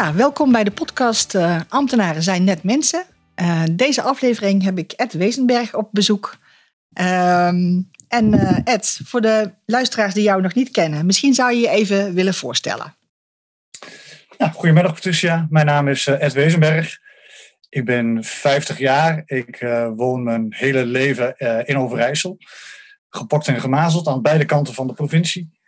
Ja, 0.00 0.14
welkom 0.14 0.52
bij 0.52 0.64
de 0.64 0.70
podcast 0.70 1.34
uh, 1.34 1.60
Ambtenaren 1.68 2.22
zijn 2.22 2.44
net 2.44 2.62
mensen. 2.62 3.04
Uh, 3.36 3.62
deze 3.70 4.02
aflevering 4.02 4.62
heb 4.62 4.78
ik 4.78 4.92
Ed 4.92 5.12
Wezenberg 5.12 5.74
op 5.74 5.88
bezoek. 5.92 6.36
Um, 7.00 7.90
en 8.08 8.34
uh, 8.34 8.58
Ed, 8.64 9.00
voor 9.04 9.20
de 9.20 9.50
luisteraars 9.66 10.14
die 10.14 10.22
jou 10.22 10.42
nog 10.42 10.54
niet 10.54 10.70
kennen, 10.70 11.06
misschien 11.06 11.34
zou 11.34 11.52
je 11.52 11.60
je 11.60 11.68
even 11.68 12.14
willen 12.14 12.34
voorstellen. 12.34 12.94
Goedemiddag 14.52 14.94
Patricia, 14.94 15.46
mijn 15.50 15.66
naam 15.66 15.88
is 15.88 16.06
Ed 16.06 16.32
Wezenberg. 16.32 16.98
Ik 17.68 17.84
ben 17.84 18.24
50 18.24 18.78
jaar, 18.78 19.22
ik 19.26 19.58
woon 19.96 20.22
mijn 20.22 20.46
hele 20.48 20.86
leven 20.86 21.36
in 21.66 21.78
Overijssel. 21.78 22.38
Gepokt 23.08 23.48
en 23.48 23.60
gemazeld 23.60 24.06
aan 24.06 24.22
beide 24.22 24.44
kanten 24.44 24.74
van 24.74 24.86
de 24.86 24.92
provincie. 24.92 25.59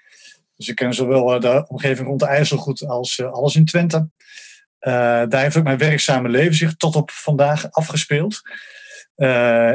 Dus 0.63 0.71
ik 0.71 0.77
ken 0.77 0.95
zowel 0.95 1.41
de 1.41 1.65
omgeving 1.69 2.09
rond 2.09 2.21
de 2.21 2.27
IJssel 2.27 2.57
goed 2.57 2.87
als 2.87 3.23
alles 3.23 3.57
in 3.57 3.65
Twente. 3.65 3.97
Uh, 3.97 4.93
daar 5.29 5.41
heeft 5.41 5.57
ook 5.57 5.65
mijn 5.65 5.79
werkzame 5.79 6.29
leven 6.29 6.55
zich 6.55 6.77
tot 6.77 6.97
op 6.97 7.11
vandaag 7.11 7.71
afgespeeld. 7.71 8.41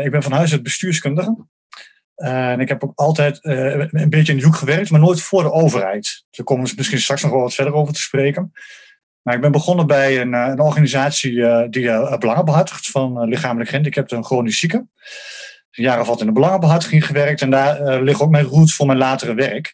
Ik 0.03 0.11
ben 0.11 0.23
van 0.23 0.31
huis 0.31 0.52
uit 0.52 0.63
bestuurskundige. 0.63 1.45
En 2.15 2.59
ik 2.59 2.67
heb 2.67 2.83
ook 2.83 2.91
altijd 2.95 3.39
een 3.41 4.09
beetje 4.09 4.31
in 4.31 4.39
de 4.39 4.45
hoek 4.45 4.55
gewerkt, 4.55 4.89
maar 4.89 4.99
nooit 4.99 5.21
voor 5.21 5.43
de 5.43 5.52
overheid. 5.52 6.25
Daar 6.31 6.45
komen 6.45 6.65
we 6.65 6.73
misschien 6.75 6.99
straks 6.99 7.21
nog 7.21 7.31
wel 7.31 7.41
wat 7.41 7.53
verder 7.53 7.73
over 7.73 7.93
te 7.93 8.02
spreken. 8.02 8.52
Maar 9.21 9.35
ik 9.35 9.41
ben 9.41 9.52
begonnen 9.52 9.88
bij 9.88 10.21
een, 10.21 10.33
een 10.33 10.59
organisatie 10.59 11.69
die 11.69 12.17
belangen 12.17 12.45
behartigt 12.45 12.88
van 12.88 13.27
lichamelijk 13.27 13.69
gehandicapten 13.69 14.17
en 14.17 14.25
chronisch 14.25 14.59
zieken. 14.59 14.91
Een 15.71 15.83
jaar 15.83 15.99
of 15.99 16.08
wat 16.08 16.19
in 16.19 16.25
de 16.25 16.31
belangenbehartiging 16.31 17.05
gewerkt 17.05 17.41
en 17.41 17.49
daar 17.49 18.02
liggen 18.02 18.25
ook 18.25 18.31
mijn 18.31 18.45
roots 18.45 18.75
voor 18.75 18.85
mijn 18.85 18.97
latere 18.97 19.33
werk 19.33 19.73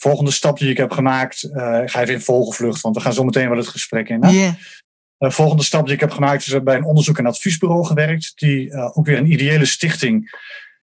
volgende 0.00 0.30
stap 0.30 0.58
die 0.58 0.70
ik 0.70 0.76
heb 0.76 0.90
gemaakt, 0.90 1.42
uh, 1.42 1.80
ik 1.82 1.90
ga 1.90 2.00
even 2.00 2.14
in 2.14 2.20
vogelvlucht, 2.20 2.80
want 2.80 2.96
we 2.96 3.02
gaan 3.02 3.12
zo 3.12 3.24
meteen 3.24 3.48
wel 3.48 3.58
het 3.58 3.68
gesprek 3.68 4.08
in. 4.08 4.24
Hè? 4.24 4.50
Uh, 5.18 5.30
volgende 5.30 5.62
stap 5.62 5.84
die 5.84 5.94
ik 5.94 6.00
heb 6.00 6.10
gemaakt 6.10 6.46
is 6.46 6.62
bij 6.62 6.76
een 6.76 6.84
onderzoek- 6.84 7.18
en 7.18 7.26
adviesbureau 7.26 7.84
gewerkt, 7.84 8.32
die 8.34 8.66
uh, 8.66 8.98
ook 8.98 9.06
weer 9.06 9.18
een 9.18 9.32
ideële 9.32 9.64
stichting 9.64 10.46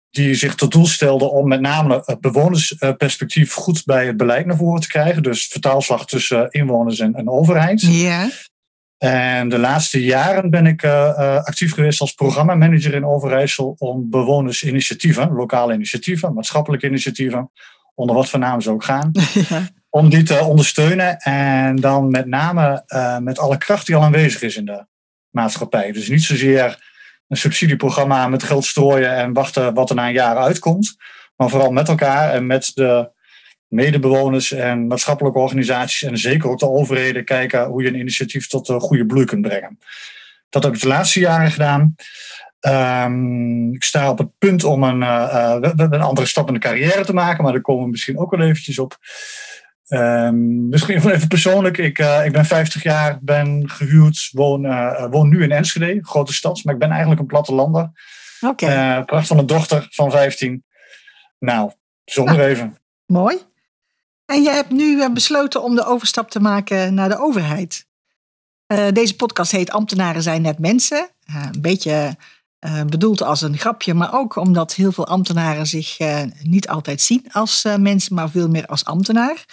die 0.10 0.36
zich 0.36 0.56
tot 0.56 0.72
doel 0.72 0.86
stelde 0.86 1.30
om 1.30 1.48
met 1.48 1.62
name 1.62 2.02
het 2.06 2.22
bewonersperspectief 2.22 3.54
goed 3.54 3.86
bij 3.86 4.06
het 4.06 4.18
beleid 4.18 4.46
naar 4.46 4.58
voren 4.58 4.82
te 4.82 4.88
krijgen. 4.88 5.24
Dus 5.24 5.46
vertaalslag 5.46 6.06
tussen 6.06 6.50
inwoners 6.50 7.00
en, 7.00 7.16
en 7.16 7.30
overheid. 7.30 7.82
Ja. 7.82 8.30
En 8.98 9.50
de 9.50 9.60
laatste 9.60 10.04
jaren 10.04 10.50
ben 10.50 10.66
ik 10.66 10.86
actief 10.86 11.74
geweest 11.74 12.02
als 12.02 12.14
programmamanager 12.14 12.94
in 12.94 13.06
Overijssel 13.06 13.76
om 13.78 14.10
bewonersinitiatieven, 14.10 15.32
lokale 15.32 15.74
initiatieven, 15.74 16.34
maatschappelijke 16.34 16.88
initiatieven, 16.88 17.52
onder 17.94 18.16
wat 18.16 18.30
voor 18.30 18.40
naam 18.40 18.62
ze 18.62 18.72
ook 18.72 18.84
gaan, 18.84 19.12
ja. 19.50 19.68
om 19.90 20.10
die 20.10 20.24
te 20.24 20.44
ondersteunen. 20.44 21.18
En 21.18 21.76
dan 21.76 22.10
met 22.10 22.26
name 22.26 22.84
uh, 22.88 23.18
met 23.18 23.40
alle 23.40 23.58
kracht 23.58 23.86
die 23.86 23.96
al 23.96 24.04
aanwezig 24.04 24.42
is 24.42 24.56
in 24.56 24.66
de 24.66 24.86
maatschappij. 25.30 25.92
Dus 25.92 26.10
niet 26.10 26.24
zozeer 26.24 26.90
een 27.28 27.38
subsidieprogramma 27.38 28.28
met 28.28 28.44
geld 28.44 28.66
strooien 28.66 29.16
en 29.16 29.34
wachten 29.34 29.74
wat 29.74 29.90
er 29.90 29.96
na 29.96 30.08
een 30.08 30.14
jaar 30.14 30.38
uitkomt. 30.38 30.96
Maar 31.36 31.50
vooral 31.50 31.72
met 31.72 31.88
elkaar 31.88 32.34
en 32.34 32.46
met 32.46 32.72
de 32.74 33.10
medebewoners 33.68 34.52
en 34.52 34.88
maatschappelijke 34.88 35.40
organisaties 35.40 36.04
en 36.04 36.18
zeker 36.18 36.50
ook 36.50 36.60
de 36.60 36.70
overheden 36.70 37.26
kijken 37.26 37.66
hoe 37.66 37.82
je 37.82 37.88
een 37.88 38.00
initiatief 38.00 38.48
tot 38.48 38.68
een 38.68 38.80
goede 38.80 39.06
bloei 39.06 39.26
kunt 39.26 39.42
brengen. 39.42 39.80
Dat 40.50 40.64
heb 40.64 40.74
ik 40.74 40.82
de 40.82 40.88
laatste 40.88 41.20
jaren 41.20 41.52
gedaan. 41.52 41.96
Um, 42.68 43.74
ik 43.74 43.84
sta 43.84 44.10
op 44.10 44.18
het 44.18 44.38
punt 44.38 44.64
om 44.64 44.84
een, 44.84 45.02
uh, 45.02 45.56
een 45.76 46.02
andere 46.02 46.28
stap 46.28 46.48
in 46.48 46.54
de 46.54 46.60
carrière 46.60 47.06
te 47.06 47.14
maken, 47.14 47.44
maar 47.44 47.52
daar 47.52 47.62
komen 47.62 47.84
we 47.84 47.90
misschien 47.90 48.18
ook 48.18 48.32
wel 48.32 48.48
eventjes 48.48 48.80
op. 48.80 48.98
Um, 49.88 50.70
misschien 50.70 50.96
even 51.12 51.28
persoonlijk. 51.28 51.78
Ik, 51.78 52.00
uh, 52.00 52.26
ik 52.26 52.32
ben 52.32 52.46
50 52.46 52.84
jaar, 52.84 53.20
ben 53.22 53.70
gehuwd, 53.70 54.30
woon, 54.32 54.66
uh, 54.66 55.06
woon 55.10 55.30
nu 55.30 55.44
in 55.44 55.52
Enschede, 55.52 56.00
grote 56.02 56.34
stad, 56.34 56.64
maar 56.64 56.74
ik 56.74 56.80
ben 56.80 56.90
eigenlijk 56.90 57.22
een 57.22 57.28
plattelander. 57.28 57.92
Oké. 58.42 58.66
Okay. 58.66 59.04
Pracht 59.04 59.28
van 59.28 59.38
een 59.38 59.46
dochter 59.46 59.88
van 59.90 60.12
15. 60.12 60.64
Nou, 61.40 61.72
zonder 62.06 62.40
ah, 62.40 62.46
even. 62.46 62.78
Mooi. 63.06 63.38
En 64.26 64.44
je 64.44 64.50
hebt 64.50 64.72
nu 64.72 65.10
besloten 65.10 65.64
om 65.64 65.76
de 65.76 65.86
overstap 65.86 66.30
te 66.30 66.40
maken 66.40 66.94
naar 66.94 67.10
de 67.10 67.20
overheid. 67.20 67.86
deze 68.92 69.16
podcast 69.16 69.52
heet 69.52 69.72
Ambtenaren 69.72 70.24
zijn 70.24 70.42
net 70.42 70.60
mensen. 70.60 71.10
een 71.26 71.62
beetje 71.62 72.16
uh, 72.66 72.84
bedoeld 72.84 73.22
als 73.22 73.42
een 73.42 73.58
grapje, 73.58 73.94
maar 73.94 74.14
ook 74.14 74.36
omdat 74.36 74.74
heel 74.74 74.92
veel 74.92 75.08
ambtenaren 75.08 75.68
zich 75.68 76.00
uh, 76.00 76.22
niet 76.42 76.68
altijd 76.68 77.02
zien 77.02 77.26
als 77.32 77.66
uh, 77.66 77.76
mensen, 77.76 78.16
maar 78.16 78.30
veel 78.30 78.50
meer 78.50 78.66
als 78.66 78.86
ambtenaar. 78.86 79.46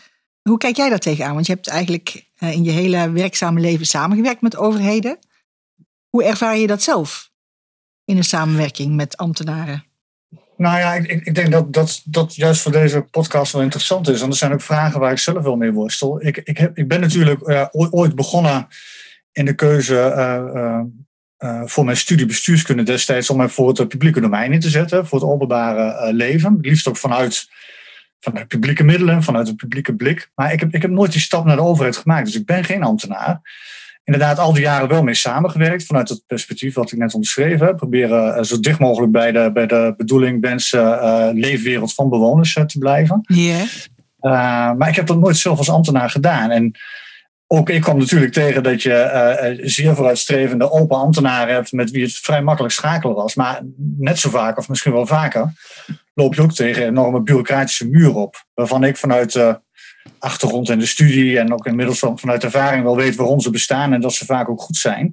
Hoe 0.43 0.59
kijk 0.59 0.77
jij 0.77 0.89
daar 0.89 0.99
tegenaan? 0.99 1.35
Want 1.35 1.47
je 1.47 1.53
hebt 1.53 1.69
eigenlijk 1.69 2.27
in 2.39 2.65
je 2.65 2.71
hele 2.71 3.11
werkzame 3.11 3.61
leven 3.61 3.87
samengewerkt 3.87 4.41
met 4.41 4.57
overheden. 4.57 5.19
Hoe 6.09 6.25
ervaar 6.25 6.57
je 6.57 6.67
dat 6.67 6.83
zelf 6.83 7.31
in 8.05 8.17
een 8.17 8.25
samenwerking 8.25 8.95
met 8.95 9.17
ambtenaren? 9.17 9.85
Nou 10.57 10.79
ja, 10.79 10.95
ik, 10.95 11.27
ik 11.27 11.35
denk 11.35 11.53
dat, 11.53 11.73
dat 11.73 12.03
dat 12.05 12.35
juist 12.35 12.63
voor 12.63 12.73
deze 12.73 13.01
podcast 13.01 13.53
wel 13.53 13.63
interessant 13.63 14.09
is. 14.09 14.21
Want 14.21 14.33
er 14.33 14.39
zijn 14.39 14.53
ook 14.53 14.63
vragen 14.63 15.01
waar 15.01 15.13
ik 15.13 15.19
zelf 15.19 15.43
wel 15.43 15.57
mee 15.57 15.73
worstel. 15.73 16.27
Ik, 16.27 16.37
ik, 16.37 16.59
heb, 16.59 16.79
ik 16.79 16.89
ben 16.89 17.01
natuurlijk 17.01 17.71
ooit 17.73 18.15
begonnen 18.15 18.67
in 19.33 19.45
de 19.45 19.55
keuze 19.55 19.97
uh, 21.39 21.63
voor 21.65 21.85
mijn 21.85 21.97
studie 21.97 22.27
bestuurskunde 22.27 22.83
destijds 22.83 23.31
om 23.31 23.37
mij 23.37 23.49
voor 23.49 23.69
het 23.69 23.89
publieke 23.89 24.21
domein 24.21 24.53
in 24.53 24.61
te 24.61 24.71
zetten, 24.71 25.07
voor 25.07 25.21
het 25.21 25.29
openbare 25.29 26.07
uh, 26.07 26.15
leven. 26.15 26.59
Liefst 26.61 26.89
ook 26.89 26.97
vanuit, 26.97 27.49
vanuit 28.21 28.49
publieke 28.49 28.85
middelen, 28.85 29.23
vanuit 29.23 29.49
een 29.49 29.57
publieke 29.57 29.95
blik. 29.95 30.31
Maar 30.35 30.53
ik 30.53 30.61
heb, 30.61 30.75
ik 30.75 30.83
heb 30.83 30.91
nooit 30.91 31.13
die 31.13 31.21
stap 31.21 31.45
naar 31.45 31.57
de 31.57 31.63
overheid 31.63 31.97
gemaakt, 31.97 32.27
dus 32.27 32.35
ik 32.35 32.47
ben 32.47 32.65
geen 32.65 32.83
ambtenaar. 32.83 33.41
Inderdaad, 34.05 34.39
al 34.39 34.53
die 34.53 34.63
jaren 34.63 34.89
wel 34.89 35.03
mee 35.03 35.15
samengewerkt 35.15 35.87
vanuit 35.87 36.09
het 36.09 36.23
perspectief 36.27 36.75
wat 36.75 36.93
ik 36.93 36.99
net 36.99 37.15
omschreven 37.15 37.67
heb. 37.67 37.77
Proberen 37.77 38.37
uh, 38.37 38.43
zo 38.43 38.61
dicht 38.61 38.79
mogelijk 38.79 39.13
bij 39.13 39.33
de, 39.33 39.51
bij 39.53 39.67
de 39.67 39.95
bedoeling, 39.97 40.41
mensen, 40.41 41.33
leefwereld 41.35 41.95
van 41.95 42.09
bewoners 42.09 42.53
te 42.53 42.79
blijven. 42.79 43.21
Ja. 43.23 44.75
maar 44.75 44.89
ik 44.89 44.97
heb 44.97 45.07
dat 45.07 45.19
nooit 45.19 45.37
zelf 45.37 45.59
als 45.59 45.71
ambtenaar 45.71 46.11
gedaan. 46.11 46.51
En 46.51 46.75
ook 47.51 47.71
ik 47.71 47.81
kwam 47.81 47.99
natuurlijk 47.99 48.33
tegen 48.33 48.63
dat 48.63 48.83
je 48.83 49.57
uh, 49.59 49.69
zeer 49.69 49.95
vooruitstrevende 49.95 50.71
open 50.71 50.97
ambtenaren 50.97 51.55
hebt 51.55 51.73
met 51.73 51.91
wie 51.91 52.03
het 52.03 52.13
vrij 52.13 52.43
makkelijk 52.43 52.75
schakelen 52.75 53.15
was. 53.15 53.35
Maar 53.35 53.63
net 53.99 54.19
zo 54.19 54.31
vaak, 54.31 54.59
of 54.59 54.69
misschien 54.69 54.93
wel 54.93 55.07
vaker, 55.07 55.53
loop 56.15 56.35
je 56.35 56.43
ook 56.43 56.53
tegen 56.53 56.87
enorme 56.87 57.23
bureaucratische 57.23 57.89
muren 57.89 58.15
op. 58.15 58.45
Waarvan 58.55 58.85
ik 58.85 58.97
vanuit 58.97 59.33
de 59.33 59.61
achtergrond 60.19 60.69
en 60.69 60.79
de 60.79 60.87
studie 60.87 61.39
en 61.39 61.53
ook 61.53 61.67
inmiddels 61.67 62.05
vanuit 62.15 62.45
ervaring 62.45 62.83
wel 62.83 62.97
weet 62.97 63.17
waarom 63.17 63.41
ze 63.41 63.51
bestaan 63.51 63.93
en 63.93 64.01
dat 64.01 64.15
ze 64.15 64.25
vaak 64.25 64.49
ook 64.49 64.61
goed 64.61 64.77
zijn. 64.77 65.13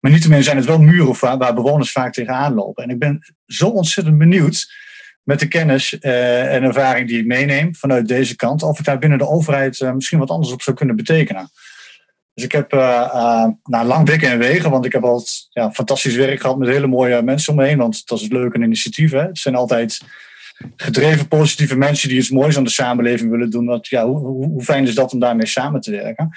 Maar 0.00 0.10
niettemin 0.10 0.42
zijn 0.42 0.56
het 0.56 0.66
wel 0.66 0.78
muren 0.78 1.38
waar 1.38 1.54
bewoners 1.54 1.92
vaak 1.92 2.12
tegenaan 2.12 2.54
lopen. 2.54 2.84
En 2.84 2.90
ik 2.90 2.98
ben 2.98 3.34
zo 3.46 3.68
ontzettend 3.68 4.18
benieuwd 4.18 4.72
met 5.22 5.40
de 5.40 5.48
kennis 5.48 5.96
uh, 6.00 6.54
en 6.54 6.62
ervaring 6.62 7.08
die 7.08 7.18
ik 7.18 7.26
meeneem 7.26 7.74
vanuit 7.74 8.08
deze 8.08 8.36
kant, 8.36 8.62
of 8.62 8.78
ik 8.78 8.84
daar 8.84 8.98
binnen 8.98 9.18
de 9.18 9.28
overheid 9.28 9.80
misschien 9.94 10.18
wat 10.18 10.30
anders 10.30 10.52
op 10.52 10.62
zou 10.62 10.76
kunnen 10.76 10.96
betekenen. 10.96 11.50
Dus 12.34 12.44
ik 12.44 12.52
heb 12.52 12.72
uh, 12.72 12.80
uh, 13.14 13.46
nou, 13.64 13.86
lang 13.86 14.08
wikken 14.08 14.30
en 14.30 14.38
wegen, 14.38 14.70
want 14.70 14.84
ik 14.84 14.92
heb 14.92 15.04
altijd 15.04 15.46
ja, 15.50 15.70
fantastisch 15.72 16.14
werk 16.14 16.40
gehad 16.40 16.58
met 16.58 16.68
hele 16.68 16.86
mooie 16.86 17.22
mensen 17.22 17.52
om 17.52 17.58
me 17.58 17.66
heen. 17.66 17.78
Want 17.78 18.06
dat 18.06 18.18
is 18.18 18.24
het 18.24 18.32
leuke 18.32 18.58
initiatief. 18.58 19.10
Hè? 19.10 19.22
Het 19.22 19.38
zijn 19.38 19.54
altijd 19.54 20.00
gedreven, 20.76 21.28
positieve 21.28 21.76
mensen 21.76 22.08
die 22.08 22.18
iets 22.18 22.30
moois 22.30 22.56
aan 22.56 22.64
de 22.64 22.70
samenleving 22.70 23.30
willen 23.30 23.50
doen. 23.50 23.66
Dat, 23.66 23.86
ja, 23.86 24.06
hoe, 24.06 24.18
hoe, 24.18 24.62
fijn 24.62 24.86
is 24.86 24.94
dat 24.94 25.12
om 25.12 25.18
daarmee 25.18 25.46
samen 25.46 25.80
te 25.80 25.90
werken? 25.90 26.28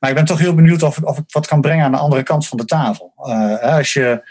Maar 0.00 0.10
ik 0.10 0.16
ben 0.16 0.24
toch 0.24 0.38
heel 0.38 0.54
benieuwd 0.54 0.82
of 0.82 0.98
ik, 0.98 1.08
of 1.08 1.18
ik 1.18 1.24
wat 1.28 1.46
kan 1.46 1.60
brengen 1.60 1.84
aan 1.84 1.92
de 1.92 1.98
andere 1.98 2.22
kant 2.22 2.46
van 2.46 2.58
de 2.58 2.64
tafel. 2.64 3.12
Uh, 3.18 3.58
als 3.58 3.92
je 3.92 4.28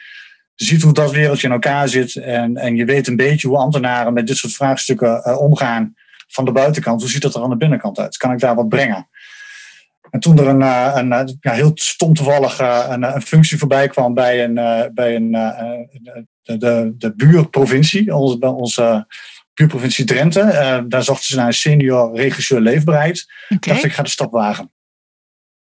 ziet 0.56 0.82
hoe 0.82 0.94
dat 0.94 1.12
wereldje 1.12 1.48
in 1.48 1.54
elkaar 1.54 1.88
zit 1.88 2.16
en, 2.16 2.58
en 2.58 2.76
je 2.76 2.86
weet 2.86 3.08
een 3.08 3.16
beetje 3.16 3.48
hoe 3.48 3.58
ambtenaren 3.58 4.14
met 4.14 4.28
dit 4.28 4.38
soort 4.38 4.54
vraagstukken 4.54 5.40
omgaan 5.40 5.96
van 6.28 6.46
de 6.46 6.52
buitenkant, 6.52 7.02
hoe 7.02 7.10
ziet 7.10 7.22
dat 7.22 7.36
er 7.36 7.44
aan 7.44 7.50
de 7.50 7.58
binnenkant 7.58 8.00
uit? 8.00 8.18
Kan 8.18 8.32
ik 8.32 8.40
daar 8.40 8.56
wat 8.56 8.70
brengen? 8.70 9.08
En 10.16 10.22
toen 10.22 10.38
er 10.38 10.48
een, 10.48 10.62
een, 11.12 11.38
ja, 11.42 11.52
heel 11.52 11.72
stom 11.74 12.14
toevallig 12.14 12.60
een, 12.60 13.04
een, 13.16 13.22
functie 13.22 13.58
voorbij 13.58 13.88
kwam 13.88 14.14
bij 14.14 14.44
een, 14.44 14.54
bij 14.94 15.16
een, 15.16 15.32
de, 16.42 16.58
de, 16.58 16.94
de 16.98 17.16
buurprovincie, 17.16 18.16
onze, 18.16 18.38
bij 18.38 18.50
onze 18.50 19.08
buurprovincie 19.54 20.06
Drenthe. 20.06 20.86
daar 20.88 21.04
zochten 21.04 21.28
ze 21.28 21.36
naar 21.36 21.48
een 21.48 21.54
senior 21.54 22.16
regisseur 22.16 22.60
leefbaarheid. 22.60 23.26
Okay. 23.50 23.74
dacht 23.74 23.86
ik 23.86 23.94
ga 23.94 24.04
de 24.04 24.10
stap 24.10 24.32
wagen. 24.32 24.72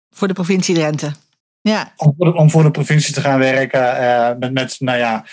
Voor 0.09 0.27
de 0.27 0.33
provincie 0.33 0.75
Drenthe. 0.75 1.11
Ja. 1.61 1.93
Om, 1.95 2.13
voor 2.17 2.25
de, 2.25 2.33
om 2.33 2.49
voor 2.49 2.63
de 2.63 2.71
provincie 2.71 3.13
te 3.13 3.21
gaan 3.21 3.39
werken 3.39 4.39
met, 4.39 4.53
met, 4.53 4.75
nou 4.79 4.97
ja, 4.97 5.25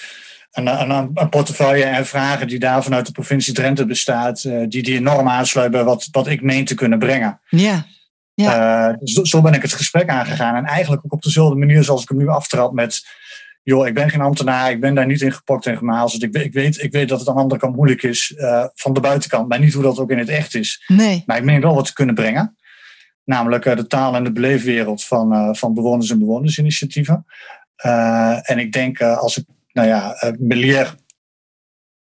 een, 0.53 0.67
een, 0.67 1.11
een, 1.15 1.29
portefeuille 1.29 1.85
en 1.85 2.07
vragen 2.07 2.47
die 2.47 2.59
daar 2.59 2.83
vanuit 2.83 3.07
de 3.07 3.13
provincie 3.13 3.55
Drenthe 3.55 3.87
bestaat, 3.87 4.43
die, 4.43 4.69
die 4.69 4.97
enorm 4.97 5.29
aansluiten 5.29 5.79
bij 5.79 5.87
wat, 5.87 6.09
wat 6.11 6.27
ik 6.27 6.43
meen 6.43 6.65
te 6.65 6.75
kunnen 6.75 6.99
brengen. 6.99 7.41
Ja. 7.49 7.87
Ja. 8.35 8.91
Uh, 8.91 8.97
zo, 9.23 9.41
ben 9.41 9.53
ik 9.53 9.63
het 9.63 9.73
gesprek 9.73 10.09
aangegaan. 10.09 10.55
En 10.55 10.65
eigenlijk 10.65 11.05
ook 11.05 11.13
op 11.13 11.23
dezelfde 11.23 11.57
manier 11.57 11.85
zoals 11.85 12.03
ik 12.03 12.09
hem 12.09 12.19
nu 12.19 12.29
aftrap 12.29 12.73
met... 12.73 13.07
joh, 13.63 13.87
ik 13.87 13.95
ben 13.95 14.11
geen 14.11 14.21
ambtenaar, 14.21 14.71
ik 14.71 14.81
ben 14.81 14.95
daar 14.95 15.07
niet 15.07 15.21
in 15.21 15.33
gepokt 15.33 15.67
en 15.67 15.77
gemazeld. 15.77 16.23
Ik, 16.23 16.35
ik, 16.35 16.53
weet, 16.53 16.83
ik 16.83 16.93
weet 16.93 17.09
dat 17.09 17.19
het 17.19 17.29
aan 17.29 17.35
de 17.35 17.41
andere 17.41 17.61
kant 17.61 17.77
moeilijk 17.77 18.03
is 18.03 18.35
uh, 18.37 18.65
van 18.75 18.93
de 18.93 19.01
buitenkant. 19.01 19.49
Maar 19.49 19.61
niet 19.61 19.73
hoe 19.73 19.83
dat 19.83 19.99
ook 19.99 20.11
in 20.11 20.19
het 20.19 20.29
echt 20.29 20.55
is. 20.55 20.85
Nee. 20.87 21.23
Maar 21.27 21.37
ik 21.37 21.45
meen 21.45 21.61
wel 21.61 21.75
wat 21.75 21.87
te 21.87 21.93
kunnen 21.93 22.15
brengen. 22.15 22.57
Namelijk 23.25 23.65
uh, 23.65 23.77
de 23.77 23.87
taal 23.87 24.15
en 24.15 24.25
de 24.25 24.33
beleefwereld 24.33 25.05
van, 25.05 25.57
van 25.57 25.75
bewoners 25.75 26.11
en 26.11 26.19
bewonersinitiatieven. 26.19 27.27
en 28.43 28.59
ik 28.59 28.73
denk 28.73 29.01
als 29.01 29.39
ik, 29.39 29.45
nou 29.73 29.89
ja, 29.89 30.17
Melier 30.39 30.95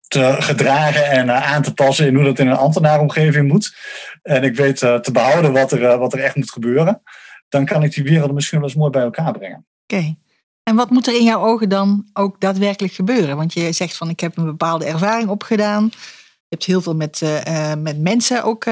te 0.10 0.36
gedragen 0.40 1.06
en 1.06 1.32
aan 1.32 1.62
te 1.62 1.74
passen 1.74 2.08
in 2.08 2.16
hoe 2.16 2.24
dat 2.24 2.40
in 2.40 2.48
een 2.48 2.56
ambtenaaromgeving 2.56 3.48
moet 3.48 3.76
en 4.22 4.44
ik 4.44 4.56
weet 4.56 4.82
uh, 4.82 4.96
te 4.96 5.12
behouden 5.12 5.54
wat 5.54 5.72
er, 5.72 5.82
uh, 5.82 5.98
wat 5.98 6.14
er 6.14 6.20
echt 6.20 6.36
moet 6.36 6.52
gebeuren, 6.52 7.02
dan 7.50 7.66
kan 7.66 7.84
ik 7.84 7.94
die 7.94 8.04
werelden 8.04 8.36
misschien 8.36 8.60
wel 8.60 8.68
eens 8.68 8.78
mooi 8.78 8.92
bij 8.92 9.02
elkaar 9.02 9.32
brengen. 9.32 9.66
Oké. 9.84 10.16
En 10.64 10.76
wat 10.76 10.90
moet 10.90 11.08
er 11.08 11.16
in 11.16 11.24
jouw 11.24 11.42
ogen 11.42 11.70
dan 11.70 12.10
ook 12.14 12.42
daadwerkelijk 12.42 12.94
gebeuren? 12.94 13.36
Want 13.36 13.54
je 13.54 13.72
zegt 13.72 13.98
van 13.98 14.10
ik 14.10 14.20
heb 14.20 14.38
een 14.38 14.46
bepaalde 14.46 14.86
ervaring 14.86 15.30
opgedaan. 15.30 15.90
Je 15.94 16.56
hebt 16.56 16.66
heel 16.66 16.82
veel 16.82 16.96
met, 16.96 17.22
uh, 17.22 17.74
met 17.74 18.00
mensen, 18.00 18.44
ook 18.44 18.66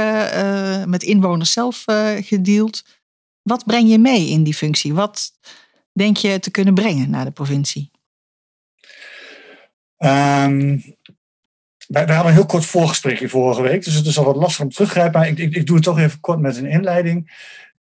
met 0.85 1.03
inwoners 1.03 1.51
zelf 1.51 1.83
gedeeld. 2.21 2.83
Wat 3.41 3.65
breng 3.65 3.89
je 3.89 3.99
mee 3.99 4.29
in 4.29 4.43
die 4.43 4.53
functie? 4.53 4.93
Wat 4.93 5.31
denk 5.93 6.17
je 6.17 6.39
te 6.39 6.51
kunnen 6.51 6.73
brengen 6.73 7.09
naar 7.09 7.25
de 7.25 7.31
provincie? 7.31 7.91
Um, 9.97 10.83
wij, 11.87 12.05
hadden 12.05 12.25
een 12.25 12.33
heel 12.33 12.45
kort 12.45 12.65
voorgesprekje 12.65 13.29
vorige 13.29 13.61
week, 13.61 13.83
dus 13.83 13.93
het 13.93 14.05
is 14.05 14.17
al 14.17 14.25
wat 14.25 14.35
lastig 14.35 14.63
om 14.63 14.69
teruggrijpen. 14.69 15.19
Maar 15.19 15.29
ik, 15.29 15.37
ik, 15.37 15.55
ik 15.55 15.65
doe 15.65 15.75
het 15.75 15.85
toch 15.85 15.99
even 15.99 16.19
kort 16.19 16.39
met 16.39 16.57
een 16.57 16.65
inleiding. 16.65 17.45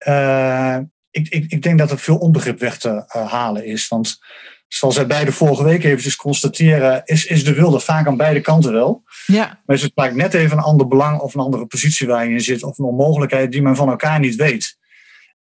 Uh, 0.08 0.78
ik, 1.12 1.28
ik, 1.28 1.52
ik 1.52 1.62
denk 1.62 1.80
dat 1.80 1.92
er 1.92 2.00
veel 2.00 2.18
onbegrip 2.18 2.60
weg 2.60 2.78
te 2.78 2.90
uh, 2.90 3.32
halen 3.32 3.66
is. 3.66 3.88
Want 3.88 4.20
zoals 4.68 4.96
wij 4.96 5.08
beide 5.08 5.32
vorige 5.32 5.64
week 5.64 5.84
eventjes 5.84 6.16
constateren, 6.16 7.02
is, 7.06 7.26
is 7.26 7.44
de 7.44 7.54
wilde 7.54 7.80
vaak 7.80 8.08
aan 8.08 8.18
beide 8.18 8.42
kanten 8.42 8.74
wel. 8.74 9.04
Ja. 9.26 9.60
Maar 9.66 9.76
is 9.76 9.82
het 9.82 9.92
vaak 9.96 10.14
net 10.14 10.34
even 10.34 10.58
een 10.58 10.64
ander 10.64 10.88
belang 10.88 11.20
of 11.20 11.34
een 11.34 11.42
andere 11.42 11.66
positie 11.66 12.08
waar 12.08 12.26
je 12.26 12.32
in 12.32 12.42
zit, 12.42 12.64
of 12.64 12.78
een 12.78 12.86
onmogelijkheid 12.86 13.52
die 13.52 13.62
men 13.62 13.76
van 13.76 13.90
elkaar 13.90 14.20
niet 14.20 14.36
weet. 14.36 14.78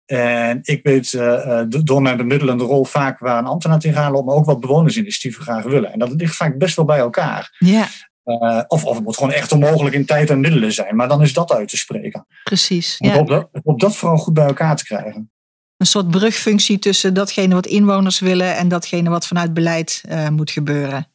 En 0.05 0.59
ik 0.63 0.83
weet 0.83 1.13
uh, 1.13 1.61
door 1.67 2.01
mijn 2.01 2.17
bemiddelende 2.17 2.63
rol 2.63 2.85
vaak 2.85 3.19
waar 3.19 3.37
een 3.37 3.45
ambtenaar 3.45 3.79
tegenaan 3.79 4.11
loopt, 4.11 4.25
maar 4.25 4.35
ook 4.35 4.45
wat 4.45 4.59
bewonersinitiatieven 4.59 5.43
graag 5.43 5.63
willen. 5.63 5.91
En 5.93 5.99
dat 5.99 6.11
ligt 6.11 6.35
vaak 6.35 6.57
best 6.57 6.75
wel 6.75 6.85
bij 6.85 6.97
elkaar. 6.97 7.55
Ja. 7.59 7.87
Uh, 8.25 8.61
of, 8.67 8.85
of 8.85 8.95
het 8.95 9.03
moet 9.03 9.17
gewoon 9.17 9.31
echt 9.31 9.51
onmogelijk 9.51 9.95
in 9.95 10.05
tijd 10.05 10.29
en 10.29 10.39
middelen 10.39 10.73
zijn. 10.73 10.95
Maar 10.95 11.07
dan 11.07 11.21
is 11.21 11.33
dat 11.33 11.51
uit 11.51 11.69
te 11.69 11.77
spreken. 11.77 12.25
Precies. 12.43 12.95
Ja. 12.97 13.17
Op, 13.17 13.27
dat, 13.27 13.49
op 13.63 13.79
dat 13.79 13.95
vooral 13.95 14.17
goed 14.17 14.33
bij 14.33 14.45
elkaar 14.45 14.75
te 14.75 14.85
krijgen. 14.85 15.31
Een 15.77 15.85
soort 15.85 16.09
brugfunctie 16.09 16.79
tussen 16.79 17.13
datgene 17.13 17.53
wat 17.53 17.65
inwoners 17.65 18.19
willen 18.19 18.55
en 18.55 18.67
datgene 18.67 19.09
wat 19.09 19.27
vanuit 19.27 19.53
beleid 19.53 20.03
uh, 20.09 20.29
moet 20.29 20.51
gebeuren. 20.51 21.07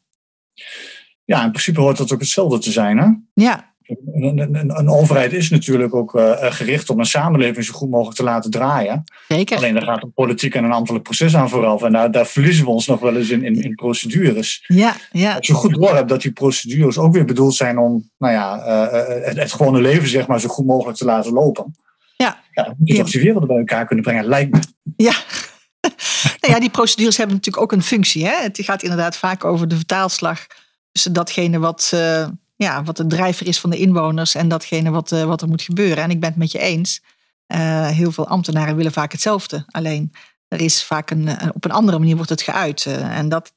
Ja, 1.23 1.43
in 1.43 1.49
principe 1.49 1.81
hoort 1.81 1.97
dat 1.97 2.13
ook 2.13 2.19
hetzelfde 2.19 2.59
te 2.59 2.71
zijn. 2.71 2.97
Hè? 2.97 3.07
Ja. 3.43 3.74
Een, 3.87 4.37
een, 4.37 4.77
een, 4.77 4.89
overheid 4.89 5.33
is 5.33 5.49
natuurlijk 5.49 5.95
ook 5.95 6.15
uh, 6.15 6.31
gericht 6.39 6.89
om 6.89 6.99
een 6.99 7.05
samenleving 7.05 7.65
zo 7.65 7.73
goed 7.73 7.89
mogelijk 7.89 8.17
te 8.17 8.23
laten 8.23 8.51
draaien. 8.51 9.03
Zeker. 9.27 9.57
Alleen 9.57 9.73
daar 9.73 9.83
gaat 9.83 10.03
een 10.03 10.13
politiek 10.13 10.55
en 10.55 10.63
een 10.63 10.71
ambtelijk 10.71 11.03
proces 11.03 11.35
aan 11.35 11.49
vooraf. 11.49 11.83
En 11.83 11.91
daar, 11.91 12.11
daar 12.11 12.25
verliezen 12.25 12.65
we 12.65 12.71
ons 12.71 12.87
nog 12.87 12.99
wel 12.99 13.15
eens 13.15 13.29
in, 13.29 13.43
in, 13.43 13.61
in 13.61 13.75
procedures. 13.75 14.63
Ja, 14.67 14.95
ja. 15.11 15.35
Als 15.35 15.47
je 15.47 15.53
goed 15.53 15.73
door 15.73 15.95
hebt 15.95 16.09
dat 16.09 16.21
die 16.21 16.31
procedures 16.31 16.97
ook 16.97 17.13
weer 17.13 17.25
bedoeld 17.25 17.55
zijn 17.55 17.77
om 17.77 18.09
nou 18.17 18.33
ja, 18.33 18.57
uh, 18.57 19.25
het, 19.25 19.37
het 19.37 19.51
gewone 19.51 19.81
leven 19.81 20.07
zeg 20.07 20.27
maar, 20.27 20.39
zo 20.39 20.47
goed 20.47 20.65
mogelijk 20.65 20.97
te 20.97 21.05
laten 21.05 21.33
lopen. 21.33 21.75
Ja. 22.17 22.41
ja 22.51 22.63
dan 22.63 22.75
moet 22.77 22.87
je 22.87 22.93
ja. 22.93 23.01
toch 23.01 23.11
die 23.11 23.21
werelden 23.21 23.47
bij 23.47 23.57
elkaar 23.57 23.85
kunnen 23.85 24.05
brengen, 24.05 24.25
lijkt 24.25 24.51
me. 24.51 24.59
Ja. 24.97 25.13
nou 26.41 26.53
ja, 26.53 26.59
die 26.59 26.69
procedures 26.69 27.17
hebben 27.17 27.35
natuurlijk 27.35 27.63
ook 27.63 27.71
een 27.71 27.83
functie. 27.83 28.25
Hè? 28.25 28.41
Het 28.41 28.59
gaat 28.61 28.83
inderdaad 28.83 29.17
vaak 29.17 29.45
over 29.45 29.67
de 29.67 29.75
vertaalslag 29.75 30.47
tussen 30.91 31.13
datgene 31.13 31.59
wat 31.59 31.91
ja, 32.55 32.83
wat 32.83 32.97
de 32.97 33.07
drijver 33.07 33.47
is 33.47 33.59
van 33.59 33.69
de 33.69 33.77
inwoners 33.77 34.35
en 34.35 34.47
datgene 34.47 34.89
wat, 34.89 35.11
uh, 35.11 35.23
wat 35.23 35.41
er 35.41 35.47
moet 35.47 35.61
gebeuren. 35.61 36.03
En 36.03 36.09
ik 36.09 36.19
ben 36.19 36.29
het 36.29 36.37
met 36.37 36.51
je 36.51 36.59
eens. 36.59 37.01
Uh, 37.47 37.87
heel 37.87 38.11
veel 38.11 38.27
ambtenaren 38.27 38.75
willen 38.75 38.91
vaak 38.91 39.11
hetzelfde. 39.11 39.65
Alleen 39.67 40.13
er 40.47 40.61
is 40.61 40.83
vaak 40.83 41.09
een, 41.09 41.53
op 41.53 41.65
een 41.65 41.71
andere 41.71 41.99
manier 41.99 42.15
wordt 42.15 42.29
het 42.29 42.41
geuit. 42.41 42.85
Uh, 42.85 43.17
en 43.17 43.29
dat, 43.29 43.51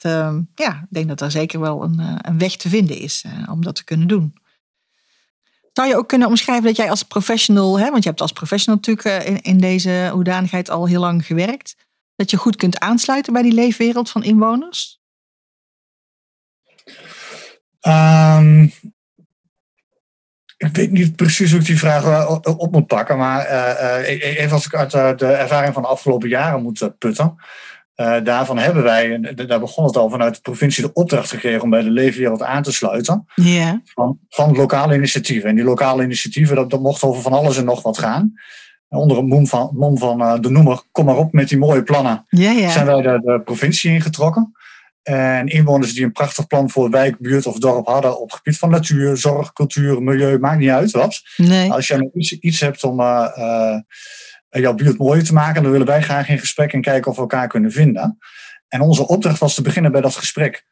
ja, 0.54 0.80
ik 0.80 0.86
denk 0.90 1.08
dat 1.08 1.20
er 1.20 1.30
zeker 1.30 1.60
wel 1.60 1.82
een, 1.82 2.18
een 2.22 2.38
weg 2.38 2.56
te 2.56 2.68
vinden 2.68 2.98
is 2.98 3.24
om 3.50 3.62
dat 3.62 3.74
te 3.74 3.84
kunnen 3.84 4.08
doen. 4.08 4.34
Zou 5.72 5.88
je 5.88 5.96
ook 5.96 6.08
kunnen 6.08 6.28
omschrijven 6.28 6.64
dat 6.64 6.76
jij 6.76 6.90
als 6.90 7.02
professional, 7.02 7.78
hè, 7.78 7.90
want 7.90 8.02
je 8.02 8.08
hebt 8.08 8.20
als 8.20 8.32
professional 8.32 8.80
natuurlijk 8.84 9.26
in, 9.26 9.40
in 9.40 9.58
deze 9.58 10.10
hoedanigheid 10.12 10.70
al 10.70 10.86
heel 10.86 11.00
lang 11.00 11.26
gewerkt, 11.26 11.76
dat 12.16 12.30
je 12.30 12.36
goed 12.36 12.56
kunt 12.56 12.78
aansluiten 12.78 13.32
bij 13.32 13.42
die 13.42 13.52
leefwereld 13.52 14.10
van 14.10 14.22
inwoners? 14.22 14.97
Um, 17.88 18.72
ik 20.56 20.76
weet 20.76 20.90
niet 20.90 21.16
precies 21.16 21.50
hoe 21.50 21.60
ik 21.60 21.66
die 21.66 21.78
vraag 21.78 22.28
op 22.44 22.72
moet 22.72 22.86
pakken, 22.86 23.18
maar 23.18 23.46
uh, 23.50 24.38
even 24.38 24.52
als 24.52 24.66
ik 24.66 24.74
uit 24.74 25.18
de 25.18 25.26
ervaring 25.26 25.74
van 25.74 25.82
de 25.82 25.88
afgelopen 25.88 26.28
jaren 26.28 26.62
moet 26.62 26.90
putten. 26.98 27.36
Daarvan 28.22 28.58
hebben 28.58 28.82
wij, 28.82 29.20
daar 29.46 29.60
begon 29.60 29.84
het 29.84 29.96
al, 29.96 30.10
vanuit 30.10 30.34
de 30.34 30.40
provincie 30.40 30.84
de 30.84 30.92
opdracht 30.92 31.30
gekregen 31.30 31.62
om 31.62 31.70
bij 31.70 31.82
de 31.82 31.90
leefwereld 31.90 32.42
aan 32.42 32.62
te 32.62 32.72
sluiten. 32.72 33.26
Yeah. 33.34 33.74
Van, 33.84 34.18
van 34.28 34.56
lokale 34.56 34.94
initiatieven. 34.94 35.48
En 35.48 35.54
die 35.54 35.64
lokale 35.64 36.02
initiatieven, 36.02 36.56
dat, 36.56 36.70
dat 36.70 36.80
mocht 36.80 37.02
over 37.02 37.22
van 37.22 37.32
alles 37.32 37.56
en 37.56 37.64
nog 37.64 37.82
wat 37.82 37.98
gaan. 37.98 38.32
Onder 38.88 39.16
het 39.16 39.26
mom 39.26 39.46
van, 39.46 39.70
mom 39.72 39.98
van 39.98 40.40
de 40.40 40.50
noemer, 40.50 40.82
kom 40.92 41.04
maar 41.04 41.16
op 41.16 41.32
met 41.32 41.48
die 41.48 41.58
mooie 41.58 41.82
plannen, 41.82 42.26
yeah, 42.28 42.58
yeah. 42.58 42.70
zijn 42.70 42.86
wij 42.86 43.02
de, 43.02 43.20
de 43.24 43.40
provincie 43.44 43.92
ingetrokken. 43.92 44.52
En 45.08 45.46
inwoners 45.46 45.94
die 45.94 46.04
een 46.04 46.12
prachtig 46.12 46.46
plan 46.46 46.70
voor 46.70 46.90
wijk, 46.90 47.18
buurt 47.18 47.46
of 47.46 47.58
dorp 47.58 47.86
hadden 47.86 48.20
op 48.20 48.30
het 48.30 48.36
gebied 48.36 48.58
van 48.58 48.70
natuur, 48.70 49.16
zorg, 49.16 49.52
cultuur, 49.52 50.02
milieu, 50.02 50.38
maakt 50.38 50.58
niet 50.58 50.70
uit 50.70 50.90
wat. 50.90 51.22
Nee. 51.36 51.72
Als 51.72 51.88
jij 51.88 52.10
iets, 52.14 52.32
iets 52.32 52.60
hebt 52.60 52.84
om 52.84 53.00
uh, 53.00 53.28
uh, 53.38 53.76
jouw 54.50 54.74
buurt 54.74 54.98
mooier 54.98 55.24
te 55.24 55.32
maken, 55.32 55.62
dan 55.62 55.72
willen 55.72 55.86
wij 55.86 56.02
graag 56.02 56.28
in 56.28 56.38
gesprek 56.38 56.72
en 56.72 56.80
kijken 56.80 57.10
of 57.10 57.16
we 57.16 57.22
elkaar 57.22 57.48
kunnen 57.48 57.72
vinden. 57.72 58.18
En 58.68 58.80
onze 58.80 59.08
opdracht 59.08 59.38
was 59.38 59.54
te 59.54 59.62
beginnen 59.62 59.92
bij 59.92 60.00
dat 60.00 60.16
gesprek. 60.16 60.64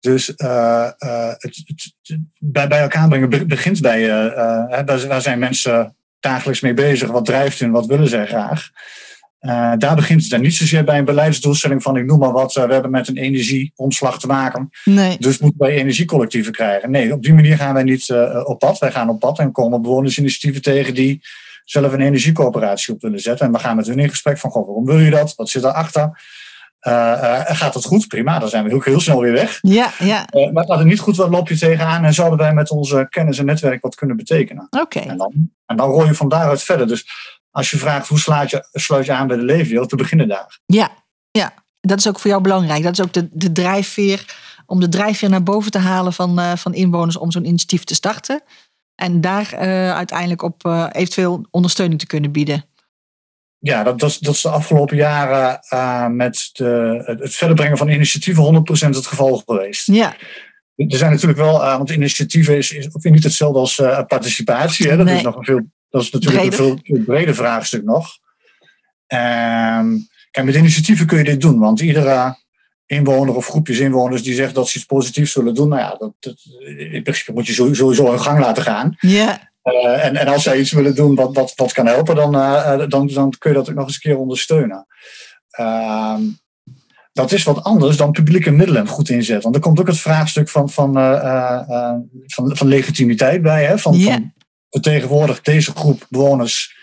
Dus 0.00 0.32
uh, 0.36 0.90
het, 1.38 1.62
het, 1.64 1.94
bij, 2.38 2.68
bij 2.68 2.80
elkaar 2.80 3.08
brengen 3.08 3.48
begint 3.48 3.80
bij, 3.80 4.08
waar 5.06 5.22
zijn 5.22 5.38
mensen 5.38 5.96
dagelijks 6.20 6.60
mee 6.60 6.74
bezig? 6.74 7.10
Wat 7.10 7.24
drijft 7.24 7.58
hun? 7.58 7.70
Wat 7.70 7.86
willen 7.86 8.08
zij 8.08 8.26
graag? 8.26 8.70
Uh, 9.42 9.72
daar 9.78 9.94
begint 9.94 10.20
het 10.20 10.30
dan 10.30 10.40
niet 10.40 10.54
zozeer 10.54 10.84
bij 10.84 10.98
een 10.98 11.04
beleidsdoelstelling 11.04 11.82
van, 11.82 11.96
ik 11.96 12.06
noem 12.06 12.18
maar 12.18 12.32
wat, 12.32 12.56
uh, 12.56 12.64
we 12.64 12.72
hebben 12.72 12.90
met 12.90 13.08
een 13.08 13.16
energieomslag 13.16 14.18
te 14.18 14.26
maken. 14.26 14.70
Nee. 14.84 15.16
Dus 15.18 15.38
moeten 15.38 15.60
wij 15.60 15.76
energiecollectieven 15.76 16.52
krijgen. 16.52 16.90
Nee, 16.90 17.12
op 17.12 17.22
die 17.22 17.34
manier 17.34 17.56
gaan 17.56 17.74
wij 17.74 17.82
niet 17.82 18.08
uh, 18.08 18.40
op 18.44 18.58
pad. 18.58 18.78
Wij 18.78 18.92
gaan 18.92 19.08
op 19.08 19.20
pad 19.20 19.38
en 19.38 19.52
komen 19.52 19.82
bewonersinitiatieven 19.82 20.62
tegen 20.62 20.94
die 20.94 21.20
zelf 21.64 21.92
een 21.92 22.00
energiecoöperatie 22.00 22.94
op 22.94 23.00
willen 23.00 23.20
zetten. 23.20 23.46
En 23.46 23.52
we 23.52 23.58
gaan 23.58 23.76
met 23.76 23.86
hun 23.86 23.98
in 23.98 24.08
gesprek 24.08 24.38
van, 24.38 24.50
goh, 24.50 24.66
waarom 24.66 24.84
wil 24.84 24.98
je 24.98 25.10
dat? 25.10 25.34
Wat 25.34 25.48
zit 25.48 25.62
daarachter? 25.62 26.20
gaat 27.44 27.74
het 27.74 27.84
goed? 27.84 28.08
Prima, 28.08 28.38
dan 28.38 28.48
zijn 28.48 28.64
we 28.64 28.74
ook 28.74 28.84
heel 28.84 29.00
snel 29.00 29.20
weer 29.20 29.32
weg. 29.32 29.58
Ja, 29.60 29.90
ja. 29.98 30.26
maar 30.52 30.64
gaat 30.66 30.78
het 30.78 30.86
niet 30.86 31.00
goed, 31.00 31.16
wat 31.16 31.30
loop 31.30 31.48
je 31.48 31.58
tegenaan? 31.58 32.04
En 32.04 32.14
zouden 32.14 32.38
wij 32.38 32.54
met 32.54 32.70
onze 32.70 33.06
kennis 33.10 33.38
en 33.38 33.44
netwerk 33.44 33.82
wat 33.82 33.94
kunnen 33.94 34.16
betekenen? 34.16 34.66
Oké. 34.70 34.82
Okay. 34.82 35.02
En, 35.02 35.16
dan, 35.16 35.50
en 35.66 35.76
dan 35.76 35.90
rol 35.90 36.06
je 36.06 36.14
van 36.14 36.28
daaruit 36.28 36.62
verder. 36.62 36.86
Dus 36.86 37.06
als 37.52 37.70
je 37.70 37.78
vraagt 37.78 38.08
hoe 38.08 38.18
sluit 38.18 38.50
je, 38.50 38.68
sluit 38.72 39.06
je 39.06 39.12
aan 39.12 39.26
bij 39.26 39.36
de 39.36 39.42
leefwereld, 39.42 39.88
te 39.88 39.96
beginnen 39.96 40.28
daar. 40.28 40.60
Ja, 40.66 40.90
ja, 41.30 41.54
dat 41.80 41.98
is 41.98 42.08
ook 42.08 42.18
voor 42.18 42.30
jou 42.30 42.42
belangrijk. 42.42 42.82
Dat 42.82 42.92
is 42.92 43.00
ook 43.00 43.12
de, 43.12 43.28
de 43.32 43.52
drijfveer, 43.52 44.36
om 44.66 44.80
de 44.80 44.88
drijfveer 44.88 45.28
naar 45.28 45.42
boven 45.42 45.70
te 45.70 45.78
halen 45.78 46.12
van, 46.12 46.38
uh, 46.38 46.56
van 46.56 46.74
inwoners 46.74 47.16
om 47.16 47.30
zo'n 47.30 47.44
initiatief 47.44 47.84
te 47.84 47.94
starten. 47.94 48.42
En 48.94 49.20
daar 49.20 49.52
uh, 49.52 49.94
uiteindelijk 49.94 50.42
op 50.42 50.64
uh, 50.66 50.86
eventueel 50.92 51.46
ondersteuning 51.50 52.00
te 52.00 52.06
kunnen 52.06 52.32
bieden. 52.32 52.64
Ja, 53.58 53.82
dat, 53.82 53.98
dat, 53.98 54.10
is, 54.10 54.18
dat 54.18 54.34
is 54.34 54.42
de 54.42 54.48
afgelopen 54.48 54.96
jaren 54.96 56.16
met 56.16 56.50
de, 56.52 57.02
het 57.20 57.34
verder 57.34 57.56
brengen 57.56 57.76
van 57.76 57.88
initiatieven 57.88 58.66
100% 58.82 58.88
het 58.88 59.06
geval 59.06 59.42
geweest. 59.46 59.86
Ja. 59.86 60.14
Er 60.76 60.96
zijn 60.96 61.10
natuurlijk 61.10 61.40
wel, 61.40 61.58
want 61.58 61.90
initiatieven 61.90 62.56
is, 62.56 62.72
is 62.72 62.86
ook 62.86 63.02
weer 63.02 63.12
niet 63.12 63.22
hetzelfde 63.22 63.58
als 63.58 63.74
participatie. 64.06 64.88
Hè? 64.88 64.96
Dat 64.96 65.06
nee. 65.06 65.16
is 65.16 65.22
nog 65.22 65.36
een 65.36 65.44
veel 65.44 65.60
dat 65.92 66.02
is 66.02 66.10
natuurlijk 66.10 66.44
een 66.44 66.52
veel, 66.52 66.78
breder 67.04 67.34
vraagstuk 67.34 67.84
nog. 67.84 68.18
Ehm, 69.06 69.96
kijk, 70.30 70.46
met 70.46 70.54
initiatieven 70.54 71.06
kun 71.06 71.18
je 71.18 71.24
dit 71.24 71.40
doen, 71.40 71.58
want 71.58 71.80
iedere 71.80 72.36
inwoner 72.86 73.34
of 73.34 73.46
groepjes 73.46 73.78
inwoners 73.78 74.22
die 74.22 74.34
zegt 74.34 74.54
dat 74.54 74.68
ze 74.68 74.76
iets 74.76 74.86
positiefs 74.86 75.32
zullen 75.32 75.54
doen, 75.54 75.68
nou 75.68 75.80
ja, 75.80 75.96
dat, 75.98 76.12
dat 76.20 76.34
in 76.78 77.02
principe 77.02 77.32
moet 77.32 77.46
je 77.46 77.52
sowieso 77.52 78.10
hun 78.10 78.20
gang 78.20 78.40
laten 78.40 78.62
gaan. 78.62 78.96
Ja. 78.98 79.50
Uh, 79.64 80.04
en, 80.04 80.16
en 80.16 80.26
als 80.26 80.42
zij 80.42 80.58
iets 80.58 80.72
willen 80.72 80.94
doen 80.94 81.14
wat, 81.14 81.34
wat, 81.34 81.52
wat 81.56 81.72
kan 81.72 81.86
helpen, 81.86 82.14
dan, 82.14 82.34
uh, 82.34 82.88
dan, 82.88 83.06
dan 83.06 83.32
kun 83.38 83.50
je 83.50 83.56
dat 83.56 83.68
ook 83.70 83.74
nog 83.74 83.86
eens 83.86 83.94
een 83.94 84.00
keer 84.00 84.18
ondersteunen. 84.18 84.86
Uh, 85.60 86.18
dat 87.12 87.32
is 87.32 87.42
wat 87.42 87.62
anders 87.62 87.96
dan 87.96 88.12
publieke 88.12 88.50
middelen 88.50 88.86
goed 88.86 89.08
inzetten. 89.08 89.42
Want 89.42 89.54
er 89.54 89.60
komt 89.60 89.80
ook 89.80 89.86
het 89.86 89.98
vraagstuk 89.98 90.48
van, 90.48 90.70
van, 90.70 90.92
van, 92.26 92.56
van 92.56 92.66
legitimiteit 92.66 93.42
bij. 93.42 93.64
Hè? 93.64 93.78
Van 93.78 93.94
vertegenwoordigt 94.72 95.44
deze 95.44 95.72
groep 95.72 96.06
bewoners 96.08 96.76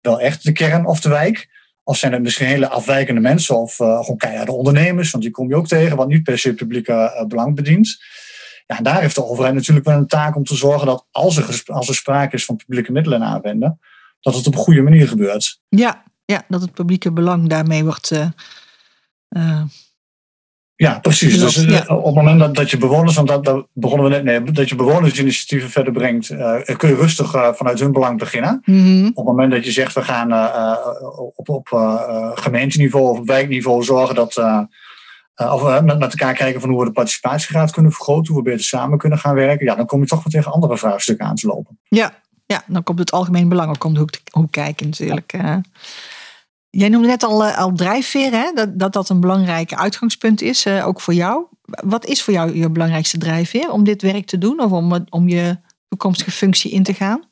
wel 0.00 0.20
echt 0.20 0.44
de 0.44 0.52
kern 0.52 0.86
of 0.86 1.00
de 1.00 1.08
wijk? 1.08 1.48
Of 1.82 1.96
zijn 1.96 2.12
het 2.12 2.22
misschien 2.22 2.46
hele 2.46 2.68
afwijkende 2.68 3.20
mensen 3.20 3.56
of 3.56 3.78
uh, 3.78 4.00
gewoon 4.00 4.16
keiharde 4.16 4.52
ondernemers? 4.52 5.10
Want 5.10 5.24
die 5.24 5.32
kom 5.32 5.48
je 5.48 5.56
ook 5.56 5.66
tegen, 5.66 5.96
wat 5.96 6.08
niet 6.08 6.22
per 6.22 6.38
se 6.38 6.54
publieke 6.54 6.92
uh, 6.92 7.26
belang 7.26 7.54
bedient. 7.54 8.02
Ja, 8.66 8.76
en 8.78 8.84
daar 8.84 9.00
heeft 9.00 9.14
de 9.14 9.24
overheid 9.24 9.54
natuurlijk 9.54 9.86
wel 9.86 9.96
een 9.96 10.06
taak 10.06 10.36
om 10.36 10.44
te 10.44 10.54
zorgen 10.54 10.86
dat 10.86 11.06
als 11.10 11.36
er, 11.36 11.62
als 11.66 11.88
er 11.88 11.94
sprake 11.94 12.36
is 12.36 12.44
van 12.44 12.56
publieke 12.56 12.92
middelen 12.92 13.22
aanwenden, 13.22 13.80
dat 14.20 14.34
het 14.34 14.46
op 14.46 14.54
een 14.54 14.60
goede 14.60 14.82
manier 14.82 15.08
gebeurt. 15.08 15.60
Ja, 15.68 16.04
ja 16.24 16.44
dat 16.48 16.60
het 16.60 16.72
publieke 16.72 17.12
belang 17.12 17.48
daarmee 17.48 17.84
wordt. 17.84 18.12
Ja, 20.76 20.98
precies. 20.98 21.38
Dus 21.38 21.54
ja. 21.54 21.84
op 21.86 22.04
het 22.04 22.14
moment 22.14 22.38
dat, 22.38 22.54
dat 22.54 22.70
je 22.70 22.76
bewoners, 22.76 23.16
want 23.16 23.28
dat, 23.28 23.44
dat 23.44 23.66
begonnen 23.72 24.10
we 24.10 24.16
net 24.16 24.24
mee, 24.24 24.52
dat 24.52 24.68
je 24.68 24.74
bewonersinitiatieven 24.74 25.70
verder 25.70 25.92
brengt, 25.92 26.30
uh, 26.30 26.76
kun 26.76 26.88
je 26.88 26.94
rustig 26.94 27.34
uh, 27.34 27.52
vanuit 27.52 27.80
hun 27.80 27.92
belang 27.92 28.18
beginnen. 28.18 28.62
Mm 28.64 28.80
-hmm. 28.84 29.06
Op 29.06 29.16
het 29.16 29.24
moment 29.24 29.52
dat 29.52 29.64
je 29.64 29.72
zegt, 29.72 29.94
we 29.94 30.02
gaan 30.02 30.30
uh, 30.30 30.76
op, 31.36 31.48
op 31.48 31.68
gemeenteniveau 32.34 33.10
of 33.10 33.18
op 33.18 33.26
wijkniveau 33.26 33.82
zorgen 33.82 34.14
dat. 34.14 34.36
of 35.34 35.62
we 35.62 35.80
met, 35.84 35.98
met 35.98 36.10
elkaar 36.10 36.34
kijken 36.34 36.60
van 36.60 36.70
hoe 36.70 36.78
we 36.78 36.84
de 36.84 36.92
participatiegraad 36.92 37.70
kunnen 37.70 37.92
vergroten, 37.92 38.34
hoe 38.34 38.42
we 38.42 38.50
beter 38.50 38.64
samen 38.64 38.98
kunnen 38.98 39.18
gaan 39.18 39.34
werken. 39.34 39.66
Ja, 39.66 39.74
dan 39.74 39.86
kom 39.86 40.00
je 40.00 40.06
toch 40.06 40.22
wel 40.22 40.32
tegen 40.32 40.52
andere 40.52 40.78
vraagstukken 40.78 41.26
aan 41.26 41.34
te 41.34 41.46
lopen. 41.46 41.78
Ja, 41.88 42.12
ja 42.46 42.62
dan 42.66 42.82
komt 42.82 42.98
het 42.98 43.10
algemeen 43.10 43.48
belang 43.48 43.68
ook 43.68 43.84
om 43.84 43.92
de 43.94 44.00
hoek, 44.00 44.10
hoek 44.30 44.52
kijken 44.52 44.86
natuurlijk. 44.86 45.32
Ja. 45.32 45.60
Jij 46.76 46.88
noemde 46.88 47.08
net 47.08 47.22
al, 47.22 47.44
al 47.44 47.72
drijfveer, 47.72 48.30
hè? 48.32 48.52
Dat, 48.54 48.78
dat 48.78 48.92
dat 48.92 49.08
een 49.08 49.20
belangrijk 49.20 49.74
uitgangspunt 49.74 50.42
is, 50.42 50.66
uh, 50.66 50.86
ook 50.86 51.00
voor 51.00 51.14
jou. 51.14 51.46
Wat 51.64 52.06
is 52.06 52.22
voor 52.22 52.34
jou 52.34 52.58
je 52.58 52.70
belangrijkste 52.70 53.18
drijfveer 53.18 53.70
om 53.70 53.84
dit 53.84 54.02
werk 54.02 54.26
te 54.26 54.38
doen 54.38 54.60
of 54.60 54.72
om, 54.72 55.06
om 55.08 55.28
je 55.28 55.56
toekomstige 55.88 56.30
functie 56.30 56.70
in 56.70 56.82
te 56.82 56.94
gaan? 56.94 57.24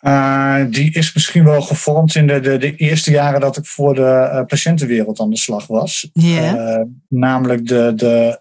Uh, 0.00 0.64
die 0.70 0.92
is 0.92 1.14
misschien 1.14 1.44
wel 1.44 1.62
gevormd 1.62 2.14
in 2.14 2.26
de, 2.26 2.40
de, 2.40 2.56
de 2.56 2.76
eerste 2.76 3.10
jaren 3.10 3.40
dat 3.40 3.56
ik 3.56 3.66
voor 3.66 3.94
de 3.94 4.30
uh, 4.32 4.44
patiëntenwereld 4.46 5.20
aan 5.20 5.30
de 5.30 5.38
slag 5.38 5.66
was. 5.66 6.10
Yeah. 6.12 6.84
namelijk 7.08 7.66
de, 7.66 7.92
de 7.94 8.38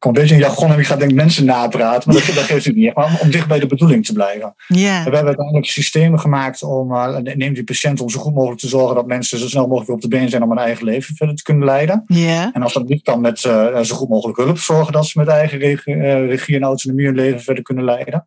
ik 0.00 0.06
kom 0.06 0.14
een 0.14 0.20
beetje 0.20 0.40
in 0.40 0.48
jargon 0.48 0.72
en 0.72 0.78
ik 0.78 0.86
ga 0.86 0.96
denk 0.96 1.12
mensen 1.12 1.44
napraten, 1.44 2.12
maar 2.12 2.26
dat, 2.26 2.34
dat 2.34 2.44
geeft 2.44 2.64
het 2.64 2.74
niet. 2.74 2.94
Maar 2.94 3.18
om, 3.22 3.30
dicht 3.30 3.48
bij 3.48 3.58
de 3.58 3.66
bedoeling 3.66 4.06
te 4.06 4.12
blijven. 4.12 4.54
Yeah. 4.66 4.96
We 4.96 5.10
hebben 5.10 5.26
uiteindelijk 5.26 5.66
systemen 5.66 6.20
gemaakt 6.20 6.62
om, 6.62 6.92
uh, 6.92 7.16
neem 7.16 7.54
die 7.54 7.64
patiënt, 7.64 8.00
om 8.00 8.10
zo 8.10 8.20
goed 8.20 8.34
mogelijk 8.34 8.60
te 8.60 8.68
zorgen 8.68 8.94
dat 8.94 9.06
mensen 9.06 9.38
zo 9.38 9.48
snel 9.48 9.66
mogelijk 9.66 9.90
op 9.90 10.00
de 10.00 10.08
been 10.08 10.28
zijn 10.28 10.42
om 10.42 10.48
hun 10.48 10.58
eigen 10.58 10.84
leven 10.84 11.14
verder 11.14 11.36
te 11.36 11.42
kunnen 11.42 11.64
leiden. 11.64 12.04
Yeah. 12.06 12.48
En 12.52 12.62
als 12.62 12.72
dat 12.72 12.88
niet 12.88 13.02
kan 13.02 13.20
met 13.20 13.44
uh, 13.44 13.78
zo 13.78 13.96
goed 13.96 14.08
mogelijk 14.08 14.38
hulp, 14.38 14.58
zorgen 14.58 14.92
dat 14.92 15.06
ze 15.06 15.18
met 15.18 15.28
eigen 15.28 15.58
regie, 15.58 15.94
uh, 15.94 16.26
regie 16.26 16.56
en 16.56 16.62
autonomie 16.62 17.06
hun 17.06 17.14
leven 17.14 17.40
verder 17.40 17.62
kunnen 17.62 17.84
leiden. 17.84 18.26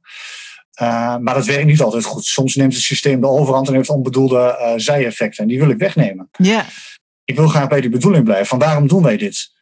Uh, 0.82 1.18
maar 1.18 1.34
dat 1.34 1.46
werkt 1.46 1.66
niet 1.66 1.82
altijd 1.82 2.04
goed. 2.04 2.26
Soms 2.26 2.56
neemt 2.56 2.74
het 2.74 2.84
systeem 2.84 3.22
de 3.22 3.28
overhand 3.28 3.68
en 3.68 3.74
heeft 3.74 3.90
onbedoelde 3.90 4.58
uh, 4.60 4.72
zijeffecten. 4.76 5.44
En 5.44 5.50
die 5.50 5.60
wil 5.60 5.70
ik 5.70 5.78
wegnemen. 5.78 6.30
Yeah. 6.38 6.64
Ik 7.24 7.36
wil 7.36 7.48
graag 7.48 7.68
bij 7.68 7.82
die 7.82 7.90
bedoeling 7.90 8.24
blijven. 8.24 8.46
Van 8.46 8.60
waarom 8.60 8.88
doen 8.88 9.04
wij 9.04 9.18
dit? 9.18 9.53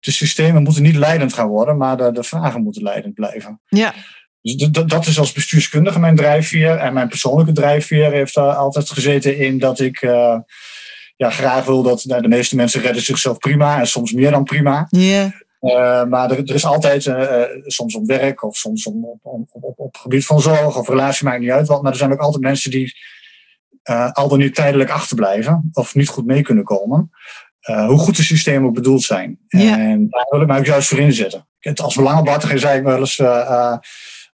De 0.00 0.10
systemen 0.10 0.62
moeten 0.62 0.82
niet 0.82 0.96
leidend 0.96 1.32
gaan 1.32 1.48
worden, 1.48 1.76
maar 1.76 1.96
de, 1.96 2.12
de 2.12 2.22
vragen 2.22 2.62
moeten 2.62 2.82
leidend 2.82 3.14
blijven. 3.14 3.60
Ja. 3.66 3.94
Dus 4.42 4.70
dat 4.70 5.06
is 5.06 5.18
als 5.18 5.32
bestuurskundige 5.32 6.00
mijn 6.00 6.16
drijfveer. 6.16 6.76
En 6.76 6.92
mijn 6.92 7.08
persoonlijke 7.08 7.52
drijfveer 7.52 8.12
heeft 8.12 8.34
daar 8.34 8.54
altijd 8.54 8.90
gezeten 8.90 9.38
in 9.38 9.58
dat 9.58 9.80
ik 9.80 10.02
uh, 10.02 10.38
ja, 11.16 11.30
graag 11.30 11.64
wil 11.64 11.82
dat 11.82 12.04
nou, 12.04 12.22
de 12.22 12.28
meeste 12.28 12.56
mensen 12.56 12.80
redden 12.80 13.02
zichzelf 13.02 13.38
prima 13.38 13.78
en 13.78 13.86
soms 13.86 14.12
meer 14.12 14.30
dan 14.30 14.44
prima. 14.44 14.86
Ja. 14.90 15.32
Uh, 15.60 16.04
maar 16.04 16.30
er, 16.30 16.38
er, 16.38 16.54
is 16.54 16.64
altijd, 16.64 17.04
uh, 17.04 17.42
soms 17.66 17.94
op 17.94 18.06
werk 18.06 18.42
of 18.42 18.56
soms 18.56 18.86
op, 18.86 18.94
op, 19.22 19.48
op, 19.52 19.64
op, 19.64 19.78
op 19.78 19.96
gebied 19.96 20.26
van 20.26 20.40
zorg 20.40 20.78
of 20.78 20.88
relatie, 20.88 21.24
maakt 21.24 21.40
niet 21.40 21.50
uit 21.50 21.66
wat. 21.66 21.82
Maar 21.82 21.92
er 21.92 21.98
zijn 21.98 22.12
ook 22.12 22.20
altijd 22.20 22.42
mensen 22.42 22.70
die 22.70 22.94
al 24.12 24.28
dan 24.28 24.38
niet 24.38 24.54
tijdelijk 24.54 24.90
achterblijven 24.90 25.70
of 25.72 25.94
niet 25.94 26.08
goed 26.08 26.26
mee 26.26 26.42
kunnen 26.42 26.64
komen. 26.64 27.10
Uh, 27.68 27.86
hoe 27.86 27.98
goed 27.98 28.16
de 28.16 28.22
systemen 28.22 28.68
ook 28.68 28.74
bedoeld 28.74 29.02
zijn. 29.02 29.38
Ja. 29.48 29.78
En 29.78 30.08
daar 30.08 30.26
wil 30.30 30.40
ik 30.40 30.46
mij 30.46 30.58
ook 30.58 30.66
juist 30.66 30.88
voor 30.88 30.98
inzetten. 30.98 31.48
Als 31.74 31.94
belangenbehartiger 31.94 32.58
zei 32.58 32.78
ik 32.78 32.84
wel 32.84 32.98
eens, 32.98 33.18
uh, 33.18 33.76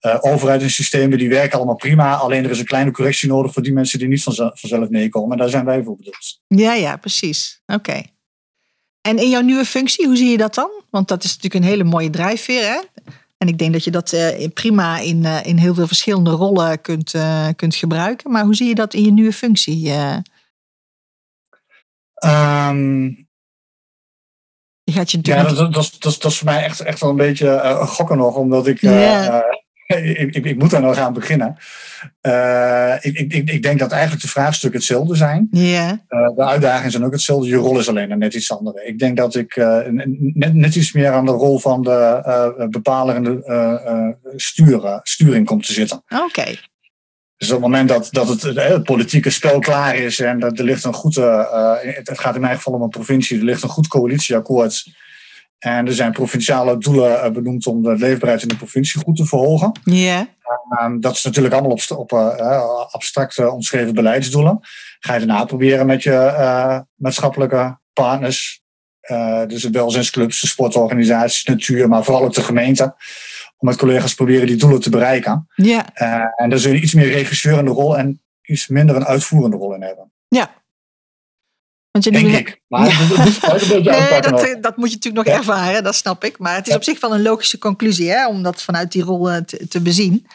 uh, 0.01 0.17
overheid 0.19 0.61
en 0.61 0.69
systemen 0.69 1.17
die 1.17 1.29
werken 1.29 1.57
allemaal 1.57 1.75
prima. 1.75 2.15
Alleen 2.15 2.43
er 2.43 2.49
is 2.49 2.59
een 2.59 2.65
kleine 2.65 2.91
correctie 2.91 3.29
nodig 3.29 3.53
voor 3.53 3.63
die 3.63 3.73
mensen 3.73 3.99
die 3.99 4.07
niet 4.07 4.23
vanzelf, 4.23 4.59
vanzelf 4.59 4.89
meekomen. 4.89 5.31
En 5.31 5.37
daar 5.37 5.49
zijn 5.49 5.65
wij 5.65 5.83
voor 5.83 5.95
bedoeld. 5.95 6.39
Ja, 6.47 6.73
ja, 6.73 6.97
precies. 6.97 7.61
Oké. 7.65 7.77
Okay. 7.77 8.05
En 9.01 9.17
in 9.17 9.29
jouw 9.29 9.41
nieuwe 9.41 9.65
functie, 9.65 10.05
hoe 10.05 10.17
zie 10.17 10.29
je 10.29 10.37
dat 10.37 10.55
dan? 10.55 10.69
Want 10.89 11.07
dat 11.07 11.23
is 11.23 11.35
natuurlijk 11.35 11.63
een 11.63 11.69
hele 11.69 11.83
mooie 11.83 12.09
drijfveer, 12.09 12.63
hè? 12.63 12.79
En 13.37 13.47
ik 13.47 13.57
denk 13.57 13.73
dat 13.73 13.83
je 13.83 13.91
dat 13.91 14.15
prima 14.53 14.99
in, 14.99 15.25
in 15.25 15.57
heel 15.57 15.73
veel 15.73 15.87
verschillende 15.87 16.29
rollen 16.29 16.81
kunt, 16.81 17.13
kunt 17.55 17.75
gebruiken. 17.75 18.31
Maar 18.31 18.43
hoe 18.43 18.55
zie 18.55 18.67
je 18.67 18.75
dat 18.75 18.93
in 18.93 19.03
je 19.03 19.11
nieuwe 19.11 19.33
functie? 19.33 19.91
Um, 22.25 23.29
je 24.83 24.91
gaat 24.91 25.11
je 25.11 25.19
ja, 25.21 25.43
dat, 25.43 25.57
dat, 25.57 25.73
dat, 25.73 26.15
dat 26.19 26.31
is 26.31 26.37
voor 26.37 26.45
mij 26.45 26.63
echt, 26.63 26.79
echt 26.79 26.99
wel 26.99 27.09
een 27.09 27.15
beetje 27.15 27.45
uh, 27.45 27.87
gokken 27.87 28.17
nog, 28.17 28.35
omdat 28.35 28.67
ik, 28.67 28.81
Ja. 28.81 29.43
uh, 29.87 30.19
ik, 30.19 30.35
ik, 30.35 30.45
ik, 30.45 30.57
moet 30.57 30.69
daar 30.69 30.81
nog 30.81 30.97
aan 30.97 31.13
beginnen. 31.13 31.57
Ik, 33.01 33.17
ik, 33.17 33.49
ik 33.49 33.61
denk 33.61 33.79
dat 33.79 33.91
eigenlijk 33.91 34.21
de 34.21 34.27
vraagstukken 34.27 34.79
hetzelfde 34.79 35.15
zijn. 35.15 35.47
Ja, 35.51 36.05
de 36.09 36.45
uitdagingen 36.45 36.91
zijn 36.91 37.05
ook 37.05 37.11
hetzelfde. 37.11 37.47
Je 37.47 37.55
rol 37.55 37.79
is 37.79 37.89
alleen 37.89 38.17
net 38.17 38.33
iets 38.33 38.51
andere. 38.51 38.85
Ik 38.85 38.99
denk 38.99 39.17
dat 39.17 39.35
ik 39.35 39.55
net, 39.55 40.53
net 40.53 40.75
iets 40.75 40.91
meer 40.91 41.11
aan 41.11 41.25
de 41.25 41.31
rol 41.31 41.59
van 41.59 41.81
de 41.81 42.67
bepalerende 42.69 44.15
sturen, 44.35 44.99
sturing 45.03 45.45
kom 45.45 45.61
te 45.61 45.73
zitten. 45.73 46.03
oké. 46.09 46.23
Okay. 46.23 46.59
Dus 47.41 47.49
op 47.51 47.61
het 47.61 47.71
moment 47.71 47.89
dat, 47.89 48.07
dat 48.11 48.27
het, 48.27 48.41
het 48.41 48.83
politieke 48.83 49.29
spel 49.29 49.59
klaar 49.59 49.95
is 49.95 50.19
en 50.19 50.39
dat 50.39 50.59
er 50.59 50.63
ligt 50.63 50.83
een 50.83 50.93
goed, 50.93 51.17
uh, 51.17 51.73
het 51.81 52.19
gaat 52.19 52.35
in 52.35 52.41
mijn 52.41 52.55
geval 52.55 52.73
om 52.73 52.81
een 52.81 52.89
provincie, 52.89 53.37
er 53.37 53.43
ligt 53.43 53.63
een 53.63 53.69
goed 53.69 53.87
coalitieakkoord. 53.87 54.85
En 55.57 55.87
er 55.87 55.93
zijn 55.93 56.11
provinciale 56.11 56.77
doelen 56.77 57.33
benoemd 57.33 57.67
om 57.67 57.83
de 57.83 57.95
leefbaarheid 57.97 58.41
in 58.41 58.47
de 58.47 58.55
provincie 58.55 59.01
goed 59.01 59.15
te 59.15 59.25
verhogen. 59.25 59.71
Ja. 59.83 60.27
Dat 60.99 61.15
is 61.15 61.23
natuurlijk 61.23 61.53
allemaal 61.53 61.71
op, 61.71 61.97
op 61.97 62.11
uh, 62.11 62.61
abstract 62.91 63.49
omschreven 63.49 63.93
beleidsdoelen. 63.93 64.59
Ga 64.99 65.13
je 65.13 65.25
daarna 65.25 65.45
proberen 65.45 65.85
met 65.85 66.03
je 66.03 66.83
maatschappelijke 66.95 67.77
partners, 67.93 68.61
dus 69.47 69.61
de 69.61 69.69
welzijnsclubs, 69.71 70.41
de 70.41 70.47
sportorganisaties, 70.47 71.43
natuur, 71.43 71.87
maar 71.87 72.03
vooral 72.03 72.23
ook 72.23 72.33
de 72.33 72.41
gemeente 72.41 72.95
om 73.57 73.67
met 73.67 73.77
collega's 73.77 74.15
proberen 74.15 74.47
die 74.47 74.55
doelen 74.55 74.81
te 74.81 74.89
bereiken. 74.89 75.47
Ja. 75.55 75.85
Uh, 75.95 76.25
en 76.35 76.49
daar 76.49 76.59
zul 76.59 76.73
je 76.73 76.81
iets 76.81 76.93
meer 76.93 77.11
regisseurende 77.11 77.71
rol 77.71 77.97
en 77.97 78.21
iets 78.41 78.67
minder 78.67 78.95
een 78.95 79.05
uitvoerende 79.05 79.57
rol 79.57 79.73
in 79.73 79.81
hebben. 79.81 80.11
Ja. 80.27 80.51
Want 81.91 82.03
je 82.03 82.11
Denk 82.11 82.35
ik. 82.35 82.61
Maar 82.67 82.87
ja. 82.87 83.07
dat, 83.07 83.27
is 83.27 83.69
een 83.69 83.83
beetje 83.83 83.91
nee, 84.11 84.21
dat, 84.21 84.63
dat, 84.63 84.77
moet 84.77 84.89
je 84.89 84.95
natuurlijk 84.95 85.25
nog 85.25 85.35
ja. 85.35 85.39
ervaren, 85.39 85.83
dat 85.83 85.95
snap 85.95 86.23
ik. 86.23 86.37
Maar 86.37 86.55
het 86.55 86.65
is 86.65 86.71
ja. 86.71 86.77
op 86.77 86.83
zich 86.83 86.99
wel 86.99 87.13
een 87.13 87.21
logische 87.21 87.57
conclusie 87.57 88.09
hè, 88.09 88.27
om 88.27 88.43
dat 88.43 88.61
vanuit 88.61 88.91
die 88.91 89.03
rol 89.03 89.45
te, 89.45 89.67
te 89.67 89.81
bezien. 89.81 90.27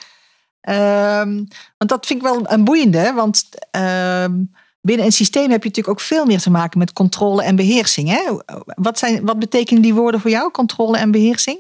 Um, 0.68 1.48
want 1.78 1.90
dat 1.90 2.06
vind 2.06 2.22
ik 2.22 2.26
wel 2.26 2.50
een 2.50 2.64
boeiende, 2.64 3.12
want 3.12 3.48
um, 3.70 4.54
binnen 4.86 5.06
een 5.06 5.12
systeem 5.12 5.50
heb 5.50 5.62
je 5.62 5.68
natuurlijk 5.68 5.98
ook 6.00 6.06
veel 6.06 6.26
meer 6.26 6.40
te 6.40 6.50
maken 6.50 6.78
met 6.78 6.92
controle 6.92 7.42
en 7.42 7.56
beheersing. 7.56 8.08
Hè? 8.08 8.22
Wat, 8.64 8.98
zijn, 8.98 9.24
wat 9.24 9.38
betekenen 9.38 9.82
die 9.82 9.94
woorden 9.94 10.20
voor 10.20 10.30
jou, 10.30 10.50
controle 10.50 10.98
en 10.98 11.10
beheersing? 11.10 11.58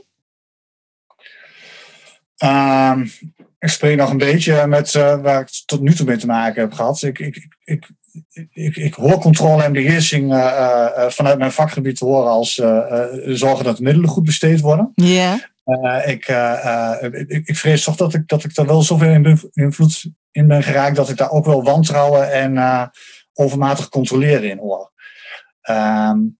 Um, 2.44 3.10
ik 3.58 3.68
spreek 3.68 3.96
nog 3.96 4.10
een 4.10 4.18
beetje 4.18 4.66
met 4.66 4.94
uh, 4.94 5.20
waar 5.20 5.40
ik 5.40 5.62
tot 5.66 5.80
nu 5.80 5.94
toe 5.94 6.06
mee 6.06 6.16
te 6.16 6.26
maken 6.26 6.60
heb 6.60 6.72
gehad. 6.72 7.02
Ik, 7.02 7.18
ik, 7.18 7.48
ik, 7.64 7.88
ik, 8.52 8.76
ik 8.76 8.94
hoor 8.94 9.18
controle 9.18 9.62
en 9.62 9.72
beheersing 9.72 10.32
uh, 10.32 10.38
uh, 10.38 11.08
vanuit 11.08 11.38
mijn 11.38 11.52
vakgebied 11.52 11.96
te 11.96 12.04
horen 12.04 12.30
als 12.30 12.54
zorgen 13.24 13.64
dat 13.64 13.76
de 13.76 13.82
middelen 13.82 14.08
goed 14.08 14.24
besteed 14.24 14.60
worden. 14.60 14.92
Ja. 14.94 15.50
ik, 16.04 16.28
ik, 17.26 17.46
ik 17.48 17.56
vrees 17.56 17.84
toch 17.84 17.96
dat 17.96 18.14
ik, 18.14 18.28
dat 18.28 18.44
ik 18.44 18.54
daar 18.54 18.66
wel 18.66 18.82
zoveel 18.82 19.10
in 19.10 19.50
invloed 19.52 20.04
in 20.32 20.46
ben 20.46 20.62
geraakt 20.62 20.96
dat 20.96 21.08
ik 21.08 21.16
daar 21.16 21.30
ook 21.30 21.44
wel 21.44 21.62
wantrouwen 21.62 22.32
en 22.32 22.56
overmatig 23.38 23.88
controleren 23.88 24.50
in 24.50 24.58
hoor. 24.58 24.92
Um, 25.70 26.38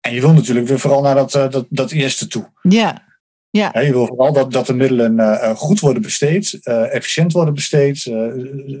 en 0.00 0.14
je 0.14 0.20
wil 0.20 0.32
natuurlijk 0.32 0.66
weer 0.66 0.78
vooral 0.78 1.02
naar 1.02 1.14
dat, 1.14 1.30
dat, 1.30 1.66
dat 1.68 1.90
eerste 1.90 2.26
toe. 2.26 2.50
Ja. 2.62 3.06
Ja. 3.50 3.80
je 3.80 3.92
wil 3.92 4.06
vooral 4.06 4.32
dat, 4.32 4.52
dat 4.52 4.66
de 4.66 4.74
middelen 4.74 5.56
goed 5.56 5.80
worden 5.80 6.02
besteed, 6.02 6.58
efficiënt 6.64 7.32
worden 7.32 7.54
besteed, 7.54 7.98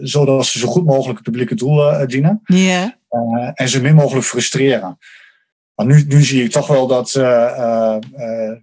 zodat 0.00 0.46
ze 0.46 0.58
zo 0.58 0.68
goed 0.68 0.84
mogelijk 0.84 1.18
het 1.18 1.24
publieke 1.24 1.54
doel 1.54 2.06
dienen. 2.06 2.40
Ja. 2.44 2.98
en 3.54 3.68
zo 3.68 3.80
min 3.80 3.94
mogelijk 3.94 4.26
frustreren. 4.26 4.98
Maar 5.74 5.86
nu, 5.86 6.04
nu 6.08 6.22
zie 6.22 6.44
ik 6.44 6.50
toch 6.50 6.66
wel 6.66 6.86
dat 6.86 7.12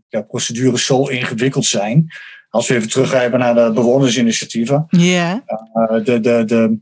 ja, 0.07 0.21
procedures 0.27 0.85
zo 0.85 1.05
ingewikkeld 1.05 1.65
zijn. 1.65 2.07
Als 2.49 2.67
we 2.67 2.75
even 2.75 2.89
teruggrijpen 2.89 3.39
naar 3.39 3.55
de 3.55 3.71
bewonersinitiatieven. 3.73 4.85
Ja. 4.89 5.43
de, 6.03 6.19
de, 6.19 6.43
de, 6.45 6.79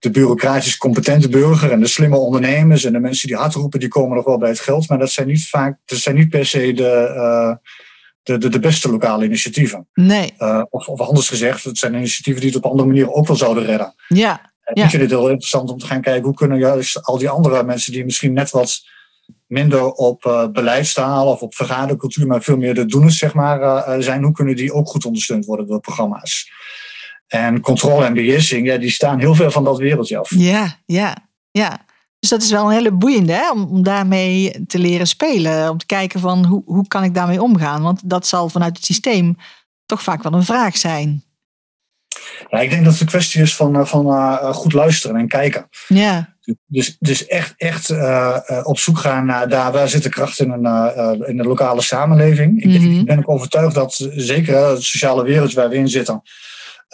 de 0.00 0.10
bureaucratisch 0.10 0.76
competente 0.76 1.28
burger 1.28 1.70
en 1.70 1.80
de 1.80 1.86
slimme 1.86 2.16
ondernemers 2.16 2.84
en 2.84 2.92
de 2.92 3.00
mensen 3.00 3.28
die 3.28 3.36
hard 3.36 3.54
roepen, 3.54 3.80
die 3.80 3.88
komen 3.88 4.16
nog 4.16 4.24
wel 4.24 4.38
bij 4.38 4.48
het 4.48 4.60
geld. 4.60 4.88
Maar 4.88 4.98
dat 4.98 5.10
zijn 5.10 5.26
niet 5.26 5.48
vaak, 5.48 5.78
dat 5.84 5.98
zijn 5.98 6.14
niet 6.14 6.28
per 6.28 6.46
se 6.46 6.72
de, 6.72 7.12
uh, 7.16 7.54
de, 8.22 8.38
de, 8.38 8.48
de, 8.48 8.58
beste 8.58 8.90
lokale 8.90 9.24
initiatieven. 9.24 9.88
Nee. 9.94 10.34
Uh, 10.38 10.62
of, 10.70 10.88
of, 10.88 11.00
anders 11.00 11.28
gezegd, 11.28 11.64
het 11.64 11.78
zijn 11.78 11.94
initiatieven 11.94 12.42
die 12.42 12.50
het 12.50 12.64
op 12.64 12.70
andere 12.70 12.88
manieren 12.88 13.14
ook 13.14 13.26
wel 13.26 13.36
zouden 13.36 13.64
redden. 13.64 13.94
Ja. 14.08 14.52
En 14.62 14.74
ja. 14.74 14.84
ik 14.84 14.90
vind 14.90 15.02
het 15.02 15.10
heel 15.10 15.28
interessant 15.28 15.70
om 15.70 15.78
te 15.78 15.86
gaan 15.86 16.00
kijken 16.00 16.24
hoe 16.24 16.34
kunnen 16.34 16.58
juist 16.58 17.02
al 17.02 17.18
die 17.18 17.28
andere 17.28 17.64
mensen 17.64 17.92
die 17.92 18.04
misschien 18.04 18.32
net 18.32 18.50
wat 18.50 18.80
minder 19.46 19.90
op 19.92 20.24
uh, 20.24 20.48
beleidstaal 20.48 21.26
of 21.26 21.40
op 21.40 21.54
vergadercultuur, 21.54 22.26
maar 22.26 22.42
veel 22.42 22.56
meer 22.56 22.74
de 22.74 22.86
doeners 22.86 23.18
zeg 23.18 23.34
maar, 23.34 24.02
zijn, 24.02 24.22
hoe 24.22 24.32
kunnen 24.32 24.56
die 24.56 24.72
ook 24.72 24.88
goed 24.88 25.04
ondersteund 25.04 25.44
worden 25.44 25.66
door 25.66 25.80
programma's? 25.80 26.50
En 27.30 27.60
controle 27.60 28.04
en 28.04 28.14
beheersing, 28.14 28.66
ja, 28.66 28.76
die 28.76 28.90
staan 28.90 29.18
heel 29.18 29.34
ver 29.34 29.50
van 29.50 29.64
dat 29.64 29.78
wereldje 29.78 30.18
af. 30.18 30.30
Ja, 30.34 30.76
ja, 30.86 31.16
ja. 31.50 31.86
Dus 32.18 32.30
dat 32.30 32.42
is 32.42 32.50
wel 32.50 32.64
een 32.64 32.76
hele 32.76 32.92
boeiende 32.92 33.32
hè? 33.32 33.50
Om, 33.50 33.64
om 33.64 33.82
daarmee 33.82 34.64
te 34.66 34.78
leren 34.78 35.06
spelen. 35.06 35.70
Om 35.70 35.78
te 35.78 35.86
kijken 35.86 36.20
van 36.20 36.44
hoe, 36.44 36.62
hoe 36.64 36.88
kan 36.88 37.04
ik 37.04 37.14
daarmee 37.14 37.42
omgaan? 37.42 37.82
Want 37.82 38.00
dat 38.04 38.26
zal 38.26 38.48
vanuit 38.48 38.76
het 38.76 38.84
systeem 38.84 39.36
toch 39.86 40.02
vaak 40.02 40.22
wel 40.22 40.32
een 40.32 40.44
vraag 40.44 40.76
zijn. 40.76 41.24
Ja, 42.48 42.58
ik 42.58 42.70
denk 42.70 42.84
dat 42.84 42.92
het 42.92 43.00
een 43.00 43.06
kwestie 43.06 43.42
is 43.42 43.56
van, 43.56 43.86
van 43.86 44.06
uh, 44.06 44.52
goed 44.52 44.72
luisteren 44.72 45.16
en 45.16 45.28
kijken. 45.28 45.68
Ja. 45.88 46.36
Dus, 46.66 46.96
dus 46.98 47.26
echt, 47.26 47.54
echt 47.56 47.90
uh, 47.90 48.38
op 48.62 48.78
zoek 48.78 48.98
gaan 48.98 49.26
naar 49.26 49.48
daar 49.48 49.72
waar 49.72 49.88
zit 49.88 50.02
de 50.02 50.08
kracht 50.08 50.40
in, 50.40 50.50
een, 50.50 51.26
in 51.26 51.36
de 51.36 51.42
lokale 51.42 51.82
samenleving. 51.82 52.64
Mhm. 52.64 52.74
Ik, 52.74 52.98
ik 52.98 53.04
ben 53.04 53.18
ook 53.18 53.28
overtuigd 53.28 53.74
dat 53.74 54.10
zeker 54.14 54.56
het 54.56 54.82
sociale 54.82 55.24
wereld 55.24 55.52
waar 55.52 55.68
we 55.68 55.76
in 55.76 55.88
zitten, 55.88 56.22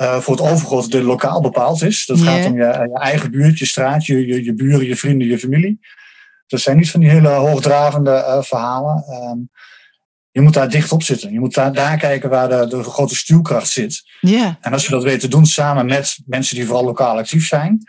uh, 0.02 0.18
voor 0.18 0.36
het 0.36 0.50
overgrote 0.50 0.88
deel 0.88 1.02
lokaal 1.02 1.40
bepaald 1.40 1.82
is. 1.82 2.06
Dat 2.06 2.20
gaat 2.20 2.46
om 2.46 2.56
je, 2.56 2.88
je 2.92 2.98
eigen 2.98 3.30
buurt, 3.30 3.58
je 3.58 3.66
straat, 3.66 4.06
je, 4.06 4.26
je, 4.26 4.44
je 4.44 4.54
buren, 4.54 4.86
je 4.86 4.96
vrienden, 4.96 5.28
je 5.28 5.38
familie. 5.38 5.80
Dat 6.46 6.60
zijn 6.60 6.76
niet 6.76 6.90
van 6.90 7.00
die 7.00 7.10
hele 7.10 7.28
hoogdravende 7.28 8.10
uh, 8.10 8.42
verhalen. 8.42 9.04
Um, 9.08 9.50
je 10.30 10.40
moet 10.40 10.54
daar 10.54 10.70
dicht 10.70 10.92
op 10.92 11.02
zitten. 11.02 11.32
Je 11.32 11.40
moet 11.40 11.54
daar, 11.54 11.72
daar 11.72 11.96
kijken 11.96 12.30
waar 12.30 12.48
de, 12.48 12.66
de 12.66 12.82
grote 12.82 13.16
stuwkracht 13.16 13.68
zit. 13.68 14.02
Ja. 14.20 14.58
En 14.60 14.72
als 14.72 14.84
je 14.84 14.90
dat 14.90 15.02
weet 15.02 15.20
te 15.20 15.28
doen 15.28 15.46
samen 15.46 15.86
met 15.86 16.18
mensen 16.26 16.56
die 16.56 16.66
vooral 16.66 16.84
lokaal 16.84 17.16
actief 17.16 17.46
zijn, 17.46 17.82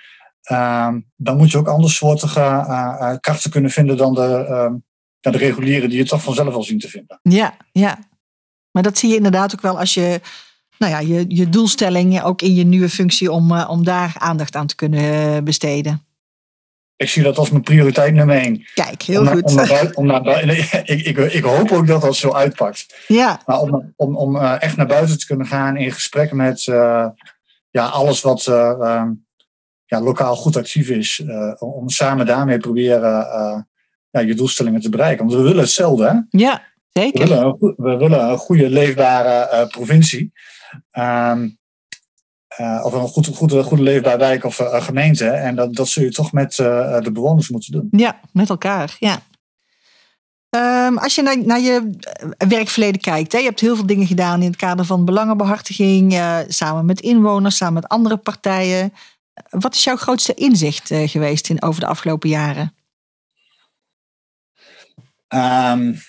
um, 0.52 1.12
dan 1.16 1.38
moet 1.38 1.52
je 1.52 1.58
ook 1.58 1.68
andersoortige 1.68 2.40
uh, 2.40 3.14
krachten 3.20 3.52
kunnen 3.52 3.72
vinden 3.72 3.98
dan 3.98 4.14
de, 4.14 4.48
um, 4.50 4.84
de 5.20 5.38
reguliere 5.38 5.88
die 5.88 5.98
je 5.98 6.06
toch 6.06 6.24
vanzelf 6.24 6.54
wel 6.54 6.64
zien 6.64 6.80
te 6.80 6.90
vinden. 6.90 7.20
Ja, 7.24 7.58
ja. 7.72 8.00
Maar 8.72 8.84
dat 8.84 8.98
zie 8.98 9.10
je 9.10 9.16
inderdaad 9.16 9.54
ook 9.54 9.62
wel 9.62 9.80
als 9.80 9.94
je 9.94 10.22
nou 10.78 10.92
ja, 10.92 11.00
je, 11.00 11.26
je 11.28 11.50
doelstelling 11.50 12.24
ook 12.24 12.42
in 12.42 12.56
je 12.56 12.64
nieuwe 12.64 12.90
functie 12.90 13.32
om, 13.32 13.52
uh, 13.52 13.70
om 13.70 13.84
daar 13.84 14.16
aandacht 14.18 14.56
aan 14.56 14.68
te 14.68 14.76
kunnen 14.76 15.44
besteden. 15.44 16.02
Ik 16.98 17.10
zie 17.10 17.24
dat 17.24 17.38
als 17.38 17.50
mijn 17.50 17.64
prioriteit 17.64 18.14
nummer 18.14 18.36
één. 18.36 18.66
Kijk, 18.74 19.02
heel 19.02 19.22
om 19.22 19.28
goed. 19.28 19.44
Om 19.44 19.56
naar 19.56 19.68
buiten, 19.68 19.98
om 19.98 20.06
naar 20.06 20.22
buiten, 20.22 20.48
nee, 20.48 20.58
ik, 20.98 21.06
ik, 21.06 21.18
ik, 21.18 21.44
hoop 21.44 21.72
ook 21.72 21.88
dat 21.88 22.02
dat 22.02 22.16
zo 22.16 22.32
uitpakt. 22.34 23.04
Ja. 23.08 23.42
Maar 23.46 23.60
om, 23.60 23.94
om, 23.96 24.16
om 24.16 24.36
uh, 24.36 24.62
echt 24.62 24.78
naar 24.78 24.88
buiten 24.88 25.20
te 25.20 25.26
kunnen 25.26 25.48
gaan 25.48 25.78
in 25.78 25.92
gesprek 25.92 26.32
met 26.32 26.66
uh, 26.66 27.08
ja, 27.70 27.86
alles 27.86 28.22
wat 28.22 28.46
uh, 28.50 29.04
ja, 29.86 30.02
lokaal 30.02 30.36
goed 30.36 30.58
actief 30.58 30.90
is. 30.90 31.24
om 31.60 31.90
samen 31.90 32.26
daarmee 32.26 32.58
proberen 32.58 33.28
ja, 34.10 34.20
je 34.20 34.36
doelstellingen 34.36 34.82
te 34.82 34.90
bereiken. 34.90 35.26
Want 35.26 35.38
we 35.38 35.44
willen 35.44 35.64
hetzelfde. 35.64 36.08
Hè? 36.08 36.40
Ja, 36.40 36.64
zeker. 36.94 37.20
We 37.20 37.28
willen, 37.28 37.58
we 37.78 37.98
willen 37.98 38.30
een 38.30 38.38
goede, 38.38 38.70
leefbare 38.70 39.68
provincie. 39.68 40.32
Um, 40.92 41.58
uh, 42.60 42.82
of 42.84 42.94
een 42.94 43.08
goed, 43.08 43.28
goede, 43.28 43.64
goede 43.64 43.84
leefbare 43.84 44.18
wijk 44.18 44.44
of 44.44 44.60
uh, 44.60 44.84
gemeente. 44.84 45.30
En 45.30 45.56
dat, 45.56 45.76
dat 45.76 45.88
zul 45.88 46.04
je 46.04 46.12
toch 46.12 46.32
met 46.32 46.58
uh, 46.58 47.02
de 47.02 47.12
bewoners 47.12 47.50
moeten 47.50 47.72
doen. 47.72 47.88
Ja, 47.92 48.20
met 48.32 48.50
elkaar. 48.50 48.96
Ja. 49.00 49.20
Um, 50.50 50.98
als 50.98 51.16
je 51.16 51.22
naar, 51.22 51.46
naar, 51.46 51.60
je 51.60 51.90
werkverleden 52.38 53.02
kijkt, 53.02 53.32
hè, 53.32 53.38
je 53.38 53.46
hebt 53.46 53.60
heel 53.60 53.76
veel 53.76 53.86
dingen 53.86 54.08
gedaan 54.08 54.42
in 54.42 54.48
het 54.48 54.56
kader 54.56 54.86
van 54.86 55.06
belangenbehartiging, 55.06 56.14
samen 56.48 56.86
met 56.86 57.02
inwoners, 57.02 57.58
samen 57.58 57.74
met 57.74 57.88
andere 57.88 58.18
partijen. 58.18 58.94
Wat 59.50 59.76
is 59.76 59.84
jouw 59.84 59.96
grootste 59.96 60.34
inzicht 60.34 60.88
geweest 60.94 61.50
in, 61.50 61.62
over 61.62 61.80
de 61.80 61.88
afgelopen 61.88 62.30
jaren? 62.30 62.76
Um, 65.28 66.00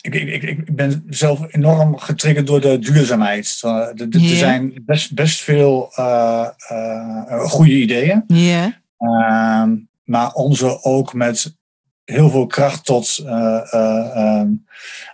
ik, 0.00 0.14
ik, 0.14 0.42
ik, 0.42 0.74
ben 0.76 1.04
zelf 1.08 1.54
enorm 1.54 1.98
getriggerd 1.98 2.46
door 2.46 2.60
de 2.60 2.78
duurzaamheid. 2.78 3.60
Er 3.62 4.10
de, 4.10 4.20
yeah. 4.20 4.38
zijn 4.38 4.82
best, 4.86 5.14
best 5.14 5.40
veel 5.40 5.92
uh, 5.98 6.46
uh, 6.72 7.40
goede 7.40 7.72
ideeën. 7.72 8.24
Yeah. 8.26 8.66
Uh, 8.98 9.64
maar 10.04 10.32
om 10.32 10.54
ze 10.54 10.82
ook 10.82 11.14
met 11.14 11.54
heel 12.04 12.30
veel 12.30 12.46
kracht 12.46 12.84
tot 12.84 13.18
uh, 13.24 14.42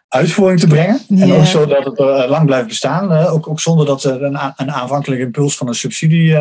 uitvoering 0.08 0.60
te 0.60 0.66
brengen. 0.66 1.00
Yeah. 1.08 1.22
En 1.22 1.32
ook 1.32 1.46
zodat 1.46 1.84
het 1.84 1.98
er 1.98 2.28
lang 2.28 2.46
blijft 2.46 2.68
bestaan. 2.68 3.12
ook, 3.12 3.48
ook 3.48 3.60
zonder 3.60 3.86
dat 3.86 4.04
er 4.04 4.22
een, 4.22 4.38
een 4.56 4.72
aanvankelijke 4.72 5.24
impuls 5.24 5.56
van 5.56 5.68
een 5.68 5.74
subsidie. 5.74 6.36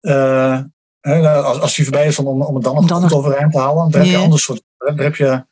als, 0.00 1.60
als 1.60 1.74
die 1.74 1.84
voorbij 1.84 2.06
is, 2.06 2.18
om, 2.18 2.42
om 2.42 2.54
het 2.54 2.64
dan 2.64 2.74
nog 2.74 3.02
goed 3.02 3.12
overeind 3.12 3.52
te 3.52 3.58
houden. 3.58 3.90
Dan 3.90 4.00
heb 4.00 4.10
je 4.10 4.16
ander 4.16 4.40
soort. 4.40 4.62
Dan 4.78 5.00
heb 5.00 5.16
je 5.16 5.48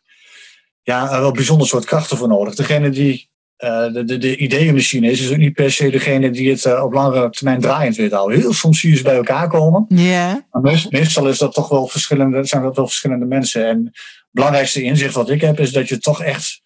ja, 0.89 1.21
wel 1.21 1.33
bijzonder 1.33 1.67
soort 1.67 1.85
krachten 1.85 2.17
voor 2.17 2.29
nodig. 2.29 2.55
Degene 2.55 2.91
die 2.91 3.31
uh, 3.59 3.93
de, 3.93 4.05
de, 4.05 4.19
de 4.19 4.37
ideeënmachine 4.37 5.11
is, 5.11 5.21
is 5.21 5.31
ook 5.31 5.37
niet 5.37 5.55
per 5.55 5.73
se 5.73 5.91
degene 5.91 6.31
die 6.31 6.51
het 6.51 6.65
uh, 6.65 6.85
op 6.85 6.93
langere 6.93 7.31
termijn 7.31 7.61
draaiend 7.61 7.97
weet 7.97 8.13
houden. 8.13 8.39
Heel 8.39 8.53
soms 8.53 8.81
zie 8.81 8.91
je 8.91 8.97
ze 8.97 9.03
bij 9.03 9.17
elkaar 9.17 9.49
komen. 9.49 9.85
Ja. 9.89 10.47
Maar 10.51 10.63
meest, 10.63 10.91
meestal 10.91 11.29
is 11.29 11.39
dat 11.39 11.55
toch 11.55 11.69
wel 11.69 11.87
verschillende, 11.87 12.45
zijn 12.45 12.63
dat 12.63 12.77
wel 12.77 12.87
verschillende 12.87 13.25
mensen. 13.25 13.67
En 13.67 13.85
het 13.85 14.29
belangrijkste 14.31 14.83
inzicht 14.83 15.15
wat 15.15 15.31
ik 15.31 15.41
heb, 15.41 15.61
is 15.61 15.73
dat 15.73 15.89
je 15.89 15.99
toch 15.99 16.23
echt, 16.23 16.61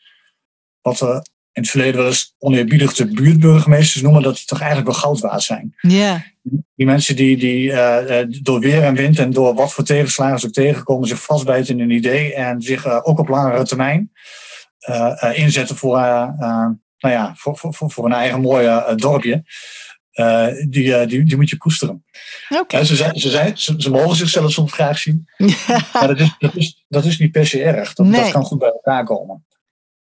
wat 0.81 0.99
we 0.99 1.27
in 1.53 1.63
het 1.63 1.71
verleden 1.71 1.97
wel 1.97 2.07
eens 2.07 2.35
oneerbiedig 2.39 2.95
de 2.95 3.07
buurtburgemeesters 3.07 4.03
noemen, 4.03 4.23
dat 4.23 4.37
die 4.37 4.45
toch 4.45 4.61
eigenlijk 4.61 4.91
wel 4.91 5.01
goud 5.01 5.21
waard 5.21 5.43
zijn. 5.43 5.75
Ja. 5.81 6.25
Die 6.75 6.87
mensen 6.87 7.17
die, 7.17 7.37
die 7.37 7.71
uh, 7.71 8.23
door 8.43 8.61
weer 8.61 8.83
en 8.83 8.95
wind 8.95 9.19
en 9.19 9.31
door 9.31 9.55
wat 9.55 9.73
voor 9.73 9.85
tegenslagen 9.85 10.39
ze 10.39 10.47
ook 10.47 10.53
tegenkomen, 10.53 11.09
zich 11.09 11.23
vastbijten 11.23 11.79
in 11.79 11.85
een 11.85 11.97
idee 11.97 12.35
en 12.35 12.63
zich 12.63 12.87
uh, 12.87 12.99
ook 13.03 13.19
op 13.19 13.29
langere 13.29 13.65
termijn 13.65 14.13
uh, 14.89 15.31
inzetten 15.33 15.77
voor, 15.77 15.97
nou 15.97 16.79
ja, 16.99 17.33
voor, 17.37 17.57
voor, 17.57 17.91
voor 17.91 18.05
een 18.05 18.13
eigen 18.13 18.41
mooi 18.41 18.95
dorpje. 18.97 19.45
die, 20.69 21.07
die, 21.07 21.25
die 21.25 21.37
moet 21.37 21.51
je 21.51 21.57
koesteren. 21.57 22.05
Okay. 22.49 22.85
ze, 22.85 22.97
zijn, 22.97 23.19
ze, 23.19 23.31
zijn, 23.31 23.59
ze, 23.59 23.75
ze, 23.77 23.91
mogen 23.91 24.17
zichzelf 24.17 24.53
soms 24.53 24.73
graag 24.73 24.99
zien. 24.99 25.29
maar 25.93 26.07
dat 26.07 26.21
is, 26.21 26.35
dat, 26.39 26.57
is, 26.57 26.85
dat 26.89 27.05
is 27.05 27.19
niet 27.19 27.33
per 27.33 27.47
se 27.47 27.63
erg. 27.63 27.95
Dat, 27.95 28.07
nee. 28.07 28.21
dat 28.21 28.31
kan 28.31 28.45
goed 28.45 28.59
bij 28.59 28.73
elkaar 28.73 29.05
komen. 29.05 29.45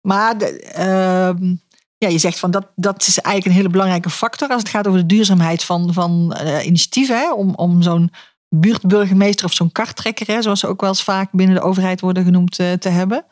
Maar 0.06 0.36
uh, 0.78 1.50
ja, 1.98 2.08
je 2.08 2.18
zegt 2.18 2.38
van 2.38 2.50
dat, 2.50 2.66
dat 2.74 3.06
is 3.06 3.18
eigenlijk 3.18 3.46
een 3.46 3.62
hele 3.62 3.72
belangrijke 3.72 4.10
factor 4.10 4.48
als 4.48 4.62
het 4.62 4.70
gaat 4.70 4.86
over 4.86 5.00
de 5.00 5.06
duurzaamheid 5.06 5.64
van, 5.64 5.92
van 5.92 6.38
uh, 6.42 6.66
initiatieven. 6.66 7.16
Hè, 7.16 7.32
om 7.32 7.54
om 7.54 7.82
zo'n 7.82 8.10
buurtburgemeester 8.48 9.44
of 9.46 9.52
zo'n 9.52 9.72
karttrekker, 9.72 10.26
hè, 10.26 10.42
zoals 10.42 10.60
ze 10.60 10.66
ook 10.66 10.80
wel 10.80 10.88
eens 10.90 11.02
vaak 11.02 11.32
binnen 11.32 11.56
de 11.56 11.62
overheid 11.62 12.00
worden 12.00 12.24
genoemd, 12.24 12.58
uh, 12.58 12.72
te 12.72 12.88
hebben. 12.88 13.24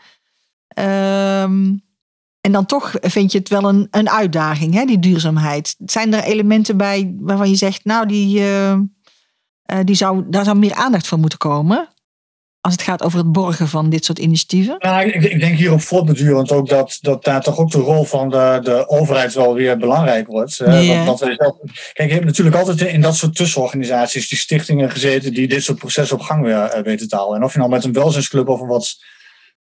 Um, 0.79 1.83
en 2.41 2.53
dan 2.53 2.67
toch 2.67 2.95
vind 3.01 3.33
je 3.33 3.39
het 3.39 3.49
wel 3.49 3.69
een, 3.69 3.89
een 3.91 4.11
uitdaging, 4.11 4.75
hè, 4.75 4.85
die 4.85 4.99
duurzaamheid. 4.99 5.75
Zijn 5.79 6.15
er 6.15 6.23
elementen 6.23 6.77
bij 6.77 7.15
waarvan 7.19 7.51
je 7.51 7.57
zegt, 7.57 7.85
nou, 7.85 8.07
die, 8.07 8.41
uh, 8.41 8.79
die 9.85 9.95
zou, 9.95 10.25
daar 10.31 10.45
zou 10.45 10.59
meer 10.59 10.75
aandacht 10.75 11.07
voor 11.07 11.19
moeten 11.19 11.39
komen? 11.39 11.94
Als 12.65 12.73
het 12.73 12.83
gaat 12.83 13.03
over 13.03 13.19
het 13.19 13.33
borgen 13.33 13.69
van 13.69 13.91
dit 13.91 14.05
soort 14.05 14.19
initiatieven? 14.19 14.77
Nou, 14.79 15.07
ik, 15.07 15.15
ik 15.15 15.41
denk 15.41 15.59
hierop 15.59 15.81
voortbedurend 15.81 16.53
ook 16.53 16.69
dat, 16.69 16.99
dat 17.01 17.25
daar 17.25 17.43
toch 17.43 17.59
ook 17.59 17.71
de 17.71 17.79
rol 17.79 18.05
van 18.05 18.31
de, 18.31 18.61
de 18.63 18.89
overheid 18.89 19.35
wel 19.35 19.55
weer 19.55 19.79
belangrijk 19.79 20.27
wordt. 20.27 20.57
Yeah. 20.57 20.87
Want, 20.89 21.07
want 21.07 21.21
wij 21.21 21.35
zelf, 21.35 21.57
kijk, 21.93 22.09
je 22.09 22.15
hebt 22.15 22.27
natuurlijk 22.27 22.57
altijd 22.57 22.81
in 22.81 23.01
dat 23.01 23.17
soort 23.17 23.37
tussenorganisaties, 23.37 24.29
die 24.29 24.39
stichtingen 24.39 24.91
gezeten, 24.91 25.35
die 25.35 25.49
dit 25.49 25.63
soort 25.63 25.79
processen 25.79 26.17
op 26.17 26.23
gang 26.23 26.43
weer 26.43 26.77
uh, 26.77 26.83
weten 26.83 27.09
te 27.09 27.17
houden. 27.17 27.39
En 27.39 27.45
of 27.45 27.53
je 27.53 27.59
nou 27.59 27.71
met 27.71 27.85
een 27.85 27.93
welzijnsclub 27.93 28.49
of 28.49 28.61
een 28.61 28.67
wat 28.67 28.97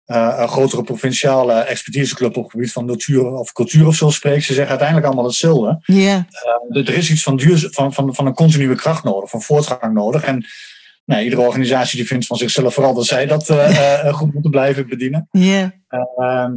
uh, 0.05 0.35
een 0.37 0.47
grotere 0.47 0.83
provinciale 0.83 1.53
expertiseclub 1.53 2.37
op 2.37 2.43
het 2.43 2.51
gebied 2.51 2.71
van 2.71 2.85
natuur 2.85 3.25
of 3.25 3.51
cultuur 3.51 3.87
of 3.87 3.95
zo 3.95 4.09
spreekt, 4.09 4.43
ze 4.43 4.53
zeggen 4.53 4.69
uiteindelijk 4.69 5.07
allemaal 5.07 5.25
hetzelfde. 5.25 5.79
Yeah. 5.85 6.21
Uh, 6.69 6.87
er 6.87 6.93
is 6.93 7.11
iets 7.11 7.23
van, 7.23 7.37
duur, 7.37 7.67
van, 7.71 7.93
van, 7.93 8.15
van 8.15 8.25
een 8.25 8.33
continue 8.33 8.75
kracht 8.75 9.03
nodig, 9.03 9.29
van 9.29 9.41
voortgang 9.41 9.93
nodig. 9.93 10.23
En 10.23 10.45
nee, 11.09 11.23
iedere 11.23 11.41
organisatie 11.41 11.97
die 11.97 12.07
vindt 12.07 12.25
van 12.25 12.37
zichzelf 12.37 12.73
vooral 12.73 12.93
dat 12.93 13.05
zij 13.05 13.25
dat 13.25 13.49
uh, 13.49 13.69
uh, 13.69 14.13
goed 14.19 14.33
moeten 14.33 14.51
blijven 14.51 14.87
bedienen. 14.87 15.27
Yeah. 15.31 15.69
Ehm, 15.87 16.51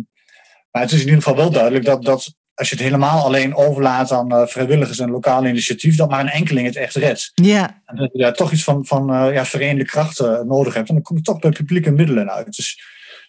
maar 0.71 0.83
het 0.83 0.93
is 0.93 1.01
in 1.01 1.07
ieder 1.07 1.23
geval 1.23 1.37
wel 1.37 1.51
duidelijk 1.51 1.85
dat, 1.85 2.05
dat 2.05 2.35
als 2.55 2.69
je 2.69 2.75
het 2.75 2.85
helemaal 2.85 3.25
alleen 3.25 3.55
overlaat 3.55 4.11
aan 4.11 4.33
uh, 4.33 4.47
vrijwilligers 4.47 4.99
en 4.99 5.11
lokale 5.11 5.49
initiatief, 5.49 5.97
dat 5.97 6.11
maar 6.11 6.21
een 6.21 6.29
enkeling 6.29 6.67
het 6.67 6.77
echt 6.77 6.95
redt. 6.95 7.31
Ja. 7.35 7.83
En 7.87 7.97
dat 7.97 8.11
je 8.13 8.19
daar 8.19 8.35
toch 8.35 8.53
iets 8.53 8.65
van, 8.65 8.87
van 8.87 9.15
uh, 9.15 9.35
ja, 9.35 9.45
verenigde 9.45 9.85
krachten 9.85 10.47
nodig 10.47 10.75
hebt. 10.75 10.89
En 10.89 10.95
dan 10.95 11.03
kom 11.03 11.17
je 11.17 11.23
toch 11.23 11.39
bij 11.39 11.51
publieke 11.51 11.91
middelen 11.91 12.31
uit. 12.31 12.57
Dus 12.57 12.83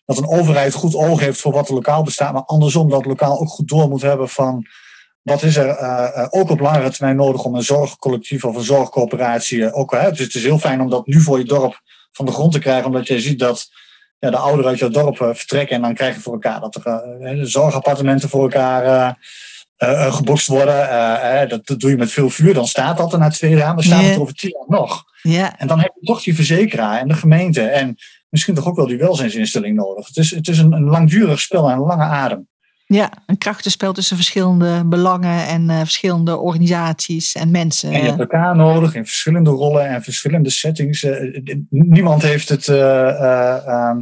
dat 0.05 0.17
een 0.17 0.27
overheid 0.27 0.73
goed 0.73 0.95
oog 0.95 1.19
heeft 1.19 1.41
voor 1.41 1.53
wat 1.53 1.67
er 1.67 1.73
lokaal 1.73 2.03
bestaat, 2.03 2.33
maar 2.33 2.45
andersom 2.45 2.89
dat 2.89 3.05
lokaal 3.05 3.39
ook 3.39 3.49
goed 3.49 3.67
door 3.67 3.89
moet 3.89 4.01
hebben 4.01 4.29
van 4.29 4.67
wat 5.23 5.43
is 5.43 5.55
er 5.55 5.67
uh, 5.67 6.27
ook 6.29 6.49
op 6.49 6.59
langere 6.59 6.89
termijn 6.89 7.15
nodig 7.15 7.43
om 7.43 7.55
een 7.55 7.63
zorgcollectief 7.63 8.45
of 8.45 8.55
een 8.55 8.63
zorgcoöperatie 8.63 9.73
ook. 9.73 9.91
Hè, 9.91 10.09
dus 10.09 10.19
het 10.19 10.35
is 10.35 10.43
heel 10.43 10.59
fijn 10.59 10.81
om 10.81 10.89
dat 10.89 11.07
nu 11.07 11.19
voor 11.21 11.37
je 11.37 11.45
dorp 11.45 11.81
van 12.11 12.25
de 12.25 12.31
grond 12.31 12.51
te 12.51 12.59
krijgen, 12.59 12.85
omdat 12.85 13.07
je 13.07 13.19
ziet 13.19 13.39
dat 13.39 13.69
ja, 14.19 14.29
de 14.29 14.37
ouderen 14.37 14.69
uit 14.69 14.79
jouw 14.79 14.89
dorp 14.89 15.17
vertrekken 15.17 15.75
en 15.75 15.81
dan 15.81 15.93
krijg 15.93 16.15
je 16.15 16.21
voor 16.21 16.33
elkaar 16.33 16.59
dat 16.59 16.75
er 16.75 17.47
zorgappartementen 17.47 18.29
voor 18.29 18.41
elkaar 18.41 19.17
gebokst 20.13 20.47
worden. 20.47 21.49
dat, 21.49 21.65
dat, 21.65 21.79
doe 21.79 21.89
je 21.89 21.97
met 21.97 22.11
veel 22.11 22.29
vuur, 22.29 22.53
dan 22.53 22.67
staat 22.67 22.97
dat 22.97 23.13
er 23.13 23.19
na 23.19 23.29
twee 23.29 23.55
jaar, 23.55 23.73
maar 23.73 23.83
staat 23.83 23.99
yeah. 23.99 24.11
het 24.11 24.21
over 24.21 24.33
tien 24.33 24.49
jaar 24.49 24.79
nog. 24.79 25.03
Yeah. 25.21 25.53
En 25.57 25.67
dan 25.67 25.79
heb 25.79 25.91
je 25.99 26.05
toch 26.05 26.23
die 26.23 26.35
verzekeraar 26.35 26.99
en 26.99 27.07
de 27.07 27.13
gemeente 27.13 27.61
en 27.61 27.95
misschien 28.29 28.53
toch 28.55 28.67
ook 28.67 28.75
wel 28.75 28.87
die 28.87 28.97
welzijnsinstelling 28.97 29.75
nodig. 29.75 30.07
Het 30.07 30.17
is, 30.17 30.31
het 30.31 30.47
is 30.47 30.57
een, 30.57 30.71
een 30.71 30.83
langdurig 30.83 31.39
spel 31.39 31.69
en 31.69 31.73
een 31.73 31.85
lange 31.85 32.03
adem. 32.03 32.47
Ja, 32.85 33.11
een 33.25 33.37
krachtenspel 33.37 33.93
tussen 33.93 34.15
verschillende 34.15 34.83
belangen 34.85 35.47
en 35.47 35.69
uh, 35.69 35.77
verschillende 35.77 36.37
organisaties 36.37 37.35
en 37.35 37.51
mensen. 37.51 37.91
En 37.91 37.99
je 37.99 38.05
hebt 38.07 38.19
elkaar 38.19 38.55
nodig 38.55 38.95
in 38.95 39.05
verschillende 39.05 39.49
rollen 39.49 39.87
en 39.87 40.03
verschillende 40.03 40.49
settings. 40.49 41.03
Uh, 41.03 41.39
niemand 41.69 42.21
heeft 42.21 42.49
het, 42.49 42.67
uh, 42.67 43.95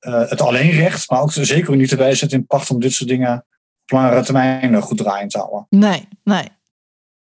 het 0.00 0.40
alleen 0.40 0.70
recht, 0.70 1.10
maar 1.10 1.20
ook 1.20 1.32
zeker 1.32 1.76
niet 1.76 1.90
de 1.90 1.96
wijsheid 1.96 2.32
in 2.32 2.46
pacht 2.46 2.70
om 2.70 2.80
dit 2.80 2.92
soort 2.92 3.08
dingen 3.08 3.46
op 3.82 3.90
langere 3.90 4.22
termijn 4.22 4.82
goed 4.82 4.98
draaiend 4.98 5.30
te 5.30 5.38
houden. 5.38 5.66
Nee, 5.70 6.08
nee. 6.24 6.48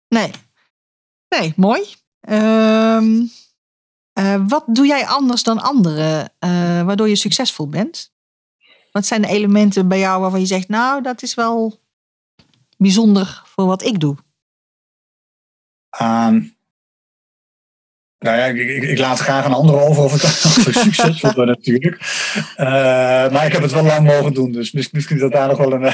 Nee. 0.07 0.31
Nee, 1.29 1.53
mooi. 1.55 1.81
Um, 2.29 3.31
wat 4.47 4.63
doe 4.67 4.87
jij 4.87 5.05
anders 5.05 5.43
dan 5.43 5.61
anderen, 5.61 6.33
waardoor 6.85 7.09
je 7.09 7.15
succesvol 7.15 7.69
bent? 7.69 8.13
Wat 8.95 9.05
zijn 9.05 9.21
de 9.21 9.27
elementen 9.27 9.87
bij 9.87 9.99
jou 9.99 10.21
waarvan 10.21 10.39
je 10.39 10.45
zegt, 10.45 10.67
nou, 10.67 11.01
dat 11.01 11.21
is 11.21 11.33
wel 11.33 11.79
bijzonder 12.77 13.41
voor 13.45 13.65
wat 13.65 13.83
ik 13.83 13.99
doe? 13.99 14.15
Um, 16.01 16.55
nou 18.19 18.37
ja, 18.37 18.45
ik, 18.45 18.57
ik, 18.57 18.83
ik, 18.83 18.97
laat 18.97 19.19
graag 19.19 19.45
een 19.45 19.53
ander 19.53 19.81
over 19.81 20.03
of 20.03 20.15
ik, 20.15 20.23
of 20.47 20.67
ik 20.67 20.73
succesvol 20.73 21.33
ben 21.33 21.47
natuurlijk. 21.47 21.95
Uh, 22.57 22.65
maar 23.31 23.45
ik 23.45 23.51
heb 23.51 23.61
het 23.61 23.71
wel 23.71 23.83
lang 23.83 24.07
mogen 24.07 24.33
doen, 24.33 24.51
dus 24.51 24.71
misschien 24.71 25.17
dat 25.17 25.31
daar 25.31 25.47
nog 25.47 25.57
wel 25.57 25.73
een, 25.73 25.83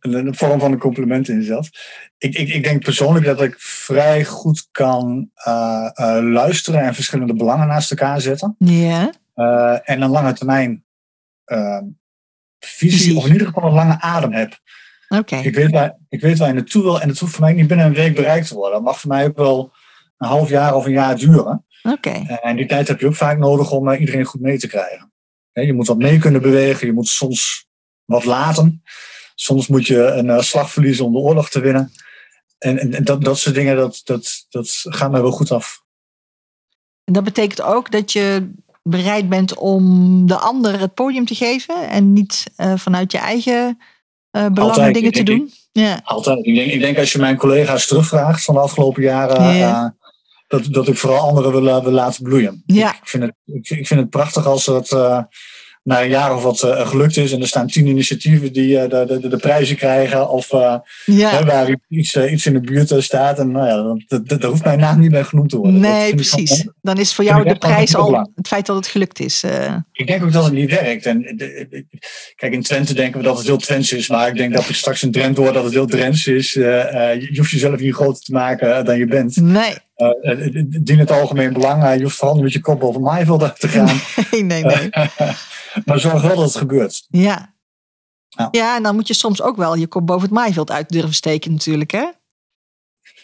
een, 0.00 0.26
een 0.26 0.34
vorm 0.34 0.60
van 0.60 0.72
een 0.72 0.78
compliment 0.78 1.28
in 1.28 1.42
zat. 1.42 1.68
Ik, 2.18 2.34
ik, 2.34 2.48
ik, 2.48 2.62
denk 2.62 2.84
persoonlijk 2.84 3.24
dat 3.24 3.42
ik 3.42 3.54
vrij 3.58 4.24
goed 4.24 4.68
kan 4.70 5.30
uh, 5.46 5.90
uh, 5.94 6.18
luisteren 6.22 6.80
en 6.80 6.94
verschillende 6.94 7.34
belangen 7.34 7.66
naast 7.66 7.90
elkaar 7.90 8.20
zetten. 8.20 8.56
Ja. 8.58 9.12
en 9.84 10.02
een 10.02 10.10
lange 10.10 10.32
termijn 10.32 10.84
visie, 12.58 13.16
of 13.16 13.26
in 13.26 13.32
ieder 13.32 13.46
geval 13.46 13.68
een 13.68 13.74
lange 13.74 14.00
adem 14.00 14.32
heb. 14.32 14.58
Oké. 15.08 15.36
Ik, 15.36 15.54
weet 15.54 15.70
waar, 15.70 15.96
ik 16.08 16.20
weet 16.20 16.38
waar 16.38 16.48
je 16.48 16.54
naartoe 16.54 16.82
wil 16.82 17.00
en 17.00 17.08
het 17.08 17.18
hoeft 17.18 17.32
voor 17.32 17.44
mij 17.44 17.52
niet 17.52 17.66
binnen 17.66 17.86
een 17.86 17.94
week 17.94 18.14
bereikt 18.14 18.48
te 18.48 18.54
worden. 18.54 18.72
Dat 18.72 18.82
mag 18.82 19.00
voor 19.00 19.10
mij 19.10 19.24
ook 19.24 19.36
wel 19.36 19.72
een 20.18 20.28
half 20.28 20.48
jaar 20.48 20.74
of 20.74 20.84
een 20.84 20.92
jaar 20.92 21.16
duren. 21.16 21.64
Oké. 21.82 22.38
En 22.42 22.56
die 22.56 22.66
tijd 22.66 22.88
heb 22.88 23.00
je 23.00 23.06
ook 23.06 23.14
vaak 23.14 23.38
nodig 23.38 23.70
om 23.70 23.88
uh, 23.88 24.00
iedereen 24.00 24.24
goed 24.24 24.40
mee 24.40 24.58
te 24.58 24.66
krijgen. 24.66 25.12
je 25.52 25.72
moet 25.72 25.86
wat 25.86 25.98
mee 25.98 26.18
kunnen 26.18 26.42
bewegen, 26.42 26.86
je 26.86 26.92
moet 26.92 27.08
soms 27.08 27.66
wat 28.04 28.24
laten. 28.24 28.82
Soms 29.34 29.66
moet 29.66 29.86
je 29.86 30.04
een 30.04 30.26
uh, 30.26 30.40
slag 30.40 30.70
verliezen 30.70 31.04
om 31.04 31.12
de 31.12 31.18
oorlog 31.18 31.50
te 31.50 31.60
winnen. 31.60 31.92
En, 32.58 32.78
en, 32.78 32.94
en 32.94 33.04
dat, 33.04 33.24
dat 33.24 33.38
soort 33.38 33.54
dingen, 33.54 33.76
dat, 33.76 34.00
dat, 34.04 34.46
dat 34.48 34.84
gaat 34.88 35.10
mij 35.10 35.22
wel 35.22 35.30
goed 35.30 35.50
af. 35.50 35.84
En 37.04 37.12
dat 37.12 37.24
betekent 37.24 37.62
ook 37.62 37.90
dat 37.90 38.12
je 38.12 38.52
bereid 38.88 39.28
bent 39.28 39.54
om 39.54 40.26
de 40.26 40.36
ander 40.36 40.80
het 40.80 40.94
podium 40.94 41.24
te 41.24 41.34
geven 41.34 41.88
en 41.88 42.12
niet 42.12 42.44
uh, 42.56 42.72
vanuit 42.76 43.12
je 43.12 43.18
eigen 43.18 43.78
uh, 44.32 44.46
belangen 44.46 44.92
dingen 44.92 45.12
te 45.12 45.22
doen? 45.22 45.46
Ik, 45.46 45.82
ja. 45.82 46.00
Altijd. 46.04 46.46
Ik 46.46 46.54
denk, 46.54 46.70
ik 46.70 46.80
denk 46.80 46.98
als 46.98 47.12
je 47.12 47.18
mijn 47.18 47.36
collega's 47.36 47.86
terugvraagt 47.86 48.44
van 48.44 48.54
de 48.54 48.60
afgelopen 48.60 49.02
jaren, 49.02 49.56
Ja. 49.56 49.84
uh, 49.84 49.90
dat, 50.48 50.64
dat 50.72 50.88
ik 50.88 50.96
vooral 50.96 51.28
anderen 51.28 51.50
wil, 51.50 51.82
wil 51.82 51.92
laten 51.92 52.22
bloeien. 52.22 52.62
Ja. 52.66 52.90
Ik, 52.90 53.08
vind 53.08 53.22
het, 53.22 53.34
ik, 53.44 53.70
ik 53.70 53.86
vind 53.86 54.00
het 54.00 54.10
prachtig 54.10 54.46
als 54.46 54.66
het 54.66 54.96
na 55.86 56.02
een 56.02 56.08
jaar 56.08 56.34
of 56.34 56.42
wat 56.42 56.62
uh, 56.62 56.88
gelukt 56.88 57.16
is 57.16 57.32
en 57.32 57.40
er 57.40 57.46
staan 57.46 57.66
tien 57.66 57.86
initiatieven 57.86 58.52
die 58.52 58.76
uh, 58.76 58.88
de, 58.88 59.18
de, 59.20 59.28
de, 59.28 59.36
prijzen 59.36 59.76
krijgen 59.76 60.30
of 60.30 60.50
ja. 60.50 60.80
hè, 61.04 61.44
waar 61.44 61.76
iets, 61.88 62.16
iets 62.16 62.46
in 62.46 62.52
de 62.52 62.60
buurt 62.60 62.94
staat. 62.98 63.38
En 63.38 63.50
nou 63.50 63.66
ja, 63.66 63.98
dat, 64.08 64.28
dat, 64.28 64.40
dat 64.40 64.50
hoeft 64.50 64.64
mijn 64.64 64.78
naam 64.78 65.00
niet 65.00 65.10
bij 65.10 65.24
genoemd 65.24 65.50
te 65.50 65.56
worden. 65.56 65.80
Nee, 65.80 66.14
precies. 66.14 66.66
Dan 66.82 66.98
is 66.98 67.14
voor 67.14 67.24
jou 67.24 67.44
de 67.44 67.58
prijs 67.58 67.94
al 67.94 68.30
het 68.34 68.48
feit 68.48 68.66
dat 68.66 68.76
het 68.76 68.86
gelukt 68.86 69.20
is. 69.20 69.44
Ik 69.92 70.06
denk 70.06 70.22
ook 70.22 70.32
dat 70.32 70.44
het 70.44 70.52
niet 70.52 70.70
werkt. 70.70 71.06
En, 71.06 71.36
kijk, 72.34 72.52
in 72.52 72.62
Twente 72.62 72.94
denken 72.94 73.20
we 73.20 73.26
dat 73.26 73.36
het 73.36 73.46
heel 73.46 73.56
Twents 73.56 73.92
is, 73.92 74.08
maar 74.08 74.28
ik 74.28 74.36
denk 74.36 74.54
dat 74.54 74.66
het 74.66 74.76
straks 74.76 75.02
in 75.02 75.12
Drenthe 75.12 75.40
wordt 75.40 75.54
dat 75.54 75.64
het 75.64 75.72
heel 75.72 75.86
Drents 75.86 76.26
is. 76.26 76.52
je 76.52 77.34
hoeft 77.36 77.50
jezelf 77.50 77.80
niet 77.80 77.94
groter 77.94 78.22
te 78.22 78.32
maken 78.32 78.84
dan 78.84 78.98
je 78.98 79.06
bent. 79.06 79.36
Nee. 79.36 79.74
Uh, 79.96 80.64
dien 80.80 80.98
het 80.98 81.10
algemeen 81.10 81.52
belang. 81.52 81.94
Je 81.94 82.02
hoeft 82.02 82.16
vooral 82.16 82.34
niet 82.34 82.44
met 82.44 82.52
je 82.52 82.60
kop 82.60 82.80
boven 82.80 83.00
maaiveld 83.00 83.42
uit 83.42 83.60
te 83.60 83.68
gaan. 83.74 84.00
Nee, 84.30 84.42
nee, 84.42 84.64
nee. 84.64 84.90
maar 85.84 86.00
zorg 86.00 86.22
wel 86.22 86.36
dat 86.36 86.44
het 86.44 86.56
gebeurt. 86.56 87.06
Ja. 87.08 87.54
ja. 88.28 88.48
Ja, 88.50 88.76
en 88.76 88.82
dan 88.82 88.94
moet 88.94 89.08
je 89.08 89.14
soms 89.14 89.42
ook 89.42 89.56
wel 89.56 89.74
je 89.74 89.86
kop 89.86 90.06
boven 90.06 90.22
het 90.22 90.30
maaiveld 90.30 90.70
uit 90.70 90.88
durven 90.88 91.14
steken 91.14 91.52
natuurlijk, 91.52 91.90
hè? 91.90 92.06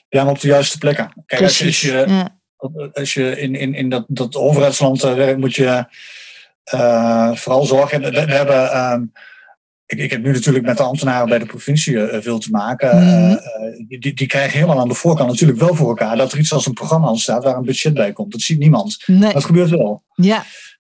Ja, 0.09 0.25
maar 0.25 0.33
op 0.33 0.41
de 0.41 0.49
juiste 0.49 0.79
plekken. 0.79 1.13
Kijk, 1.27 1.41
Precies. 1.41 1.67
als 1.67 1.81
je, 1.81 2.05
ja. 2.09 2.39
als 2.93 3.15
je 3.15 3.41
in, 3.41 3.55
in, 3.55 3.75
in 3.75 3.89
dat, 3.89 4.05
dat 4.09 4.37
overheidsland 4.37 5.03
werkt, 5.03 5.39
moet 5.41 5.55
je 5.55 5.87
vooral 7.35 7.65
zorgen. 7.65 8.01
We, 8.01 8.11
we 8.11 8.33
hebben... 8.33 8.93
Um, 8.93 9.13
ik, 9.93 9.99
ik, 9.99 10.11
heb 10.11 10.23
nu 10.23 10.33
natuurlijk 10.33 10.65
met 10.65 10.77
de 10.77 10.83
ambtenaren 10.83 11.29
bij 11.29 11.39
de 11.39 11.47
provincie 11.47 11.95
uh, 11.95 12.21
veel 12.21 12.39
te 12.39 12.51
maken. 12.51 12.97
Mhm. 12.97 13.31
Uh, 13.31 14.01
die, 14.01 14.15
die, 14.15 14.27
krijgen 14.27 14.53
helemaal 14.53 14.81
aan 14.81 14.89
de 14.89 14.95
voorkant 14.95 15.29
natuurlijk 15.29 15.61
wel 15.61 15.75
voor 15.75 15.89
elkaar 15.89 16.17
dat 16.17 16.33
er 16.33 16.39
iets 16.39 16.53
als 16.53 16.67
een 16.67 16.73
programma 16.73 17.09
ontstaat 17.09 17.45
waar 17.45 17.57
een 17.57 17.65
budget 17.65 17.95
bij 17.95 18.13
komt. 18.13 18.33
Dat 18.33 18.41
ziet 18.41 18.59
niemand. 18.59 19.03
Nee. 19.07 19.33
Dat 19.33 19.45
gebeurt 19.45 19.71
wel. 19.71 20.03
Ja. 20.15 20.45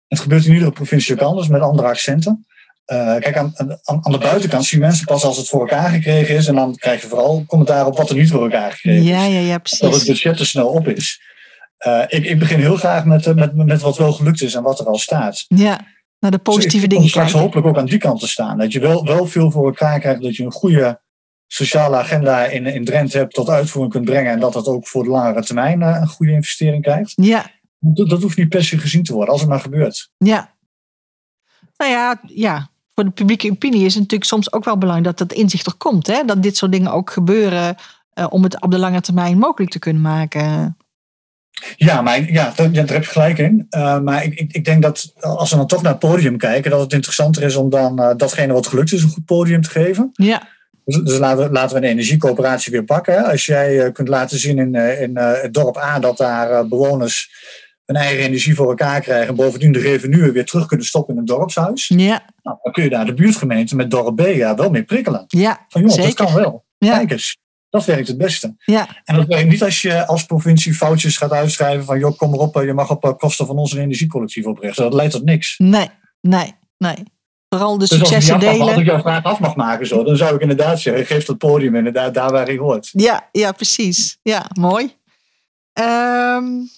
Het 0.08 0.20
gebeurt 0.20 0.46
in 0.46 0.54
iedere 0.54 0.72
provincie 0.72 1.14
ook 1.14 1.22
anders 1.22 1.48
met 1.48 1.62
andere 1.62 1.88
accenten. 1.88 2.46
Uh, 2.88 3.16
kijk, 3.16 3.38
aan, 3.38 3.52
aan, 3.56 3.80
aan, 3.84 4.12
de 4.12 4.18
buitenkant 4.18 4.66
zien 4.66 4.80
mensen 4.80 5.06
pas 5.06 5.24
als 5.24 5.38
het 5.38 5.48
voor 5.48 5.60
elkaar 5.60 5.90
gekregen 5.90 6.36
is. 6.36 6.48
En 6.48 6.56
dan 6.56 6.76
krijg 6.76 7.02
je 7.02 7.08
vooral 7.08 7.44
commentaar 7.48 7.86
op 7.86 7.98
wat 7.98 8.10
er 8.10 8.16
niet 8.16 8.30
voor 8.30 8.44
elkaar 8.44 8.72
gekregen 8.72 9.04
ja, 9.04 9.26
is. 9.26 9.34
Ja, 9.34 9.40
ja, 9.40 9.58
precies. 9.58 9.80
Dat 9.80 9.96
het 9.96 10.06
budget 10.06 10.38
te 10.38 10.46
snel 10.46 10.68
op 10.68 10.88
is. 10.88 11.22
Uh, 11.88 12.04
ik, 12.08 12.26
ik, 12.26 12.40
begin 12.40 12.60
heel 12.60 12.76
graag 12.76 13.06
met, 13.06 13.36
met, 13.36 13.56
met 13.56 13.82
wat 13.82 13.98
wel 13.98 14.14
gelukt 14.14 14.42
is 14.42 14.54
en 14.54 14.64
wat 14.64 14.80
er 14.80 14.86
al 14.86 14.98
staat. 14.98 15.46
Ja, 15.48 15.80
naar 16.24 16.32
de 16.32 16.38
positieve 16.38 16.78
dus 16.80 16.88
dingen 16.88 17.04
Om 17.04 17.10
straks 17.10 17.32
kijken. 17.32 17.46
hopelijk 17.46 17.68
ook 17.68 17.78
aan 17.78 17.90
die 17.90 18.00
kant 18.00 18.20
te 18.20 18.28
staan. 18.28 18.58
Dat 18.58 18.72
je 18.72 18.80
wel, 18.80 19.06
wel 19.06 19.26
veel 19.26 19.52
voor 19.52 19.66
elkaar 19.66 20.00
krijgt. 20.00 20.22
Dat 20.22 20.36
je 20.36 20.44
een 20.44 20.52
goede 20.52 21.02
sociale 21.48 21.96
agenda 21.96 22.46
in, 22.46 22.66
in 22.66 22.86
Drenthe 22.86 23.18
hebt 23.18 23.34
tot 23.34 23.50
uitvoering 23.50 23.94
kunt 23.94 24.06
brengen. 24.06 24.32
En 24.32 24.40
dat 24.40 24.54
dat 24.54 24.68
ook 24.68 24.88
voor 24.88 25.04
de 25.04 25.10
langere 25.10 25.44
termijn 25.44 25.82
uh, 25.82 25.98
een 26.02 26.08
goede 26.08 26.32
investering 26.32 26.84
krijgt. 26.84 27.14
Ja. 27.16 27.52
Dat, 27.80 28.10
dat 28.10 28.22
hoeft 28.22 28.38
niet 28.38 28.50
per 28.50 28.64
se 28.64 28.78
gezien 28.78 29.04
te 29.04 29.14
worden, 29.14 29.32
als 29.32 29.42
het 29.42 29.50
maar 29.50 29.60
gebeurt. 29.60 30.10
Ja. 30.18 30.54
Nou 31.78 31.92
ja, 31.92 32.22
ja. 32.28 32.70
Voor 32.96 33.04
de 33.04 33.10
publieke 33.10 33.52
opinie 33.52 33.86
is 33.86 33.94
het 33.94 34.02
natuurlijk 34.02 34.30
soms 34.30 34.54
ook 34.54 34.64
wel 34.64 34.78
belangrijk 34.78 35.18
dat 35.18 35.28
dat 35.28 35.38
inzicht 35.38 35.66
er 35.66 35.76
komt. 35.78 36.08
Hè? 36.08 36.24
Dat 36.26 36.44
dit 36.44 36.58
soort 36.58 36.72
dingen 36.72 36.92
ook 36.92 37.12
gebeuren 37.12 37.76
uh, 38.14 38.26
om 38.30 38.44
het 38.44 38.62
op 38.62 38.72
de 38.72 38.80
lange 38.80 39.02
termijn 39.02 39.38
mogelijk 39.38 39.72
te 39.72 39.80
kunnen 39.80 40.02
maken. 40.02 40.78
Ja, 41.76 42.02
maar 42.02 42.32
ja, 42.32 42.54
daar, 42.56 42.72
daar 42.72 42.88
heb 42.88 43.04
je 43.04 43.10
gelijk 43.10 43.38
in. 43.38 43.68
Uh, 43.70 44.00
maar 44.00 44.24
ik, 44.24 44.40
ik, 44.40 44.54
ik, 44.54 44.66
denk 44.66 44.82
dat 44.82 45.14
als 45.20 45.50
we 45.50 45.58
dan 45.58 45.68
toch 45.68 45.82
naar 45.82 45.92
het 45.92 46.00
podium 46.00 46.38
kijken, 46.38 46.72
dat 46.72 46.80
het 46.80 46.94
interessanter 46.94 47.44
is 47.44 47.56
om 47.56 47.70
dan 47.70 48.02
uh, 48.02 48.12
datgene 48.18 48.54
wat 48.54 48.68
gelukt 48.68 48.92
is 48.92 49.04
een 49.04 49.10
goed 49.10 49.26
podium 49.26 49.62
te 49.62 49.70
geven. 49.70 50.10
Ja. 50.14 50.48
Dus, 50.86 50.96
dus 50.96 51.18
laten, 51.18 51.44
we, 51.44 51.52
laten 51.52 51.76
we 51.76 51.82
de 51.82 51.88
energiecoöperatie 51.88 52.72
weer 52.72 52.84
pakken. 52.84 53.14
Hè. 53.14 53.22
Als 53.22 53.46
jij 53.46 53.86
uh, 53.86 53.92
kunt 53.92 54.08
laten 54.08 54.40
zien 54.40 54.58
in, 54.58 54.76
in 54.76 55.18
het 55.18 55.54
dorp 55.54 55.78
A 55.78 56.00
dat 56.00 56.18
daar 56.18 56.68
bewoners 56.68 57.32
hun 57.86 57.96
eigen 57.96 58.24
energie 58.24 58.56
voor 58.56 58.70
elkaar 58.70 59.02
krijgen 59.02 59.28
en 59.28 59.36
bovendien 59.36 59.72
de 59.72 59.80
revenue 59.80 60.32
weer 60.32 60.46
terug 60.46 60.66
kunnen 60.66 60.86
stoppen 60.86 61.14
in 61.14 61.20
een 61.20 61.26
dorpshuis. 61.26 61.88
Ja. 61.88 62.26
Nou, 62.42 62.58
dan 62.62 62.72
kun 62.72 62.84
je 62.84 62.90
daar 62.90 63.06
de 63.06 63.14
buurtgemeente 63.14 63.76
met 63.76 63.92
dorp 63.92 64.16
B 64.16 64.22
ja, 64.22 64.56
wel 64.56 64.70
mee 64.70 64.84
prikkelen. 64.84 65.26
Ja, 65.28 65.66
Van 65.68 65.82
joh, 65.82 65.96
dat 65.96 66.14
kan 66.14 66.34
wel. 66.34 66.66
Ja. 66.78 66.98
Kijk 66.98 67.12
eens. 67.12 67.38
Dat 67.74 67.86
werkt 67.86 68.08
het 68.08 68.18
beste. 68.18 68.56
Ja. 68.66 68.88
En 69.04 69.16
dat 69.16 69.28
werkt 69.28 69.50
niet 69.50 69.64
als 69.64 69.82
je 69.82 70.08
als 70.08 70.26
provincie 70.26 70.74
foutjes 70.74 71.18
gaat 71.18 71.32
uitschrijven 71.32 71.86
van 71.86 72.00
joh, 72.00 72.18
kom 72.18 72.30
maar 72.30 72.40
op, 72.40 72.56
je 72.56 72.74
mag 72.74 72.90
op 72.90 73.16
kosten 73.18 73.46
van 73.46 73.58
ons 73.58 73.72
een 73.72 73.82
energiecollectief 73.82 74.46
oprichten. 74.46 74.84
Dat 74.84 74.94
leidt 74.94 75.12
tot 75.12 75.24
niks. 75.24 75.56
Nee, 75.58 75.90
nee, 76.22 76.56
nee. 76.78 76.96
Vooral 77.50 77.78
de 77.78 77.88
dus 77.88 77.98
successen 77.98 78.34
als 78.36 78.44
delen. 78.44 78.68
Als 78.68 78.78
ik 78.78 78.86
jouw 78.86 79.00
vraag 79.00 79.24
af 79.24 79.40
mag 79.40 79.56
maken, 79.56 79.88
zo, 79.88 80.04
dan 80.04 80.18
zou 80.18 80.36
ik 80.36 80.42
inderdaad 80.42 80.80
zeggen, 80.80 81.06
geef 81.06 81.26
dat 81.26 81.38
podium 81.38 81.76
inderdaad 81.76 82.14
daar 82.14 82.32
waar 82.32 82.46
hij 82.46 82.58
hoort. 82.58 82.90
Ja, 82.92 83.30
ja 83.32 83.52
precies. 83.52 84.18
Ja, 84.22 84.50
mooi. 84.60 84.96
Um, 85.74 86.70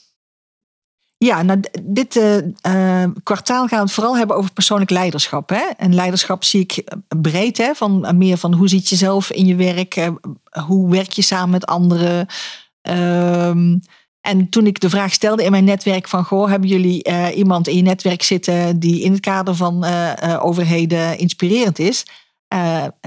Ja, 1.18 1.42
nou, 1.42 1.60
dit 1.84 2.16
uh, 2.16 3.04
kwartaal 3.24 3.68
gaan 3.68 3.78
we 3.78 3.86
het 3.86 3.94
vooral 3.94 4.18
hebben 4.18 4.36
over 4.36 4.54
persoonlijk 4.54 4.90
leiderschap. 4.90 5.50
Hè? 5.50 5.64
En 5.78 5.96
leiderschap 5.96 6.44
zie 6.44 6.62
ik 6.62 6.84
breed, 7.22 7.58
hè? 7.58 7.76
Van, 7.76 8.18
meer 8.18 8.38
van 8.38 8.54
hoe 8.54 8.68
ziet 8.68 8.90
je 8.90 8.96
zelf 8.96 9.32
in 9.32 9.46
je 9.46 9.56
werk, 9.56 10.12
hoe 10.66 10.90
werk 10.90 11.12
je 11.12 11.22
samen 11.22 11.50
met 11.50 11.66
anderen. 11.66 12.28
Ehm, 12.82 13.78
en 14.22 14.50
toen 14.50 14.66
ik 14.66 14.80
de 14.80 14.90
vraag 14.90 15.14
stelde 15.14 15.44
in 15.44 15.52
mijn 15.52 15.64
netwerk 15.64 16.08
van, 16.08 16.24
goh, 16.24 16.50
hebben 16.50 16.70
jullie 16.70 17.10
uh, 17.10 17.38
iemand 17.38 17.68
in 17.68 17.76
je 17.76 17.82
netwerk 17.82 18.24
zitten 18.24 18.80
die 18.80 19.02
in 19.02 19.12
het 19.12 19.22
kader 19.22 19.56
van 19.56 19.86
uh, 19.86 20.40
overheden 20.42 21.18
inspirerend 21.18 21.80
is? 21.80 22.06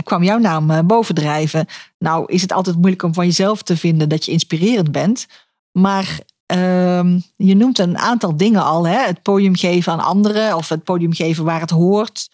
kwam 0.03 0.23
jouw 0.23 0.39
naam 0.39 0.87
bovendrijven. 0.87 1.67
Nou 1.99 2.33
is 2.33 2.43
het 2.43 2.53
altijd 2.53 2.77
moeilijk 2.77 3.03
om 3.03 3.15
van 3.15 3.27
jezelf 3.27 3.63
te 3.63 3.77
vinden 3.77 4.09
dat 4.09 4.25
je 4.25 4.33
inspirerend 4.33 4.93
bent. 4.93 5.27
Maar 5.73 6.19
Ehm, 6.49 7.19
je 7.37 7.57
noemt 7.57 7.79
een 7.79 7.99
aantal 7.99 8.37
dingen 8.37 8.65
al. 8.65 8.87
Hè? 8.87 9.07
Het 9.07 9.23
podium 9.23 9.57
geven 9.57 9.93
aan 9.93 10.01
anderen 10.01 10.57
of 10.57 10.69
het 10.69 10.85
podium 10.85 11.13
geven 11.13 11.45
waar 11.45 11.61
het 11.61 11.71
hoort. 11.71 12.31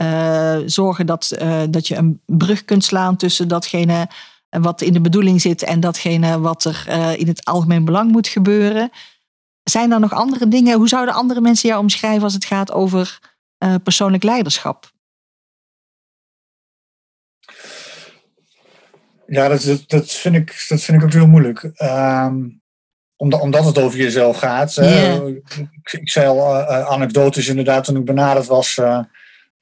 Uh, 0.00 0.56
zorgen 0.66 1.06
dat, 1.06 1.36
uh, 1.42 1.62
dat 1.70 1.88
je 1.88 1.96
een 1.96 2.20
brug 2.26 2.64
kunt 2.64 2.84
slaan 2.84 3.16
tussen 3.16 3.48
datgene 3.48 4.08
wat 4.50 4.80
in 4.80 4.92
de 4.92 5.00
bedoeling 5.00 5.40
zit 5.40 5.62
en 5.62 5.80
datgene 5.80 6.40
wat 6.40 6.64
er 6.64 6.84
uh, 6.88 7.18
in 7.18 7.26
het 7.26 7.44
algemeen 7.44 7.84
belang 7.84 8.10
moet 8.10 8.28
gebeuren. 8.28 8.90
Zijn 9.62 9.92
er 9.92 10.00
nog 10.00 10.12
andere 10.12 10.48
dingen? 10.48 10.76
Hoe 10.76 10.88
zouden 10.88 11.14
andere 11.14 11.40
mensen 11.40 11.68
jou 11.68 11.80
omschrijven 11.80 12.22
als 12.22 12.34
het 12.34 12.44
gaat 12.44 12.72
over 12.72 13.18
persoonlijk 13.82 14.22
leiderschap? 14.22 14.92
Ja, 19.26 19.48
dat, 19.48 19.84
dat, 19.86 20.12
vind, 20.12 20.34
ik, 20.34 20.64
dat 20.68 20.80
vind 20.80 20.98
ik 20.98 21.04
ook 21.04 21.12
heel 21.12 21.26
moeilijk. 21.26 21.62
Um, 21.82 22.57
omdat, 23.18 23.40
omdat 23.40 23.64
het 23.64 23.78
over 23.78 23.98
jezelf 23.98 24.36
gaat. 24.36 24.76
ik, 24.76 25.92
ik, 25.92 26.10
zei 26.10 26.26
al 26.26 26.60
uh, 26.60 26.88
anekdotes 26.88 27.48
inderdaad 27.48 27.84
toen 27.84 27.96
ik 27.96 28.04
benaderd 28.04 28.46
was 28.46 28.76
uh, 28.76 29.00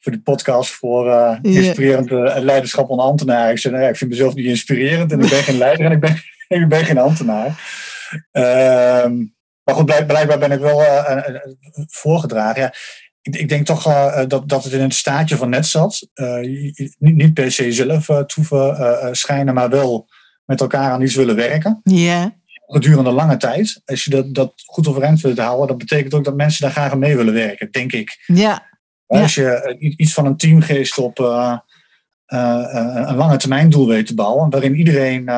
voor 0.00 0.12
die 0.12 0.20
podcast 0.20 0.70
voor 0.70 1.06
uh, 1.06 1.38
inspirerend 1.42 2.10
leiderschap 2.42 2.90
onder 2.90 3.06
ambtenaren. 3.06 3.50
Ik 3.50 3.58
zei, 3.58 3.74
nou, 3.74 3.88
ik 3.88 3.96
vind 3.96 4.10
mezelf 4.10 4.34
niet 4.34 4.46
inspirerend 4.46 5.12
en 5.12 5.20
ik 5.20 5.30
ben 5.30 5.42
geen 5.42 5.58
leider 5.58 5.86
en 5.86 5.92
ik 5.92 6.00
ben, 6.00 6.22
ik 6.62 6.68
ben 6.68 6.84
geen 6.84 6.98
ambtenaar. 6.98 7.46
Ehm, 8.32 9.24
maar 9.62 9.74
goed, 9.74 10.06
blijkbaar 10.06 10.38
ben 10.38 10.52
ik 10.52 10.60
wel 10.60 10.82
voorgedragen. 11.86 12.62
Ja, 12.62 12.74
ik, 13.22 13.36
ik, 13.36 13.48
denk 13.48 13.66
toch 13.66 13.82
dat, 14.26 14.48
dat 14.48 14.64
het 14.64 14.72
in 14.72 14.80
het 14.80 14.94
staatje 14.94 15.36
van 15.36 15.50
net 15.50 15.66
zat. 15.66 16.08
niet, 16.40 16.94
niet 16.98 17.34
per 17.34 17.52
se 17.52 17.72
zelf 17.72 18.06
te 18.06 18.32
hoeven 18.34 19.16
schijnen, 19.16 19.54
maar 19.54 19.68
wel 19.68 20.08
met 20.44 20.60
elkaar 20.60 20.90
aan 20.90 21.02
iets 21.02 21.14
willen 21.14 21.36
werken. 21.36 21.80
Ja 21.82 22.34
gedurende 22.66 23.10
lange 23.10 23.36
tijd. 23.36 23.80
Als 23.84 24.04
je 24.04 24.10
dat, 24.10 24.34
dat 24.34 24.52
goed 24.64 24.88
overeind 24.88 25.20
wilt 25.20 25.38
houden, 25.38 25.66
dat 25.66 25.78
betekent 25.78 26.14
ook 26.14 26.24
dat 26.24 26.36
mensen 26.36 26.62
daar 26.62 26.70
graag 26.70 26.96
mee 26.96 27.16
willen 27.16 27.34
werken, 27.34 27.70
denk 27.70 27.92
ik. 27.92 28.24
Ja. 28.26 28.74
Als 29.06 29.34
je 29.34 29.48
eh, 29.50 29.94
iets 29.96 30.12
van 30.12 30.26
een 30.26 30.36
teamgeest 30.36 30.98
op 30.98 31.18
uh, 31.18 31.58
uh, 32.28 32.64
een 33.06 33.16
lange 33.16 33.36
termijn 33.36 33.70
doel 33.70 33.86
weet 33.86 34.06
te 34.06 34.14
bouwen, 34.14 34.50
waarin 34.50 34.74
iedereen 34.74 35.30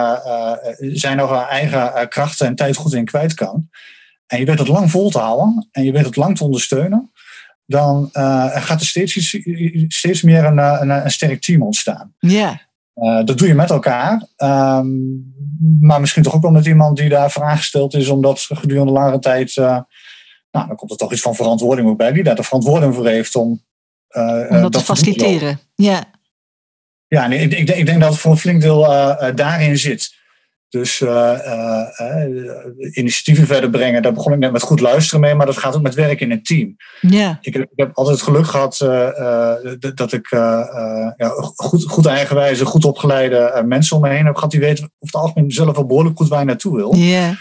zijn 0.78 1.22
of 1.22 1.30
haar 1.30 1.48
eigen 1.48 2.08
krachten 2.08 2.46
en 2.46 2.54
tijd 2.54 2.76
goed 2.76 2.94
in 2.94 3.04
kwijt 3.04 3.34
kan, 3.34 3.68
en 4.26 4.38
je 4.38 4.44
weet 4.44 4.58
het 4.58 4.68
lang 4.68 4.90
vol 4.90 5.10
te 5.10 5.18
houden 5.18 5.68
en 5.72 5.84
je 5.84 5.92
weet 5.92 6.04
het 6.04 6.16
lang 6.16 6.36
te 6.36 6.44
ondersteunen, 6.44 7.12
dan 7.66 8.08
gaat 8.52 8.80
er 8.80 8.86
steeds, 8.86 9.36
steeds 9.88 10.22
meer 10.22 10.44
een, 10.44 10.58
een, 10.58 10.90
een 10.90 11.10
sterk 11.10 11.40
team 11.40 11.62
ontstaan. 11.62 12.14
Ja. 12.18 12.67
Uh, 13.00 13.24
dat 13.24 13.38
doe 13.38 13.48
je 13.48 13.54
met 13.54 13.70
elkaar. 13.70 14.26
Um, 14.36 15.34
maar 15.80 16.00
misschien 16.00 16.22
toch 16.22 16.34
ook 16.34 16.42
wel 16.42 16.50
met 16.50 16.66
iemand 16.66 16.96
die 16.96 17.08
daar 17.08 17.30
voor 17.30 17.42
aangesteld 17.42 17.94
is, 17.94 18.08
omdat 18.08 18.40
gedurende 18.40 18.92
langere 18.92 19.18
tijd. 19.18 19.56
Uh, 19.56 19.64
nou, 20.50 20.66
dan 20.66 20.76
komt 20.76 20.90
er 20.90 20.96
toch 20.96 21.12
iets 21.12 21.20
van 21.20 21.34
verantwoording 21.34 21.88
ook 21.88 21.96
bij, 21.96 22.12
die 22.12 22.22
daar 22.22 22.34
de 22.34 22.42
verantwoording 22.42 22.94
voor 22.94 23.06
heeft 23.06 23.34
om. 23.34 23.66
Uh, 24.10 24.46
om 24.48 24.60
dat, 24.60 24.72
te 24.72 24.80
faciliteren. 24.80 25.60
Ja. 25.74 26.04
Ja, 27.06 27.26
nee, 27.26 27.38
ik, 27.38 27.52
ik, 27.52 27.66
denk, 27.66 27.78
ik 27.78 27.86
denk 27.86 28.00
dat 28.00 28.10
het 28.10 28.20
voor 28.20 28.30
een 28.30 28.38
flink 28.38 28.60
deel 28.60 28.80
daarin 29.34 29.78
zit. 29.78 30.14
Dus 30.68 31.00
uh, 31.00 31.38
initiatieven 32.92 33.46
verder 33.46 33.70
brengen, 33.70 34.02
daar 34.02 34.12
begon 34.12 34.32
ik 34.32 34.38
net 34.38 34.52
met 34.52 34.62
goed 34.62 34.80
luisteren 34.80 35.20
mee, 35.20 35.34
maar 35.34 35.46
dat 35.46 35.56
gaat 35.56 35.76
ook 35.76 35.82
met 35.82 35.94
werk 35.94 36.20
in 36.20 36.30
een 36.30 36.42
team. 36.42 36.76
Ja. 37.00 37.38
Ik, 37.40 37.52
heb, 37.52 37.62
ik 37.62 37.68
heb 37.76 37.90
altijd 37.96 38.16
het 38.16 38.24
geluk 38.26 38.46
gehad 38.46 38.76
dat 39.94 40.12
ik 40.12 40.28
ja, 41.16 41.32
goed, 41.54 41.84
goed 41.84 42.06
eigenwijze, 42.06 42.64
goed 42.64 42.84
opgeleide 42.84 43.62
mensen 43.66 43.96
om 43.96 44.02
me 44.02 44.08
heen 44.08 44.26
heb 44.26 44.34
gehad 44.34 44.50
die 44.50 44.60
weten 44.60 44.84
over 44.84 44.96
het 44.98 45.14
algemeen 45.14 45.50
zelf 45.50 45.76
wel 45.76 45.86
behoorlijk 45.86 46.16
goed 46.16 46.28
waar 46.28 46.38
je 46.38 46.44
naartoe 46.44 46.76
wil. 46.76 46.94
Ja. 46.94 47.36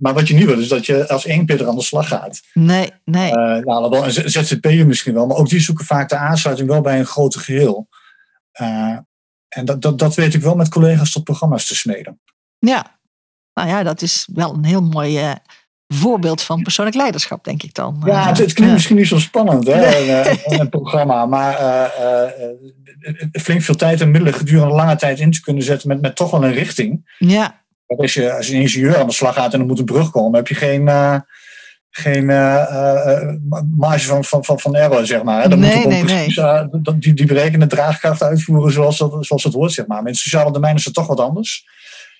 maar 0.00 0.14
wat 0.14 0.28
je 0.28 0.34
niet 0.34 0.46
wil, 0.46 0.60
is 0.60 0.68
dat 0.68 0.86
je 0.86 1.08
als 1.08 1.26
één 1.26 1.44
pitter 1.44 1.68
aan 1.68 1.76
de 1.76 1.82
slag 1.82 2.08
gaat. 2.08 2.40
Nee, 2.52 2.90
nee. 3.04 3.32
nou, 3.32 3.62
wel 3.64 4.04
een 4.04 4.30
ZZP'er 4.30 4.86
misschien 4.86 5.14
wel, 5.14 5.26
maar 5.26 5.36
ook 5.36 5.48
die 5.48 5.60
zoeken 5.60 5.84
vaak 5.84 6.08
de 6.08 6.16
aansluiting 6.16 6.68
wel 6.68 6.80
bij 6.80 6.98
een 6.98 7.06
groter 7.06 7.40
geheel. 7.40 7.88
En 9.56 9.64
dat, 9.64 9.82
dat, 9.82 9.98
dat 9.98 10.14
weet 10.14 10.34
ik 10.34 10.42
wel 10.42 10.54
met 10.54 10.68
collega's 10.68 11.12
tot 11.12 11.24
programma's 11.24 11.66
te 11.66 11.76
smeden. 11.76 12.20
Ja, 12.58 12.98
nou 13.54 13.68
ja, 13.68 13.82
dat 13.82 14.02
is 14.02 14.28
wel 14.32 14.54
een 14.54 14.64
heel 14.64 14.82
mooi 14.82 15.20
uh, 15.20 15.32
voorbeeld 15.88 16.42
van 16.42 16.62
persoonlijk 16.62 16.96
leiderschap, 16.96 17.44
denk 17.44 17.62
ik 17.62 17.74
dan. 17.74 18.02
Ja, 18.04 18.28
het, 18.28 18.38
het 18.38 18.52
klinkt 18.52 18.72
misschien 18.72 18.96
niet 18.96 19.06
zo 19.06 19.18
spannend, 19.18 19.66
hè, 19.66 19.98
een, 20.44 20.60
een, 20.60 20.68
programma. 20.68 21.26
Maar 21.26 21.60
uh, 21.60 22.46
uh, 23.00 23.42
flink 23.42 23.62
veel 23.62 23.74
tijd 23.74 24.00
en 24.00 24.10
middelen 24.10 24.34
gedurende 24.34 24.74
lange 24.74 24.96
tijd 24.96 25.20
in 25.20 25.30
te 25.30 25.40
kunnen 25.40 25.62
zetten 25.62 25.88
met, 25.88 26.00
met 26.00 26.16
toch 26.16 26.30
wel 26.30 26.44
een 26.44 26.52
richting. 26.52 27.16
Ja. 27.18 27.64
Als 27.86 28.14
je 28.14 28.32
als 28.32 28.48
een 28.48 28.60
ingenieur 28.60 28.98
aan 28.98 29.06
de 29.06 29.12
slag 29.12 29.34
gaat 29.34 29.54
en 29.54 29.60
er 29.60 29.66
moet 29.66 29.78
een 29.78 29.84
brug 29.84 30.10
komen, 30.10 30.36
heb 30.36 30.48
je 30.48 30.54
geen 30.54 30.88
geen 31.98 32.28
uh, 32.28 33.20
marge 33.76 34.06
van, 34.06 34.24
van, 34.24 34.44
van, 34.44 34.60
van 34.60 34.74
error, 34.74 35.06
zeg 35.06 35.22
maar. 35.22 35.48
Dan 35.48 35.58
nee, 35.58 35.86
nee, 35.86 36.04
precies, 36.04 36.36
nee. 36.36 36.98
die, 36.98 37.14
die 37.14 37.26
berekenen 37.26 37.68
draagkracht 37.68 38.22
uitvoeren 38.22 38.72
zoals, 38.72 38.98
dat, 38.98 39.16
zoals 39.20 39.44
het 39.44 39.54
hoort, 39.54 39.72
zeg 39.72 39.86
maar. 39.86 40.02
Met 40.02 40.16
sociale 40.16 40.52
domein 40.52 40.76
is 40.76 40.84
het 40.84 40.94
toch 40.94 41.06
wat 41.06 41.20
anders. 41.20 41.66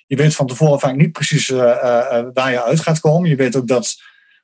Je 0.06 0.16
weet 0.16 0.34
van 0.34 0.46
tevoren 0.46 0.80
vaak 0.80 0.96
niet 0.96 1.12
precies 1.12 1.48
waar 1.48 2.50
je 2.50 2.64
uit 2.64 2.80
gaat 2.80 3.00
komen. 3.00 3.28
Je 3.28 3.36
weet 3.36 3.56
ook 3.56 3.68
dat 3.68 3.96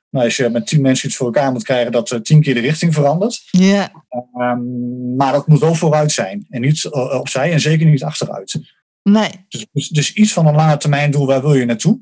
nou, 0.09 0.25
als 0.25 0.37
je 0.37 0.49
met 0.49 0.67
tien 0.67 0.81
mensen 0.81 1.07
iets 1.07 1.17
voor 1.17 1.25
elkaar 1.25 1.51
moet 1.51 1.63
krijgen, 1.63 1.91
dat 1.91 2.19
tien 2.23 2.41
keer 2.41 2.53
de 2.53 2.59
richting 2.59 2.93
verandert. 2.93 3.43
Ja. 3.51 3.91
Um, 4.37 5.15
maar 5.15 5.31
dat 5.31 5.47
moet 5.47 5.59
wel 5.59 5.75
vooruit 5.75 6.11
zijn. 6.11 6.45
En 6.49 6.61
niet 6.61 6.89
opzij 6.91 7.51
en 7.51 7.59
zeker 7.59 7.85
niet 7.85 8.03
achteruit. 8.03 8.59
Nee. 9.03 9.29
Dus, 9.49 9.65
dus, 9.71 9.89
dus 9.89 10.13
iets 10.13 10.33
van 10.33 10.47
een 10.47 10.55
lange 10.55 10.77
termijn 10.77 11.11
doel, 11.11 11.27
waar 11.27 11.41
wil 11.41 11.53
je 11.53 11.65
naartoe? 11.65 11.99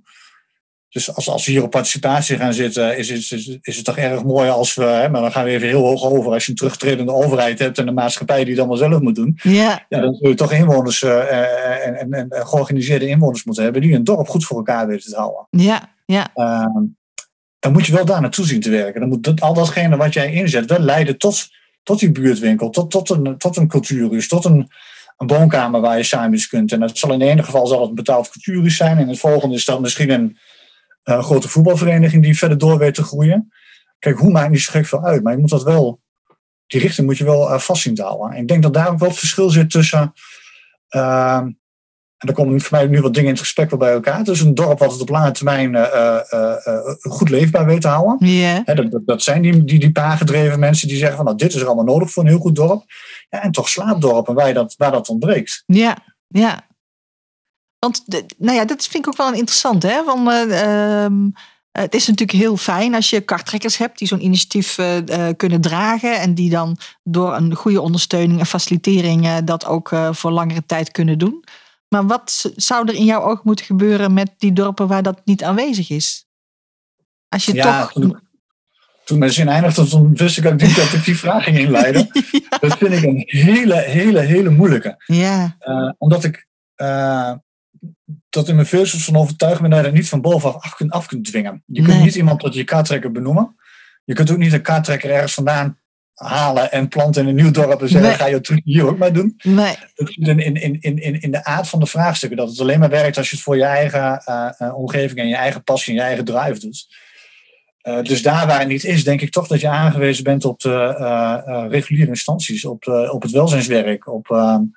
Dus 0.92 1.16
als, 1.16 1.30
als 1.30 1.46
we 1.46 1.52
hier 1.52 1.64
op 1.64 1.70
participatie 1.70 2.38
gaan 2.38 2.54
zitten, 2.54 2.98
is, 2.98 3.10
is, 3.10 3.32
is, 3.32 3.58
is 3.62 3.76
het 3.76 3.86
toch 3.86 3.98
erg 3.98 4.24
mooi 4.24 4.50
als 4.50 4.76
we, 4.76 4.84
hè, 4.84 5.10
maar 5.10 5.22
dan 5.22 5.32
gaan 5.32 5.44
we 5.44 5.50
even 5.50 5.68
heel 5.68 5.86
hoog 5.86 6.04
over, 6.04 6.34
als 6.34 6.46
je 6.46 6.50
een 6.50 6.58
terugtredende 6.58 7.12
overheid 7.12 7.60
hebt 7.60 7.78
en 7.78 7.88
een 7.88 7.94
maatschappij 7.94 8.40
die 8.40 8.50
het 8.50 8.60
allemaal 8.60 8.78
zelf 8.78 9.02
moet 9.02 9.16
doen, 9.16 9.40
ja. 9.44 9.86
Ja, 9.90 10.00
dan 10.00 10.14
zul 10.14 10.30
je 10.30 10.36
toch 10.36 10.52
inwoners 10.52 11.02
uh, 11.02 11.88
en, 11.88 11.96
en, 11.96 12.14
en, 12.14 12.48
georganiseerde 12.48 13.08
inwoners 13.08 13.44
moeten 13.44 13.64
hebben 13.64 13.82
die 13.82 13.94
een 13.94 14.04
dorp 14.04 14.28
goed 14.28 14.46
voor 14.46 14.58
elkaar 14.58 14.88
weten 14.88 15.10
te 15.10 15.18
houden. 15.18 15.48
Ja, 15.50 15.94
ja. 16.06 16.32
Uh, 16.36 16.66
dan 17.60 17.72
moet 17.72 17.86
je 17.86 17.94
wel 17.94 18.06
daar 18.06 18.22
naartoe 18.22 18.46
zien 18.46 18.62
te 18.62 18.70
werken. 18.70 19.00
Dan 19.00 19.10
moet 19.10 19.24
dat, 19.24 19.42
al 19.42 19.54
datgene 19.54 19.98
wat 19.98 20.14
jij 20.14 20.34
inzet 20.34 20.70
wel 20.70 20.80
leiden 20.80 21.18
tot, 21.18 21.50
tot 21.84 22.00
die 22.00 22.12
buurtwinkel, 22.12 22.70
tot, 22.70 22.92
tot, 22.92 23.10
een, 23.10 23.38
tot 23.38 23.58
een 23.58 23.68
cultuurhuis, 23.68 24.28
tot 24.28 24.46
een, 24.46 24.72
een 25.18 25.28
woonkamer 25.28 25.82
waar 25.82 25.98
je 25.98 26.04
samen 26.04 26.48
kunt. 26.50 26.72
En 26.72 26.80
dat 26.80 26.98
zal 26.98 27.14
in 27.14 27.20
het 27.20 27.30
ene 27.30 27.44
geval 27.44 27.68
zal 27.68 27.80
het 27.80 27.90
een 27.90 27.96
betaald 27.96 28.30
cultuurhuis 28.30 28.76
zijn, 28.78 28.98
in 28.98 29.08
het 29.08 29.20
volgende 29.20 29.56
is 29.56 29.66
dat 29.66 29.82
misschien 29.82 30.10
een 30.10 30.38
een 31.04 31.14
eh, 31.14 31.24
grote 31.24 31.50
voetbalvereniging 31.50 32.24
die 32.24 32.38
verder 32.38 32.58
door 32.58 32.78
weet 32.78 32.94
te 32.94 33.04
groeien. 33.04 33.52
Kijk, 34.00 34.18
hoe 34.18 34.32
maakt 34.32 34.50
niet 34.50 34.62
zo 34.62 34.72
gek 34.72 34.86
veel 34.86 35.04
uit, 35.04 35.24
maar 35.24 35.34
je 35.34 35.40
moet 35.40 35.50
dat 35.50 35.64
wel, 35.64 36.02
die 36.68 36.82
richting 36.82 37.08
moet 37.08 37.18
je 37.18 37.24
wel 37.24 37.52
uh, 37.52 37.60
vast 37.60 37.82
zien 37.82 37.96
te 37.96 38.04
houden. 38.04 38.32
En 38.32 38.42
ik 38.42 38.48
denk 38.48 38.64
dat 38.64 38.74
daar 38.74 38.90
ook 38.90 39.00
wel 39.00 39.10
het 39.10 39.18
verschil 39.18 39.50
zit 39.50 39.70
tussen, 39.70 40.14
uh, 40.90 41.42
en 42.18 42.28
er 42.28 42.34
komen 42.34 42.62
voor 42.62 42.78
mij 42.78 42.88
nu 42.88 43.02
wat 43.02 43.14
dingen 43.14 43.28
in 43.30 43.36
het 43.36 43.44
gesprek 43.44 43.70
wel 43.70 43.80
bij 43.80 43.92
elkaar, 43.92 44.24
tussen 44.24 44.48
een 44.48 44.56
dorp 44.56 44.80
wat 44.80 44.92
het 44.92 45.02
op 45.02 45.10
lange 45.10 45.32
termijn 45.32 45.74
uh, 45.74 46.18
goed 47.00 47.30
leefbaar 47.30 47.66
weet 47.66 47.82
te 47.82 47.88
houden. 47.88 48.28
Yeah. 48.28 48.66
dat, 48.66 49.02
dat, 49.06 49.22
zijn 49.22 49.42
die, 49.42 49.64
die, 49.64 49.80
die 49.80 49.92
paar 49.92 50.18
gedreven 50.18 50.60
mensen 50.60 50.88
die 50.88 50.98
zeggen 50.98 51.16
van 51.16 51.26
nou, 51.26 51.38
dit 51.38 51.54
is 51.54 51.62
er 51.62 51.68
allemaal 51.68 51.86
nodig 51.86 52.12
voor 52.12 52.24
een 52.24 52.30
heel 52.30 52.40
goed 52.40 52.56
dorp. 52.56 52.84
Ja, 53.30 53.42
en 53.44 53.52
toch 53.52 53.70
slaapdorpen 53.70 54.34
waar, 54.34 54.54
dat, 54.54 54.76
waar 54.78 54.92
dat 54.92 55.10
ontbreekt. 55.10 55.64
Ja, 55.66 55.98
ja. 56.28 56.70
Want 57.86 58.04
nou 58.38 58.58
ja, 58.58 58.66
dat 58.66 58.86
vind 58.86 59.06
ik 59.06 59.08
ook 59.08 59.18
wel 59.18 59.28
een 59.28 59.38
interessant. 59.38 59.84
Hè? 59.84 60.04
Van, 60.04 60.32
uh, 60.32 61.06
het 61.72 61.96
is 61.96 62.08
natuurlijk 62.08 62.38
heel 62.38 62.58
fijn 62.58 62.96
als 62.96 63.10
je 63.10 63.22
karttrekkers 63.22 63.78
hebt 63.78 63.98
die 63.98 64.08
zo'n 64.08 64.24
initiatief 64.24 64.78
uh, 64.78 65.30
kunnen 65.38 65.62
dragen. 65.62 66.20
En 66.20 66.34
die 66.34 66.50
dan 66.50 66.78
door 67.04 67.36
een 67.36 67.56
goede 67.56 67.82
ondersteuning 67.82 68.40
en 68.40 68.46
facilitering 68.46 69.38
dat 69.38 69.66
ook 69.66 69.96
voor 70.12 70.32
langere 70.32 70.66
tijd 70.66 70.92
kunnen 70.92 71.18
doen. 71.18 71.44
Maar 71.88 72.08
wat 72.08 72.52
zou 72.56 72.88
er 72.88 72.94
in 72.94 73.06
jouw 73.06 73.22
oog 73.22 73.44
moeten 73.44 73.66
gebeuren 73.66 74.14
met 74.14 74.34
die 74.38 74.54
dorpen 74.54 74.88
waar 74.88 75.04
dat 75.04 75.22
niet 75.26 75.44
aanwezig 75.44 75.90
is? 75.90 76.26
Als 77.30 77.46
je 77.46 77.54
ja, 77.54 77.82
toch. 77.82 77.92
Toen, 77.92 78.20
toen 79.06 79.20
mijn 79.20 79.32
zin 79.32 79.48
eindigde, 79.48 79.88
toen 79.88 80.16
wist 80.16 80.38
ik 80.38 80.46
ook 80.46 80.62
niet 80.62 80.76
dat 80.76 80.94
ik 80.94 81.06
die 81.06 81.18
vraag 81.18 81.44
ging 81.44 81.58
inleiden. 81.58 82.10
ja. 82.50 82.58
Dat 82.60 82.78
vind 82.78 82.94
ik 82.94 83.04
een 83.04 83.24
hele, 83.26 83.76
hele, 83.76 84.20
hele 84.20 84.50
moeilijke. 84.50 85.04
Ja. 85.06 85.58
omdat 85.98 86.24
ik 86.24 86.48
dat 88.30 88.48
in 88.48 88.56
mijn 88.56 88.68
veel 88.68 88.86
van 88.86 89.16
overtuigd 89.16 89.62
ben 89.62 89.70
dat 89.70 89.80
je 89.80 89.86
dat 89.86 89.94
niet 89.94 90.10
van 90.10 90.22
bovenaf 90.22 90.56
af 90.56 90.76
kunt, 90.76 90.92
af 90.92 91.08
kunt 91.08 91.26
dwingen. 91.26 91.64
Je 91.66 91.82
kunt 91.82 91.96
Nee. 91.96 92.04
niet 92.04 92.16
iemand 92.16 92.40
tot 92.40 92.54
je 92.54 92.64
kaarttrekker 92.64 93.12
benoemen. 93.12 93.56
Je 94.04 94.14
kunt 94.14 94.32
ook 94.32 94.38
niet 94.38 94.54
een 94.54 94.62
kaarttrekker 94.62 95.12
ergens 95.12 95.34
vandaan 95.34 95.80
halen 96.14 96.72
en 96.72 96.88
planten 96.88 97.22
in 97.22 97.28
een 97.28 97.36
nieuw 97.36 97.52
dorp 97.52 97.82
en 97.82 97.90
zeggen, 97.90 98.10
Nee. 98.10 98.18
ga 98.18 98.26
je 98.26 98.42
truc 98.42 98.62
hier 98.64 98.88
ook 98.88 98.98
maar 98.98 99.14
doen. 99.14 99.36
Nee. 99.44 99.76
Het 99.96 100.08
zit 100.08 100.28
in, 100.28 100.40
in, 100.40 100.82
in, 100.82 101.22
in, 101.22 101.32
de 101.32 101.44
aard 101.44 101.68
van 101.68 101.80
de 101.80 101.86
vraagstukken. 101.86 102.38
Dat 102.38 102.50
het 102.50 102.60
alleen 102.60 102.80
maar 102.80 102.90
werkt 102.90 103.18
als 103.18 103.30
je 103.30 103.36
het 103.36 103.46
voor 103.46 103.58
je 103.58 103.64
eigen 103.64 104.22
eh, 104.26 104.50
eh, 104.58 104.78
omgeving 104.78 105.20
en 105.20 105.28
je 105.28 105.36
eigen 105.36 105.64
passie 105.64 105.94
en 105.94 106.00
je 106.00 106.06
eigen 106.06 106.26
drive 106.26 106.60
doet. 106.60 106.88
Eh, 107.82 108.02
dus 108.02 108.22
daar 108.22 108.48
waar 108.48 108.60
het 108.60 108.68
niet 108.68 108.84
is, 108.84 109.04
denk 109.04 109.22
ik 109.22 109.32
toch 109.32 109.48
dat 109.48 109.62
je 109.62 109.70
aangewezen 109.70 110.24
bent 110.24 110.46
op 110.46 110.60
de 110.60 111.68
reguliere 111.70 112.10
instanties, 112.10 112.66
op, 112.66 112.88
op 113.12 113.22
het 113.22 113.32
welzijnswerk, 113.32 114.08
op, 114.08 114.32
eh, 114.32 114.58
op 114.60 114.70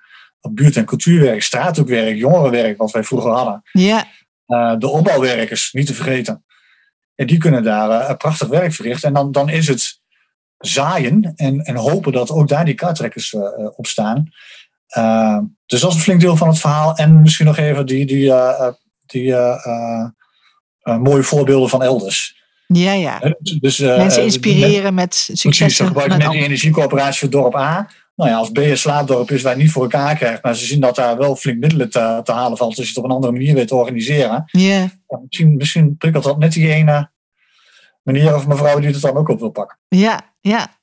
buurt- 0.52 0.76
en 0.76 0.84
cultuurwerk, 0.84 1.42
straathoekwerk, 1.42 2.16
jongerenwerk, 2.16 2.78
wat 2.78 2.90
wij 2.90 3.04
vroeger 3.04 3.30
hadden. 3.30 3.62
Ja. 3.72 4.06
Eh, 4.46 4.74
de 4.78 4.88
opbouwwerkers, 4.88 5.72
niet 5.72 5.86
te 5.86 5.94
vergeten. 5.94 6.44
En 7.14 7.26
die 7.26 7.38
kunnen 7.38 7.62
daar 7.62 7.90
eh, 7.90 8.16
prachtig 8.16 8.48
werk 8.48 8.72
verrichten. 8.72 9.08
En 9.08 9.14
dan, 9.14 9.32
dan 9.32 9.48
is 9.48 9.68
het 9.68 10.00
zaaien 10.58 11.32
en, 11.36 11.60
en 11.60 11.76
hopen 11.76 12.12
dat 12.12 12.30
ook 12.30 12.48
daar 12.48 12.64
die 12.64 12.74
kaarttrekkers 12.74 13.34
eh, 13.34 13.40
eh, 13.40 13.68
op 13.76 13.86
staan. 13.86 14.28
Dus 15.66 15.80
dat 15.80 15.90
is 15.90 15.96
een 15.96 16.02
flink 16.02 16.20
deel 16.20 16.36
van 16.36 16.48
het 16.48 16.58
verhaal. 16.58 16.96
En 16.96 17.20
misschien 17.20 17.46
nog 17.46 17.56
even 17.56 17.86
die, 17.86 18.06
die, 18.06 18.32
die 19.06 19.34
mooie 20.82 21.22
voorbeelden 21.22 21.68
van 21.68 21.82
elders. 21.82 22.42
Ja, 22.66 22.92
ja. 22.92 23.34
Dus, 23.60 23.78
Mensen 23.78 24.22
inspireren 24.22 24.94
met 24.94 25.08
Precies, 25.08 25.40
successen. 25.40 25.76
ze 25.76 25.86
gebruiken 25.86 26.18
net 26.18 26.30
die 26.30 26.42
energiecoöperatie 26.42 27.20
voor 27.20 27.30
dorp 27.30 27.56
A. 27.56 27.90
Nou 28.16 28.30
ja, 28.30 28.36
als 28.36 28.50
B 28.50 28.58
een 28.58 28.78
slaapdorp 28.78 29.30
is 29.30 29.42
waar 29.42 29.56
je 29.56 29.62
niet 29.62 29.72
voor 29.72 29.82
elkaar 29.82 30.16
krijgt, 30.16 30.42
maar 30.42 30.56
ze 30.56 30.64
zien 30.64 30.80
dat 30.80 30.94
daar 30.94 31.16
wel 31.18 31.36
flink 31.36 31.58
middelen 31.58 31.90
te, 31.90 32.20
te 32.22 32.32
halen 32.32 32.56
valt, 32.56 32.76
als 32.76 32.86
je 32.86 32.88
het 32.88 32.98
op 32.98 33.04
een 33.04 33.10
andere 33.10 33.32
manier 33.32 33.54
weet 33.54 33.68
te 33.68 33.74
organiseren. 33.74 34.44
Ja, 35.08 35.20
misschien, 35.22 35.56
misschien 35.56 35.96
prikkelt 35.96 36.24
dat 36.24 36.38
net 36.38 36.52
die 36.52 36.72
ene 36.72 37.10
meneer 38.02 38.34
of 38.34 38.46
mevrouw 38.46 38.78
die 38.78 38.90
het 38.90 39.00
dan 39.00 39.16
ook 39.16 39.28
op 39.28 39.38
wil 39.38 39.50
pakken. 39.50 39.78
Ja, 39.88 40.20
ja. 40.40 40.82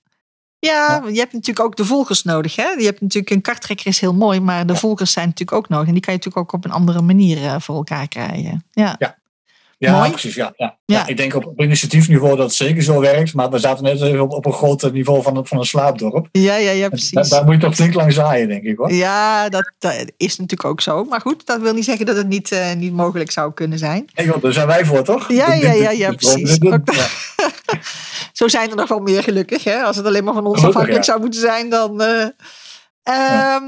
Ja, 0.60 1.04
je 1.08 1.20
hebt 1.20 1.34
natuurlijk 1.34 1.66
ook 1.66 1.76
de 1.76 1.86
volgers 1.86 2.24
nodig. 2.24 2.56
Hè? 2.56 2.70
Je 2.70 2.86
hebt 2.86 3.02
natuurlijk 3.02 3.34
een 3.34 3.42
karttrekker 3.42 3.88
is 3.88 4.00
heel 4.00 4.14
mooi, 4.14 4.40
maar 4.40 4.66
de 4.66 4.76
volgers 4.76 5.12
zijn 5.12 5.28
natuurlijk 5.28 5.58
ook 5.58 5.70
nodig. 5.70 5.88
En 5.88 5.94
die 5.94 6.02
kan 6.02 6.14
je 6.14 6.20
natuurlijk 6.20 6.46
ook 6.54 6.60
op 6.60 6.66
een 6.66 6.76
andere 6.76 7.02
manier 7.02 7.46
eh, 7.46 7.56
voor 7.60 7.76
elkaar 7.76 8.08
krijgen. 8.08 8.66
Ja, 8.72 8.96
Ja, 9.00 9.18
Mooi. 9.90 10.10
precies. 10.10 10.36
Ja, 10.36 10.54
ja. 10.56 10.80
Ja. 10.86 10.98
Ja, 10.98 11.08
ik 11.08 11.18
denk 11.18 11.36
op, 11.36 11.46
op 11.46 11.62
initiatiefniveau 11.62 12.36
dat 12.36 12.46
het 12.46 12.56
zeker 12.56 12.84
zo 12.84 13.00
werkt, 13.00 13.34
maar 13.34 13.50
we 13.50 13.60
zaten 13.60 13.84
net 13.84 14.02
even 14.02 14.22
op, 14.22 14.32
op 14.32 14.46
een 14.46 14.54
groot 14.54 14.92
niveau 14.92 15.22
van, 15.22 15.48
van 15.48 15.58
een 15.58 15.66
slaapdorp. 15.66 16.28
ja, 16.32 16.56
ja, 16.56 16.72
ja 16.72 16.90
precies. 16.90 17.30
daar 17.30 17.44
moet 17.46 17.54
je 17.54 17.60
toch 17.60 17.76
flink 17.76 17.94
lang 17.94 18.14
zaaien, 18.14 18.48
denk 18.48 18.64
ik 18.64 18.78
hoor. 18.78 18.94
Ja, 18.94 19.50
dat, 19.50 19.72
dat 19.80 20.12
is 20.18 20.38
natuurlijk 20.38 20.70
ook 20.70 20.82
zo. 20.82 21.04
Maar 21.04 21.22
goed, 21.22 21.46
dat 21.46 21.62
wil 21.62 21.74
niet 21.74 21.86
zeggen 21.86 22.06
dat 22.06 22.16
het 22.16 22.28
niet, 22.28 22.52
eh, 22.52 22.74
niet 22.74 22.94
mogelijk 22.94 23.32
zou 23.32 23.54
kunnen 23.54 23.78
zijn. 23.78 24.10
Hey, 24.14 24.26
joh, 24.26 24.42
daar 24.42 24.54
zijn 24.54 24.68
wij 24.68 24.86
voor, 24.86 25.04
toch? 25.04 25.32
Ja, 25.32 25.54
ja, 25.54 25.72
ja, 25.72 25.92
ja, 25.92 26.12
precies. 26.12 26.58
ja. 26.60 26.80
Zo 28.34 28.48
zijn 28.48 28.70
er 28.70 28.76
nog 28.76 28.88
wel 28.88 29.00
meer 29.00 29.24
gelukkig. 29.24 29.64
Hè? 29.64 29.82
Als 29.82 29.96
het 29.96 30.06
alleen 30.06 30.24
maar 30.24 30.34
van 30.34 30.46
ons 30.46 30.60
Gelukkig, 30.60 30.82
afhankelijk 30.82 31.06
ja. 31.06 31.12
zou 31.12 31.20
moeten 31.22 31.40
zijn, 31.40 31.70
dan. 31.70 32.02
eh, 32.02 32.28
ehm, 33.04 33.64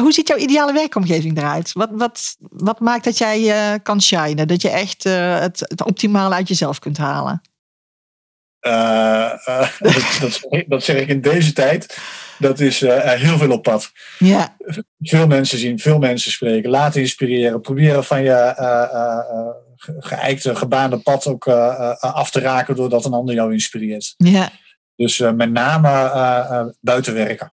Hoe 0.00 0.12
ziet 0.12 0.28
jouw 0.28 0.36
ideale 0.36 0.72
werkomgeving 0.72 1.38
eruit? 1.38 1.72
Wat, 1.72 1.88
wat, 1.92 2.36
wat 2.38 2.80
maakt 2.80 3.04
dat 3.04 3.18
jij 3.18 3.50
eh, 3.50 3.78
kan 3.82 4.02
shinen? 4.02 4.48
Dat 4.48 4.62
je 4.62 4.70
echt 4.70 5.04
eh, 5.06 5.38
het, 5.40 5.60
het 5.60 5.84
optimale 5.84 6.34
uit 6.34 6.48
jezelf 6.48 6.78
kunt 6.78 6.98
halen? 6.98 7.40
Eh, 8.60 9.32
dat, 10.20 10.40
dat, 10.68 10.84
zeg 10.84 10.96
ik- 10.96 11.08
in 11.08 11.20
deze 11.20 11.52
tijd. 11.52 11.98
Dat 12.38 12.60
is 12.60 12.80
heel 12.80 13.38
veel 13.38 13.50
op 13.50 13.62
pad. 13.62 13.90
Ja, 14.18 14.56
Veel 15.00 15.26
mensen 15.26 15.58
zien, 15.58 15.78
veel 15.78 15.98
mensen 15.98 16.30
spreken, 16.32 16.70
laten 16.70 17.00
inspireren. 17.00 17.60
Proberen 17.60 18.04
van 18.04 18.22
je 18.22 18.52
ge- 19.76 19.96
geëikte, 19.98 20.56
gebaande 20.56 20.98
pad 20.98 21.26
ook 21.26 21.48
af 22.00 22.30
te 22.30 22.40
raken 22.40 22.74
doordat 22.76 23.04
een 23.04 23.12
ander 23.12 23.34
jou 23.34 23.52
inspireert. 23.52 24.14
ja, 24.16 24.50
Dus 24.96 25.18
met 25.18 25.50
name 25.52 26.74
buiten 26.80 27.14
werken. 27.14 27.52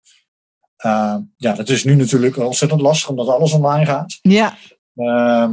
Eh, 0.78 1.16
ja, 1.38 1.54
dat 1.54 1.70
is 1.70 1.84
nu 1.84 1.96
natuurlijk 1.96 2.38
ontzettend 2.38 2.82
lastig 2.82 3.10
omdat 3.10 3.28
alles 3.28 3.52
online 3.52 3.86
gaat. 3.86 4.20
ja, 4.22 4.58
Ehm, 4.98 5.52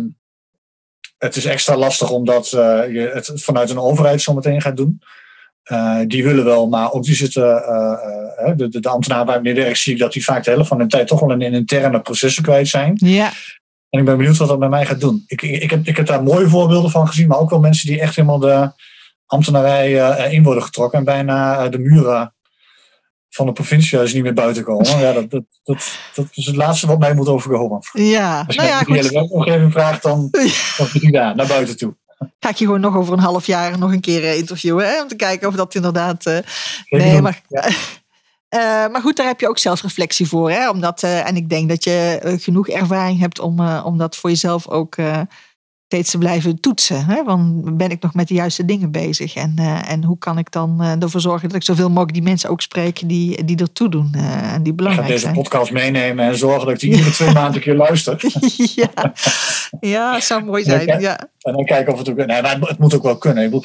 het 1.18 1.36
is 1.36 1.44
extra 1.44 1.76
lastig 1.76 2.10
omdat 2.10 2.52
eh, 2.52 2.92
je 2.92 3.10
het 3.14 3.32
vanuit 3.34 3.70
een 3.70 3.78
overheid 3.78 4.22
zometeen 4.22 4.60
gaat 4.60 4.76
doen. 4.76 5.02
Eh, 5.62 6.00
die 6.06 6.24
willen 6.24 6.44
wel, 6.44 6.68
maar 6.68 6.92
ook 6.92 7.04
die 7.04 7.14
zitten, 7.14 7.64
eh, 7.64 8.56
de, 8.56 8.68
de, 8.68 8.80
de 8.80 8.88
ambtenaren 8.88 9.26
waar 9.26 9.36
ik 9.36 9.42
mee 9.42 9.54
werk, 9.54 9.76
zie 9.76 9.92
ik 9.92 9.98
dat 9.98 10.12
die 10.12 10.24
vaak 10.24 10.44
de 10.44 10.50
helft 10.50 10.68
van 10.68 10.78
hun 10.78 10.88
tijd 10.88 11.06
toch 11.06 11.20
wel 11.20 11.30
in, 11.30 11.40
in 11.40 11.52
interne 11.54 12.00
processen 12.00 12.42
kwijt 12.42 12.68
zijn. 12.68 12.92
ja, 12.96 13.32
En 13.90 13.98
ik 14.00 14.04
ben 14.04 14.16
benieuwd 14.16 14.36
wat 14.36 14.48
dat 14.48 14.58
met 14.58 14.70
mij 14.70 14.86
gaat 14.86 15.00
doen. 15.00 15.24
Ik, 15.26 15.42
ik, 15.42 15.62
ik, 15.62 15.70
heb, 15.70 15.86
ik 15.86 15.96
heb 15.96 16.06
daar 16.06 16.22
mooie 16.22 16.48
voorbeelden 16.48 16.90
van 16.90 17.08
gezien, 17.08 17.28
maar 17.28 17.38
ook 17.38 17.50
wel 17.50 17.60
mensen 17.60 17.88
die 17.88 18.00
echt 18.00 18.16
helemaal 18.16 18.38
de 18.38 18.70
ambtenarij 19.26 19.92
in 20.32 20.42
worden 20.42 20.62
getrokken 20.62 20.98
en 20.98 21.04
bijna 21.04 21.68
de 21.68 21.78
muren 21.78 22.34
van 23.34 23.46
de 23.46 23.52
provinciehuis 23.52 24.12
niet 24.12 24.22
meer 24.22 24.34
buiten 24.34 24.64
komen. 24.64 24.98
Ja, 24.98 25.12
dat, 25.12 25.30
dat, 25.30 25.42
dat, 25.62 25.98
dat 26.14 26.26
is 26.32 26.46
het 26.46 26.56
laatste 26.56 26.86
wat 26.86 26.98
mij 26.98 27.14
moet 27.14 27.28
overkomen. 27.28 27.78
ja. 27.92 28.44
Als 28.46 28.54
je 28.54 28.60
Nou 28.60 28.72
ja, 28.72 28.80
de 28.80 28.92
hele 28.92 29.02
goed. 29.02 29.12
werkomgeving 29.12 29.72
vraagt, 29.72 30.02
dan, 30.02 30.28
dan 30.78 30.86
hij 30.92 31.10
daar, 31.10 31.36
naar 31.36 31.46
buiten 31.46 31.76
toe. 31.76 31.96
Ga 32.40 32.48
ik 32.48 32.56
je 32.56 32.64
gewoon 32.64 32.80
nog 32.80 32.96
over 32.96 33.12
een 33.12 33.18
half 33.18 33.46
jaar 33.46 33.78
nog 33.78 33.92
een 33.92 34.00
keer 34.00 34.24
eh, 34.24 34.36
interviewen. 34.36 34.86
Hè? 34.88 35.02
Om 35.02 35.08
te 35.08 35.16
kijken 35.16 35.48
of 35.48 35.54
dat 35.54 35.74
inderdaad. 35.74 36.26
eh, 36.26 36.38
nee, 36.88 37.20
maar. 37.20 37.40
Ja. 37.48 37.68
Eh, 38.48 38.60
maar 38.60 39.00
goed, 39.00 39.16
daar 39.16 39.26
heb 39.26 39.40
je 39.40 39.48
ook 39.48 39.58
zelfreflectie 39.58 40.28
voor. 40.28 40.50
Hè? 40.50 40.70
Omdat, 40.70 41.02
eh, 41.02 41.28
en 41.28 41.36
ik 41.36 41.48
denk 41.48 41.68
dat 41.68 41.84
je 41.84 42.20
genoeg 42.40 42.68
ervaring 42.68 43.18
hebt 43.20 43.38
om, 43.40 43.68
om 43.68 43.98
dat 43.98 44.16
voor 44.16 44.30
jezelf 44.30 44.68
ook 44.68 44.96
steeds 45.86 46.10
te 46.10 46.18
blijven 46.18 46.60
toetsen. 46.60 47.04
Hè? 47.04 47.24
Want 47.24 47.76
ben 47.76 47.90
ik 47.90 48.02
nog 48.02 48.14
met 48.14 48.28
de 48.28 48.34
juiste 48.34 48.64
dingen 48.64 48.90
bezig? 48.90 49.34
En, 49.34 49.54
eh, 49.56 49.90
en 49.90 50.04
hoe 50.04 50.18
kan 50.18 50.38
ik 50.38 50.50
dan 50.50 50.82
eh, 50.82 51.02
ervoor 51.02 51.20
zorgen 51.20 51.48
dat 51.48 51.56
ik 51.56 51.62
zoveel 51.62 51.88
mogelijk 51.88 52.12
die 52.12 52.22
mensen 52.22 52.50
ook 52.50 52.60
spreek 52.60 53.08
die, 53.08 53.44
die 53.44 53.56
ertoe 53.56 53.88
doen 53.88 54.10
eh, 54.14 54.52
en 54.52 54.62
die 54.62 54.72
Ik 54.72 54.78
ga 54.78 54.84
belangrijk 54.84 55.08
deze 55.08 55.20
zijn? 55.20 55.34
podcast 55.34 55.72
meenemen 55.72 56.24
en 56.24 56.36
zorgen 56.36 56.66
dat 56.66 56.74
ik 56.74 56.80
die 56.80 56.90
iedere 56.94 57.10
twee 57.10 57.32
maanden 57.32 57.54
een 57.54 57.60
keer 57.60 57.74
luister. 57.74 58.20
ja. 58.74 59.12
ja, 59.80 60.12
dat 60.12 60.24
zou 60.24 60.44
mooi 60.44 60.64
zijn. 60.64 61.00
Ja. 61.00 61.28
En 61.40 61.52
dan 61.52 61.64
kijken 61.64 61.92
of 61.92 61.98
het 61.98 62.08
ook... 62.08 62.16
Nee, 62.16 62.42
maar 62.42 62.58
het, 62.60 62.78
moet 62.78 62.94
ook 62.94 63.02
wel 63.02 63.18
kunnen. 63.18 63.44
Ik 63.44 63.50
bedoel, 63.50 63.64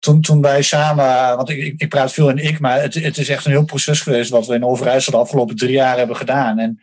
toen, 0.00 0.20
toen 0.20 0.40
wij 0.40 0.62
samen... 0.62 1.36
Want 1.36 1.48
ik, 1.48 1.74
ik, 1.76 1.88
praat 1.88 2.12
veel 2.12 2.28
in 2.28 2.44
ik, 2.44 2.60
maar 2.60 2.80
het, 2.80 2.94
het 2.94 3.18
is 3.18 3.28
echt 3.28 3.44
een 3.44 3.50
heel 3.50 3.64
proces 3.64 4.00
geweest... 4.00 4.30
wat 4.30 4.46
we 4.46 4.54
in 4.54 4.64
Overijssel 4.64 5.12
de 5.12 5.18
afgelopen 5.18 5.56
drie 5.56 5.72
jaar 5.72 5.98
hebben 5.98 6.16
gedaan. 6.16 6.58
En 6.58 6.80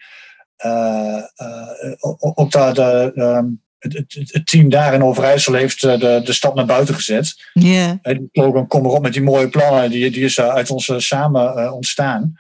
ook 2.00 2.40
ook 2.40 2.52
daar 2.52 2.74
de, 2.74 3.12
ehm, 3.16 3.46
het, 3.94 4.14
het, 4.14 4.34
het 4.34 4.48
team 4.48 4.70
daar 4.70 4.94
in 4.94 5.04
Overijssel 5.04 5.54
heeft 5.54 5.84
eh, 5.84 6.00
de, 6.00 6.22
de 6.24 6.34
stap 6.34 6.56
naar 6.56 6.66
buiten 6.66 6.96
gezet. 6.96 7.34
Ja. 7.54 8.00
Hè, 8.02 8.14
Die 8.14 8.30
slogan 8.32 8.68
kom 8.68 8.86
erop 8.86 9.02
met 9.02 9.14
die 9.14 9.22
mooie 9.22 9.50
plannen, 9.50 9.90
die, 9.90 10.12
die 10.12 10.24
is 10.24 10.38
eh, 10.38 10.48
uit 10.48 10.70
ons 10.70 10.90
eh, 10.90 10.98
samen 10.98 11.58
eh, 11.58 11.74
ontstaan. 11.74 12.36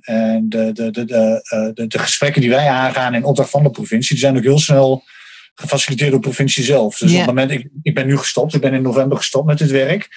En 0.00 0.46
de, 0.48 0.72
de, 0.72 0.90
de, 0.90 1.04
de, 1.04 1.40
eh, 1.48 1.68
de, 1.74 1.86
de 1.86 1.98
gesprekken 1.98 2.40
die 2.40 2.50
wij 2.50 2.68
aangaan 2.68 3.14
in 3.14 3.24
opdracht 3.24 3.50
van 3.50 3.62
de 3.62 3.70
provincie, 3.70 4.14
die 4.14 4.24
zijn 4.24 4.36
ook 4.36 4.42
heel 4.42 4.58
snel 4.58 5.02
gefaciliteerd 5.54 6.10
door 6.10 6.20
de 6.20 6.26
provincie 6.26 6.64
zelf. 6.64 6.98
Dus 6.98 7.10
op 7.10 7.16
het 7.16 7.26
moment, 7.26 7.50
ik, 7.50 7.68
ik 7.82 7.94
ben 7.94 8.06
nu 8.06 8.16
gestopt, 8.16 8.54
ik 8.54 8.60
ben 8.60 8.74
in 8.74 8.82
november 8.82 9.16
gestopt 9.16 9.46
met 9.46 9.58
dit 9.58 9.70
werk. 9.70 10.08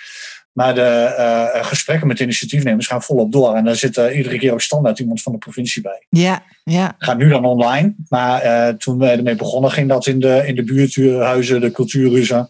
Maar 0.52 0.76
de 0.76 0.82
eh, 0.82 1.66
gesprekken 1.66 2.08
met 2.08 2.20
initiatiefnemers 2.20 2.88
gaan 2.88 3.02
volop 3.02 3.32
door. 3.32 3.56
En 3.56 3.64
daar 3.64 3.76
zit 3.76 3.98
eh, 3.98 4.18
iedere 4.18 4.38
keer 4.38 4.54
ook 4.54 4.62
standaard 4.62 5.00
iemand 5.00 5.22
van 5.22 5.32
de 5.32 5.38
provincie 5.38 5.82
bij. 5.82 6.06
Ja, 6.10 6.44
ja, 6.64 6.96
Gaat 6.98 7.18
nu 7.18 7.30
dan 7.30 7.46
online. 7.46 7.96
Maar 8.10 8.42
eh, 8.42 8.74
toen 8.74 8.98
wij 8.98 9.18
ermee 9.18 9.36
begonnen, 9.36 9.72
ging 9.72 9.90
dat 9.90 10.08
in 10.08 10.20
de, 10.20 10.44
in 10.48 10.56
de 10.56 10.64
buurthuizen, 10.64 11.62
de 11.62 11.72
cultuurhuizen. 11.72 12.50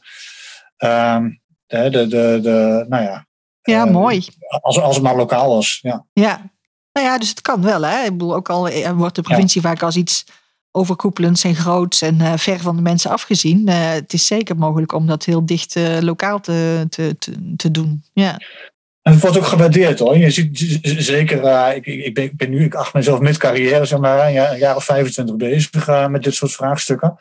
Ehm, 0.77 1.29
de, 1.67 1.89
de, 1.89 2.07
de, 2.07 2.39
de, 2.41 2.85
nou 2.89 3.03
ja, 3.03 3.25
ja, 3.61 3.85
Eh, 3.85 3.91
mooi. 3.91 4.25
als, 4.61 4.79
als 4.79 4.95
het 4.95 5.03
maar 5.03 5.15
lokaal 5.15 5.49
was. 5.49 5.79
Ja. 5.81 6.05
Ja. 6.13 6.49
Nou 6.93 7.07
ja, 7.07 7.17
dus 7.17 7.29
het 7.29 7.41
kan 7.41 7.61
wel. 7.61 7.81
Hè? 7.81 8.03
Ik 8.03 8.11
bedoel, 8.11 8.35
ook 8.35 8.49
al 8.49 8.67
eh, 8.67 8.91
wordt 8.91 9.15
de 9.15 9.21
provincie 9.21 9.61
vaak 9.61 9.83
als 9.83 9.95
iets 9.95 10.25
overkoepelends 10.71 11.43
en 11.43 11.55
groots 11.55 12.01
en 12.01 12.21
eh, 12.21 12.33
ver 12.37 12.59
van 12.59 12.75
de 12.75 12.81
mensen 12.81 13.11
afgezien. 13.11 13.67
Eh, 13.67 13.91
het 13.91 14.13
is 14.13 14.25
zeker 14.25 14.55
mogelijk 14.55 14.93
om 14.93 15.07
dat 15.07 15.25
heel 15.25 15.45
dicht 15.45 15.75
eh, 15.75 15.97
lokaal 15.99 16.39
te, 16.39 16.85
te, 16.89 17.15
te, 17.55 17.71
doen. 17.71 18.03
Ja, 18.13 18.39
En 19.01 19.11
het 19.11 19.21
wordt 19.21 19.37
ook 19.37 19.45
gewaardeerd 19.45 19.99
hoor. 19.99 20.17
Je 20.17 20.29
ziet 20.29 20.79
zeker, 20.81 21.75
ik, 21.75 21.85
ik, 21.85 22.13
ben, 22.13 22.23
ik 22.23 22.37
ben 22.37 22.49
nu, 22.49 22.63
ik 22.63 22.75
acht 22.75 22.93
mezelf 22.93 23.19
met 23.19 23.37
carrière, 23.37 23.85
zeg 23.85 23.99
maar, 23.99 24.27
een 24.27 24.33
jaar, 24.33 24.51
een 24.51 24.57
jaar 24.57 24.75
of 24.75 24.83
25 24.83 25.35
bezig 25.35 26.07
met 26.09 26.23
dit 26.23 26.33
soort 26.33 26.51
vraagstukken. 26.51 27.19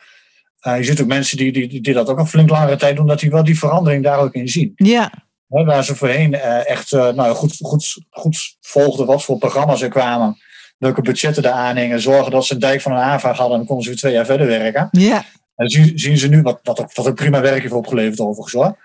Je 0.61 0.83
ziet 0.83 1.01
ook 1.01 1.07
mensen 1.07 1.37
die, 1.37 1.51
die, 1.51 1.81
die 1.81 1.93
dat 1.93 2.09
ook 2.09 2.19
al 2.19 2.25
flink 2.25 2.49
langere 2.49 2.77
tijd 2.77 2.95
doen, 2.95 3.07
dat 3.07 3.19
die 3.19 3.29
wel 3.29 3.43
die 3.43 3.59
verandering 3.59 4.03
daar 4.03 4.19
ook 4.19 4.33
in 4.33 4.47
zien. 4.47 4.71
ja, 4.75 5.11
waar 5.47 5.83
ze 5.83 5.95
voorheen 5.95 6.33
echt 6.65 6.91
nou, 6.91 7.35
goed, 7.35 7.57
goed, 7.59 8.05
goed 8.09 8.57
volgden 8.61 9.05
wat 9.05 9.23
voor 9.23 9.37
programma's 9.37 9.81
er 9.81 9.89
kwamen. 9.89 10.37
Welke 10.81 11.01
budgetten 11.01 11.43
er 11.43 11.51
aanhingen. 11.51 12.01
Zorgen 12.01 12.31
dat 12.31 12.45
ze 12.45 12.53
een 12.53 12.59
dijk 12.59 12.81
van 12.81 12.91
een 12.91 12.97
aanvraag 12.97 13.37
hadden. 13.37 13.51
En 13.51 13.57
dan 13.57 13.65
konden 13.65 13.83
ze 13.83 13.89
weer 13.89 13.99
twee 13.99 14.13
jaar 14.13 14.25
verder 14.25 14.47
werken. 14.47 14.87
ja, 14.91 15.23
En 15.55 15.69
zien, 15.69 15.99
zien 15.99 16.17
ze 16.17 16.27
nu, 16.27 16.41
wat, 16.41 16.59
wat, 16.63 16.79
ook, 16.79 16.93
wat 16.93 17.07
ook 17.07 17.15
prima 17.15 17.41
werk 17.41 17.61
heeft 17.61 17.73
opgeleverd 17.73 18.19
overigens 18.19 18.53
hoor. 18.53 18.77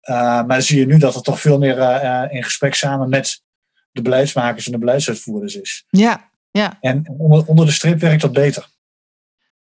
Eh, 0.00 0.14
maar 0.16 0.46
dan 0.46 0.62
zie 0.62 0.78
je 0.78 0.86
nu 0.86 0.98
dat 0.98 1.14
het 1.14 1.24
toch 1.24 1.40
veel 1.40 1.58
meer 1.58 1.78
eh, 1.78 2.22
eh, 2.22 2.32
in 2.32 2.44
gesprek 2.44 2.74
samen 2.74 3.08
met 3.08 3.42
de 3.92 4.02
beleidsmakers 4.02 4.66
en 4.66 4.72
de 4.72 4.78
beleidsuitvoerders 4.78 5.54
is. 5.54 5.84
ja, 5.90 6.30
ja. 6.50 6.78
En 6.80 7.14
onder, 7.18 7.46
onder 7.46 7.66
de 7.66 7.72
streep 7.72 8.00
werkt 8.00 8.20
dat 8.22 8.32
beter. 8.32 8.66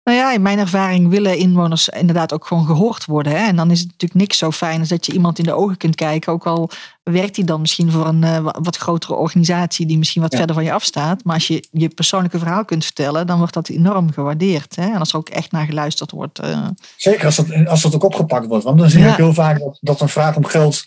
Nou 0.08 0.20
ja, 0.20 0.34
in 0.34 0.42
mijn 0.42 0.60
ervaring 0.60 1.10
willen 1.10 1.38
inwoners 1.38 1.90
inderdaad 1.90 2.34
ook 2.34 2.46
gewoon 2.46 2.66
gehoord 2.66 3.06
worden. 3.06 3.32
Hè? 3.32 3.48
En 3.48 3.56
dan 3.56 3.72
is 3.72 3.80
het 3.80 3.88
natuurlijk 3.88 4.20
niks 4.20 4.38
zo 4.38 4.52
fijn 4.52 4.80
als 4.80 4.90
dat 4.90 5.06
je 5.06 5.14
iemand 5.14 5.40
in 5.40 5.46
de 5.46 5.54
ogen 5.54 5.78
kunt 5.78 5.96
kijken. 5.96 6.34
Ook 6.34 6.46
al 6.46 6.70
werkt 7.04 7.36
hij 7.36 7.46
dan 7.46 7.62
misschien 7.62 7.92
voor 7.92 8.06
een 8.06 8.22
uh, 8.22 8.50
wat 8.62 8.78
grotere 8.78 9.16
organisatie 9.16 9.86
die 9.86 9.98
misschien 9.98 10.22
wat 10.22 10.36
verder 10.36 10.56
van 10.56 10.64
je 10.64 10.72
afstaat. 10.72 11.24
Maar 11.24 11.34
als 11.34 11.48
je 11.48 11.68
je 11.72 11.88
persoonlijke 11.88 12.40
verhaal 12.40 12.66
kunt 12.66 12.84
vertellen, 12.86 13.28
dan 13.28 13.38
wordt 13.38 13.54
dat 13.54 13.70
enorm 13.70 14.12
gewaardeerd. 14.12 14.76
Hè? 14.76 14.92
En 14.92 14.98
als 14.98 15.12
er 15.12 15.18
ook 15.18 15.30
echt 15.30 15.52
naar 15.52 15.66
geluisterd 15.66 16.12
wordt. 16.12 16.44
Uh... 16.44 16.68
Zeker 16.98 17.26
als 17.26 17.36
dat, 17.36 17.68
als 17.68 17.82
dat 17.82 17.96
ook 17.96 18.04
opgepakt 18.04 18.48
wordt. 18.48 18.64
Want 18.64 18.80
dan 18.80 18.90
zie 18.90 19.02
je 19.02 19.14
heel 19.14 19.34
vaak 19.34 19.60
dat, 19.60 19.78
dat 19.82 20.02
een 20.02 20.10
vraag 20.10 20.36
om 20.36 20.46
geld 20.46 20.86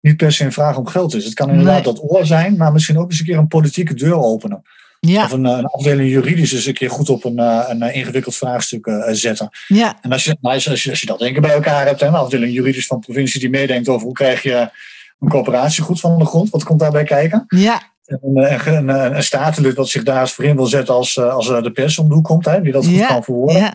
niet 0.00 0.16
per 0.16 0.32
se 0.32 0.44
een 0.44 0.52
vraag 0.52 0.76
om 0.76 0.86
geld 0.86 1.14
is. 1.14 1.24
Het 1.24 1.34
kan 1.34 1.50
inderdaad 1.50 1.84
dat 1.84 2.02
oor 2.02 2.26
zijn, 2.26 2.56
maar 2.56 2.72
misschien 2.72 2.98
ook 2.98 3.10
eens 3.10 3.18
een 3.18 3.26
keer 3.26 3.38
een 3.38 3.48
politieke 3.48 3.94
deur 3.94 4.16
openen. 4.16 4.62
Ja. 5.00 5.24
Of 5.24 5.32
een, 5.32 5.44
een, 5.44 5.66
afdeling 5.66 6.10
juridisch 6.10 6.52
eens 6.52 6.66
een 6.66 6.74
keer 6.74 6.90
goed 6.90 7.08
op 7.08 7.24
een, 7.24 7.38
eh, 7.38 7.64
een 7.68 7.82
eh, 7.82 7.96
ingewikkeld 7.96 8.36
vraagstuk 8.36 8.86
uh, 8.86 9.04
zetten. 9.10 9.48
Ja. 9.66 9.98
En 10.00 10.12
als 10.12 10.24
je, 10.24 10.36
als, 10.40 10.64
je, 10.64 10.90
als 10.90 11.00
je 11.00 11.06
dat 11.06 11.18
denken 11.18 11.42
bij 11.42 11.52
elkaar 11.52 11.86
hebt, 11.86 12.00
een 12.00 12.14
afdeling 12.14 12.52
juridisch 12.52 12.86
van 12.86 13.00
provincie 13.00 13.40
die 13.40 13.50
meedenkt 13.50 13.88
over 13.88 14.06
hoe 14.06 14.14
krijg 14.14 14.42
je 14.42 14.70
een 15.18 15.28
coöperatie 15.28 15.82
goed 15.82 16.00
van 16.00 16.18
de 16.18 16.24
grond, 16.24 16.50
wat 16.50 16.64
komt 16.64 16.80
daarbij 16.80 17.04
kijken? 17.04 17.44
Ja. 17.48 17.82
En 18.04 18.18
een, 18.22 18.88
een, 18.88 19.16
een 19.16 19.22
statenlid 19.22 19.76
wat 19.76 19.88
zich 19.88 20.02
daar 20.02 20.20
eens 20.20 20.32
voor 20.32 20.44
in 20.44 20.56
wil 20.56 20.66
zetten 20.66 20.94
als, 20.94 21.18
als 21.18 21.46
de 21.46 21.70
pers 21.72 21.98
om 21.98 22.08
de 22.08 22.14
hoek 22.14 22.24
komt, 22.24 22.44
hè, 22.44 22.60
die 22.60 22.72
dat 22.72 22.86
goed 22.86 23.06
kan 23.06 23.24
verwoorden. 23.24 23.60
Ja. 23.60 23.74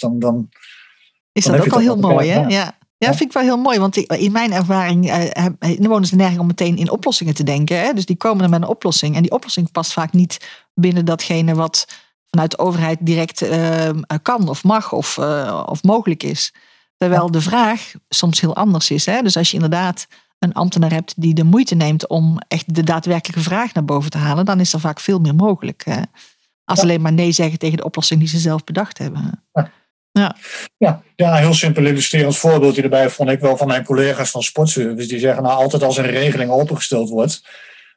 dan, 0.00 0.18
dan, 0.18 0.48
is 1.32 1.44
dat 1.44 1.60
ook 1.60 1.72
al 1.72 1.78
heel 1.78 1.96
mooi, 1.96 2.28
hè? 2.28 2.40
Ja. 2.46 2.78
Ja, 2.98 3.14
vind 3.14 3.30
ik 3.30 3.32
wel 3.32 3.42
heel 3.42 3.56
mooi. 3.56 3.78
Want 3.78 3.96
in 3.96 4.32
mijn 4.32 4.52
ervaring 4.52 5.06
uh, 5.06 5.14
hebben 5.14 5.76
inwoners 5.76 6.10
de 6.10 6.16
neiging 6.16 6.40
om 6.40 6.46
meteen 6.46 6.76
in 6.76 6.90
oplossingen 6.90 7.34
te 7.34 7.44
denken. 7.44 7.80
Hè? 7.80 7.92
Dus 7.92 8.06
die 8.06 8.16
komen 8.16 8.44
er 8.44 8.50
met 8.50 8.62
een 8.62 8.68
oplossing. 8.68 9.16
En 9.16 9.22
die 9.22 9.30
oplossing 9.30 9.72
past 9.72 9.92
vaak 9.92 10.12
niet 10.12 10.48
binnen 10.74 11.04
datgene 11.04 11.54
wat 11.54 11.86
vanuit 12.30 12.50
de 12.50 12.58
overheid 12.58 12.98
direct 13.00 13.42
ehm, 13.42 14.00
kan 14.22 14.48
of 14.48 14.64
mag 14.64 14.92
of, 14.92 15.16
uh, 15.16 15.64
of 15.66 15.82
mogelijk 15.82 16.22
is. 16.22 16.52
Terwijl 16.96 17.30
de 17.30 17.40
vraag 17.40 17.92
soms 18.08 18.40
heel 18.40 18.56
anders 18.56 18.90
is. 18.90 19.06
Hè? 19.06 19.22
Dus 19.22 19.36
als 19.36 19.48
je 19.48 19.54
inderdaad 19.54 20.06
een 20.38 20.52
ambtenaar 20.52 20.92
hebt 20.92 21.14
die 21.16 21.34
de 21.34 21.44
moeite 21.44 21.74
neemt 21.74 22.08
om 22.08 22.38
echt 22.48 22.74
de 22.74 22.82
daadwerkelijke 22.82 23.42
vraag 23.42 23.72
naar 23.72 23.84
boven 23.84 24.10
te 24.10 24.18
halen, 24.18 24.44
dan 24.44 24.60
is 24.60 24.72
er 24.72 24.80
vaak 24.80 25.00
veel 25.00 25.18
meer 25.18 25.34
mogelijk. 25.34 25.84
Hè? 25.84 26.00
Als 26.64 26.80
alleen 26.80 27.00
maar 27.00 27.12
nee 27.12 27.32
zeggen 27.32 27.58
tegen 27.58 27.76
de 27.76 27.84
oplossing 27.84 28.20
die 28.20 28.28
ze 28.28 28.38
zelf 28.38 28.64
bedacht 28.64 28.98
hebben. 28.98 29.44
Ja. 29.52 29.70
Ja, 30.76 31.02
ja, 31.16 31.34
heel 31.34 31.54
simpel 31.54 31.84
illustrerend 31.84 32.36
voorbeeld 32.36 32.78
erbij 32.78 33.10
vond 33.10 33.30
ik 33.30 33.40
wel 33.40 33.56
van 33.56 33.66
mijn 33.66 33.84
collega's 33.84 34.30
van 34.30 34.42
Sportservice. 34.42 35.08
Die 35.08 35.18
zeggen 35.18 35.42
nou 35.42 35.54
altijd 35.54 35.82
als 35.82 35.96
een 35.96 36.10
regeling 36.10 36.50
opengesteld 36.50 37.10
wordt, 37.10 37.48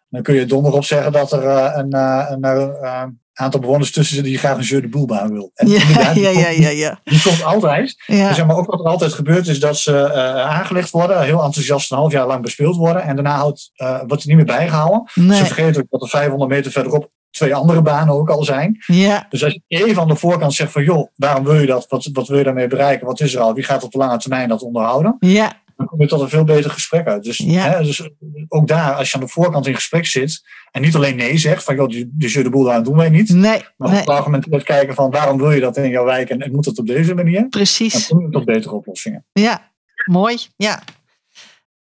dan 0.10 0.22
kun 0.22 0.36
je 0.36 0.46
donder 0.46 0.74
op 0.74 0.84
zeggen 0.84 1.12
dat 1.12 1.32
er 1.32 1.44
uh, 1.44 1.72
een, 1.74 1.96
uh, 1.96 2.26
een 2.30 2.46
uh, 2.46 3.04
aantal 3.34 3.60
bewoners 3.60 3.92
tussen 3.92 4.16
zitten 4.16 4.32
die 4.32 4.40
graag 4.40 4.58
een 4.58 4.64
jeu 4.64 4.82
de 4.82 4.90
boelbaan 4.90 5.32
wil. 5.32 5.52
En 5.54 5.68
ja, 5.68 5.82
ja, 6.14 6.30
ja, 6.30 6.50
ja, 6.50 6.70
ja. 6.70 7.00
Die 7.04 7.22
komt 7.22 7.44
altijd. 7.44 8.04
Ja. 8.06 8.34
Zeg 8.34 8.46
maar 8.46 8.58
ook 8.58 8.72
wat 8.72 8.80
er 8.80 8.86
altijd 8.86 9.14
gebeurt 9.14 9.48
is 9.48 9.60
dat 9.60 9.78
ze 9.78 10.14
aangelegd 10.44 10.90
worden, 10.90 11.24
heel 11.24 11.44
enthousiast 11.44 11.92
een 11.92 11.98
half 11.98 12.12
jaar 12.12 12.28
lang 12.28 12.42
bespeeld 12.42 12.76
worden. 12.76 13.02
En 13.02 13.16
daarna 13.16 13.36
houdt, 13.36 13.72
wordt 14.08 14.22
er 14.22 14.28
niet 14.28 14.36
meer 14.36 14.46
bijgehouden. 14.46 15.04
Nee. 15.14 15.38
Ze 15.38 15.46
vergeten 15.46 15.82
ook 15.82 15.90
dat 15.90 16.02
er 16.02 16.10
500 16.10 16.52
meter 16.52 16.72
verderop 16.72 17.12
twee 17.32 17.56
andere 17.56 17.82
banen 17.82 18.14
ook 18.14 18.30
al 18.30 18.44
zijn. 18.44 18.84
Ja. 18.86 19.26
Dus 19.30 19.44
als 19.44 19.54
je 19.54 19.62
even 19.68 20.02
aan 20.02 20.08
de 20.08 20.16
voorkant 20.16 20.54
zegt 20.54 20.72
van 20.72 20.84
joh, 20.84 21.08
waarom 21.16 21.44
wil 21.44 21.60
je 21.60 21.66
dat? 21.66 21.86
Wat, 21.90 22.10
wat 22.14 22.28
wil 22.28 22.38
je 22.38 22.44
daarmee 22.44 22.68
bereiken? 22.68 23.08
Wat 23.08 23.20
is 23.20 23.34
er 23.34 23.42
al? 23.42 23.54
Wie 23.54 23.64
gaat 23.64 23.84
op 23.84 23.92
de 23.92 23.98
lange 23.98 24.18
termijn 24.18 24.50
dat 24.50 24.62
onderhouden? 24.62 25.16
Ja. 25.20 25.62
Dan 25.78 25.88
kom 25.88 26.02
je 26.02 26.08
tot 26.08 26.22
een 26.22 26.30
veel 26.30 26.44
beter 26.44 26.72
gesprek 26.72 27.08
uit. 27.08 27.24
Dus, 27.24 27.38
ja. 27.38 27.62
hè, 27.62 27.84
dus 27.84 28.10
ook 28.48 28.68
daar, 28.68 28.94
als 28.94 29.10
je 29.10 29.16
aan 29.16 29.24
de 29.24 29.28
voorkant 29.28 29.68
in 29.68 29.76
gesprek 29.76 30.06
zit 30.06 30.44
en 30.72 30.82
niet 30.82 30.96
alleen 30.96 31.16
nee 31.16 31.38
zegt 31.38 31.64
van 31.64 31.76
joh, 31.76 31.88
die, 31.88 32.10
die 32.14 32.44
de 32.44 32.50
boel 32.50 32.64
daar 32.64 32.84
doen 32.84 32.98
wij 32.98 33.10
niet. 33.10 33.30
Nee. 33.30 33.62
Maar 33.78 33.92
nee. 33.92 34.02
op 34.02 34.10
argument 34.10 34.64
kijken 34.64 34.96
van 34.96 35.12
waarom 35.12 35.38
wil 35.38 35.52
je 35.52 35.60
dat 35.60 35.78
in 35.78 35.90
jouw 35.90 36.06
wijk 36.06 36.30
en, 36.30 36.40
en 36.40 36.52
moet 36.52 36.66
het 36.66 36.80
op 36.80 36.88
deze 36.88 37.14
manier? 37.14 37.48
Precies. 37.48 38.08
Dan 38.08 38.18
kom 38.18 38.26
je 38.26 38.32
tot 38.32 38.46
betere 38.46 38.76
oplossingen. 38.76 39.26
Ja, 39.32 39.72
mooi. 40.06 40.38
Ja. 40.56 40.82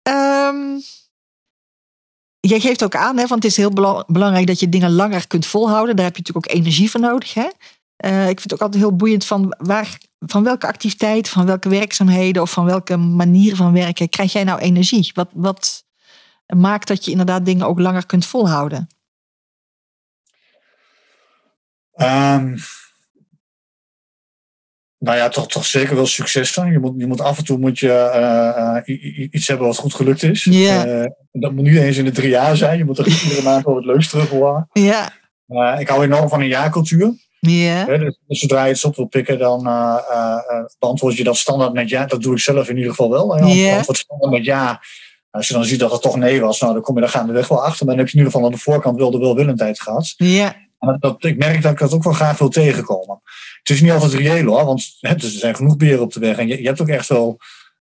Um, 0.02 0.80
jij 2.40 2.60
geeft 2.60 2.84
ook 2.84 2.94
aan, 2.94 3.16
hè, 3.16 3.26
want 3.26 3.42
het 3.42 3.52
is 3.52 3.56
heel 3.56 4.04
belangrijk 4.06 4.46
dat 4.46 4.60
je 4.60 4.68
dingen 4.68 4.92
langer 4.92 5.26
kunt 5.26 5.46
volhouden. 5.46 5.96
Daar 5.96 6.04
heb 6.04 6.16
je 6.16 6.22
natuurlijk 6.22 6.50
ook 6.50 6.56
energie 6.58 6.90
voor 6.90 7.00
nodig. 7.00 7.34
Hè? 7.34 7.48
Uh, 8.04 8.28
ik 8.28 8.40
vind 8.40 8.42
het 8.42 8.52
ook 8.52 8.60
altijd 8.60 8.82
heel 8.82 8.96
boeiend 8.96 9.24
van, 9.24 9.54
waar, 9.58 9.98
van 10.18 10.44
welke 10.44 10.66
activiteit, 10.66 11.28
van 11.28 11.46
welke 11.46 11.68
werkzaamheden 11.68 12.42
of 12.42 12.50
van 12.50 12.64
welke 12.64 12.96
manier 12.96 13.56
van 13.56 13.72
werken 13.72 14.08
krijg 14.08 14.32
jij 14.32 14.44
nou 14.44 14.58
energie? 14.60 15.10
Wat, 15.14 15.28
wat 15.32 15.84
maakt 16.56 16.88
dat 16.88 17.04
je 17.04 17.10
inderdaad 17.10 17.44
dingen 17.44 17.66
ook 17.66 17.78
langer 17.78 18.06
kunt 18.06 18.26
volhouden? 18.26 18.88
Um, 21.94 22.56
nou 24.98 25.16
ja, 25.16 25.28
toch, 25.28 25.48
toch 25.48 25.64
zeker 25.64 25.94
wel 25.94 26.06
succes 26.06 26.54
dan. 26.54 26.72
Je 26.72 26.78
moet, 26.78 26.94
je 26.96 27.06
moet 27.06 27.20
af 27.20 27.38
en 27.38 27.44
toe 27.44 27.58
moet 27.58 27.78
je, 27.78 28.82
uh, 28.86 29.28
iets 29.30 29.48
hebben 29.48 29.66
wat 29.66 29.76
goed 29.76 29.94
gelukt 29.94 30.22
is. 30.22 30.44
Yeah. 30.44 31.02
Uh, 31.02 31.06
dat 31.32 31.52
moet 31.52 31.64
niet 31.64 31.76
eens 31.76 31.96
in 31.96 32.04
de 32.04 32.10
drie 32.10 32.28
jaar 32.28 32.56
zijn. 32.56 32.78
Je 32.78 32.84
moet 32.84 32.98
er 32.98 33.06
iedere 33.24 33.42
maand 33.42 33.64
wel 33.64 33.76
het 33.76 33.84
leukste 33.84 34.10
terug 34.10 34.28
horen. 34.28 34.68
Ja. 34.72 35.10
Yeah. 35.46 35.80
ik 35.80 35.88
hou 35.88 36.04
enorm 36.04 36.28
van 36.28 36.40
een 36.40 36.48
jaarcultuur. 36.48 37.12
Ja. 37.40 37.84
Dus, 37.84 38.18
dus, 38.26 38.38
zodra 38.38 38.64
je 38.64 38.72
het 38.72 38.84
op 38.84 38.96
wil 38.96 39.06
pikken, 39.06 39.38
dan 39.38 39.62
beantwoord 40.78 41.16
je 41.16 41.24
dat 41.24 41.36
standaard 41.36 41.72
met 41.72 41.88
ja. 41.88 42.06
Dat 42.06 42.22
doe 42.22 42.32
ik 42.32 42.40
zelf 42.40 42.68
in 42.68 42.76
ieder 42.76 42.90
geval 42.90 43.10
wel. 43.10 43.46
Ja. 43.46 43.76
Antwoord 43.76 43.98
standaard 43.98 44.32
met 44.32 44.44
ja. 44.44 44.80
Als 45.30 45.48
je 45.48 45.54
dan 45.54 45.64
ziet 45.64 45.80
dat 45.80 45.92
het 45.92 46.02
toch 46.02 46.16
nee 46.16 46.40
was, 46.40 46.60
nou, 46.60 46.72
dan 46.72 46.82
kom 46.82 46.94
je 46.94 47.00
daar 47.00 47.10
gaandeweg 47.10 47.48
wel 47.48 47.64
achter. 47.64 47.86
Maar 47.86 47.94
dan 47.94 48.04
heb 48.04 48.12
je 48.12 48.18
in 48.18 48.24
ieder 48.24 48.32
geval 48.32 48.46
aan 48.46 48.56
de 48.56 48.62
voorkant 48.62 48.98
wel 48.98 49.10
de 49.10 49.18
welwillendheid 49.18 49.80
gehad. 49.80 50.14
Ja. 50.16 50.67
En 50.78 50.96
dat, 51.00 51.24
ik 51.24 51.38
merk 51.38 51.62
dat 51.62 51.72
ik 51.72 51.78
dat 51.78 51.92
ook 51.92 52.04
wel 52.04 52.12
graag 52.12 52.38
wil 52.38 52.48
tegenkomen. 52.48 53.20
Het 53.58 53.70
is 53.70 53.80
niet 53.80 53.90
altijd 53.90 54.12
reëel 54.12 54.44
hoor, 54.46 54.64
want 54.64 54.96
hè, 55.00 55.14
er 55.14 55.20
zijn 55.20 55.56
genoeg 55.56 55.76
beren 55.76 56.02
op 56.02 56.12
de 56.12 56.20
weg. 56.20 56.38
En 56.38 56.48
je, 56.48 56.60
je 56.60 56.66
hebt 56.66 56.80
ook 56.80 56.88
echt 56.88 57.08
wel 57.08 57.38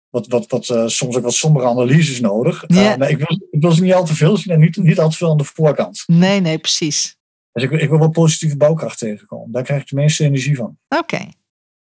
wat, 0.09 0.27
wat, 0.27 0.47
wat, 0.47 0.69
uh, 0.69 0.87
soms 0.87 1.15
ook 1.15 1.23
wat 1.23 1.33
sombere 1.33 1.65
analyses 1.65 2.19
nodig. 2.19 2.63
Ja. 2.67 2.91
Uh, 2.91 2.97
maar 2.97 3.09
ik 3.09 3.17
wil, 3.17 3.47
ik 3.51 3.61
wil 3.61 3.71
ze 3.71 3.83
niet 3.83 3.93
al 3.93 4.05
te 4.05 4.15
veel 4.15 4.37
zien 4.37 4.53
en 4.53 4.59
niet, 4.59 4.77
niet 4.77 4.99
al 4.99 5.09
te 5.09 5.17
veel 5.17 5.31
aan 5.31 5.37
de 5.37 5.43
voorkant. 5.43 6.03
Nee, 6.05 6.39
nee, 6.39 6.57
precies. 6.57 7.17
Dus 7.51 7.63
ik, 7.63 7.71
ik 7.71 7.89
wil 7.89 7.99
wel 7.99 8.09
positieve 8.09 8.57
bouwkracht 8.57 8.97
tegenkomen. 8.97 9.51
Daar 9.51 9.63
krijg 9.63 9.81
ik 9.81 9.87
de 9.87 9.95
meeste 9.95 10.23
energie 10.23 10.55
van. 10.55 10.77
Oké. 10.87 11.01
Okay. 11.01 11.33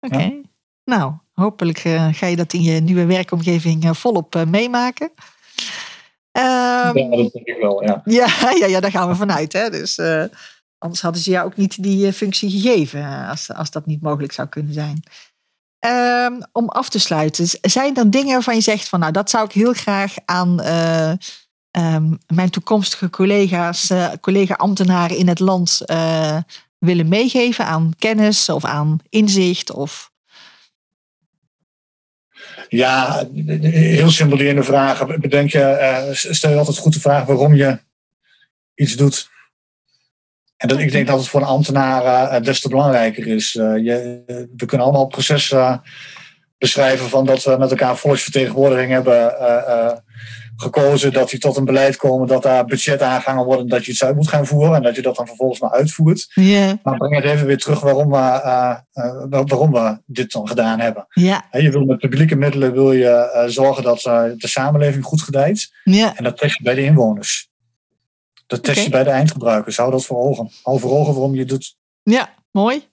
Oké. 0.00 0.14
Okay. 0.14 0.28
Ja. 0.28 0.42
Nou, 0.84 1.12
hopelijk 1.32 1.84
uh, 1.84 2.08
ga 2.12 2.26
je 2.26 2.36
dat 2.36 2.52
in 2.52 2.62
je 2.62 2.80
nieuwe 2.80 3.06
werkomgeving 3.06 3.96
volop 3.96 4.44
meemaken. 4.48 5.10
Um, 6.36 6.42
ja, 6.42 6.92
dat 6.92 7.32
denk 7.32 7.46
ik 7.46 7.56
wel, 7.60 7.82
ja. 7.82 8.02
Ja, 8.04 8.26
ja, 8.60 8.66
ja 8.66 8.80
daar 8.80 8.90
gaan 8.90 9.08
we 9.08 9.14
vanuit. 9.14 9.52
Hè? 9.52 9.70
Dus 9.70 9.98
Anders 10.84 11.02
hadden 11.02 11.22
ze 11.22 11.30
jou 11.30 11.46
ook 11.46 11.56
niet 11.56 11.82
die 11.82 12.12
functie 12.12 12.50
gegeven 12.50 13.26
als, 13.28 13.52
als 13.52 13.70
dat 13.70 13.86
niet 13.86 14.02
mogelijk 14.02 14.32
zou 14.32 14.48
kunnen 14.48 14.72
zijn. 14.72 15.02
Um, 15.86 16.42
om 16.52 16.68
af 16.68 16.88
te 16.88 16.98
sluiten, 16.98 17.46
zijn 17.60 17.96
er 17.96 18.10
dingen 18.10 18.32
waarvan 18.32 18.54
je 18.54 18.60
zegt 18.60 18.88
van 18.88 19.00
nou 19.00 19.12
dat 19.12 19.30
zou 19.30 19.44
ik 19.44 19.52
heel 19.52 19.72
graag 19.72 20.14
aan 20.24 20.60
uh, 20.60 21.12
um, 21.94 22.18
mijn 22.26 22.50
toekomstige 22.50 23.10
collega's, 23.10 23.92
collega-ambtenaren 24.20 25.16
in 25.16 25.28
het 25.28 25.38
land 25.40 25.80
willen 26.78 27.08
meegeven 27.08 27.66
aan 27.66 27.92
kennis 27.98 28.48
of 28.48 28.64
aan 28.64 28.98
inzicht? 29.08 29.70
Of... 29.72 30.12
Ja, 32.68 33.26
heel 33.60 34.10
simpel 34.10 34.62
vraag. 34.62 35.18
Bedenk 35.18 35.50
je, 35.50 36.10
stel 36.12 36.50
je 36.50 36.58
altijd 36.58 36.78
goed 36.78 36.92
de 36.92 37.00
vraag 37.00 37.24
waarom 37.24 37.54
je 37.54 37.78
iets 38.74 38.96
doet. 38.96 39.32
En 40.56 40.68
dat, 40.68 40.78
ik 40.78 40.92
denk 40.92 41.06
dat 41.06 41.18
het 41.18 41.28
voor 41.28 41.40
een 41.40 41.46
ambtenaar 41.46 42.32
uh, 42.34 42.44
des 42.44 42.60
te 42.60 42.68
belangrijker 42.68 43.26
is. 43.26 43.54
Uh, 43.54 43.76
je, 43.76 44.22
we 44.56 44.66
kunnen 44.66 44.86
allemaal 44.86 45.04
het 45.04 45.12
proces 45.12 45.50
uh, 45.50 45.76
beschrijven 46.58 47.08
van 47.08 47.24
dat 47.24 47.44
we 47.44 47.56
met 47.58 47.70
elkaar 47.70 47.96
volksvertegenwoordiging 47.96 48.90
hebben 48.90 49.34
gekozen. 50.56 51.12
Dat 51.12 51.30
die 51.30 51.38
tot 51.38 51.56
een 51.56 51.64
beleid 51.64 51.96
komen, 51.96 52.28
dat 52.28 52.42
daar 52.42 52.64
budget 52.64 53.02
aangehangen 53.02 53.44
wordt 53.44 53.62
en 53.62 53.68
dat 53.68 53.84
je 53.84 53.90
iets 53.90 54.04
uit 54.04 54.16
moet 54.16 54.28
gaan 54.28 54.46
voeren. 54.46 54.74
En 54.74 54.82
dat 54.82 54.96
je 54.96 55.02
dat 55.02 55.16
dan 55.16 55.26
vervolgens 55.26 55.60
maar 55.60 55.70
uitvoert. 55.70 56.26
Yeah. 56.34 56.72
Maar 56.82 56.96
breng 56.96 57.14
het 57.14 57.24
even 57.24 57.46
weer 57.46 57.58
terug 57.58 57.80
waarom 57.80 58.10
we, 58.10 58.40
waarom 59.28 59.72
we 59.72 59.98
dit 60.06 60.32
dan 60.32 60.48
gedaan 60.48 60.80
hebben. 60.80 61.06
Yeah. 61.08 61.40
Je 61.50 61.70
wil 61.70 61.84
met 61.84 61.98
publieke 61.98 62.36
middelen 62.36 62.72
wil 62.72 62.92
je, 62.92 63.44
zorgen 63.46 63.82
dat 63.82 64.00
de 64.00 64.48
samenleving 64.48 65.04
goed 65.04 65.22
gedijt. 65.22 65.72
Yeah. 65.84 66.12
En 66.14 66.24
dat 66.24 66.36
test 66.36 66.56
je 66.56 66.62
bij 66.62 66.74
de 66.74 66.84
inwoners. 66.84 67.52
Dat 68.54 68.64
test 68.64 68.80
je 68.80 68.86
okay. 68.86 69.02
bij 69.02 69.12
de 69.12 69.18
eindgebruikers. 69.18 69.76
Hou 69.76 69.90
dat 69.90 70.04
voor 70.04 70.18
ogen. 70.18 70.50
Hou 70.62 70.78
voor 70.78 70.90
ogen 70.90 71.12
waarom 71.12 71.32
je 71.32 71.38
het 71.38 71.48
doet. 71.48 71.76
Ja, 72.02 72.34
mooi. 72.50 72.88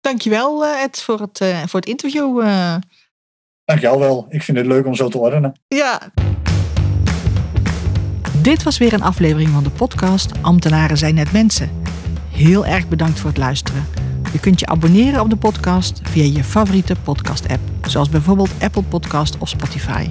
Dankjewel 0.00 0.66
Ed 0.66 1.02
voor 1.02 1.20
het, 1.20 1.40
uh, 1.40 1.62
voor 1.66 1.80
het 1.80 1.88
interview. 1.88 2.40
Uh. 2.42 2.74
Dankjewel 3.64 3.98
wel. 3.98 4.26
Ik 4.28 4.42
vind 4.42 4.56
het 4.56 4.66
leuk 4.66 4.86
om 4.86 4.94
zo 4.94 5.08
te 5.08 5.18
ordenen. 5.18 5.60
Ja. 5.68 6.00
Dit 8.42 8.62
was 8.62 8.78
weer 8.78 8.92
een 8.92 9.02
aflevering 9.02 9.48
van 9.48 9.62
de 9.62 9.70
podcast 9.70 10.32
Ambtenaren 10.40 10.96
zijn 10.96 11.14
net 11.14 11.32
mensen. 11.32 11.82
Heel 12.30 12.66
erg 12.66 12.88
bedankt 12.88 13.18
voor 13.18 13.28
het 13.28 13.38
luisteren. 13.38 13.86
Je 14.32 14.40
kunt 14.40 14.60
je 14.60 14.66
abonneren 14.66 15.20
op 15.20 15.30
de 15.30 15.36
podcast 15.36 16.00
via 16.02 16.24
je 16.24 16.44
favoriete 16.44 16.96
podcast-app, 17.04 17.60
zoals 17.86 18.08
bijvoorbeeld 18.08 18.50
Apple 18.60 18.82
Podcast 18.82 19.38
of 19.38 19.48
Spotify. 19.48 20.10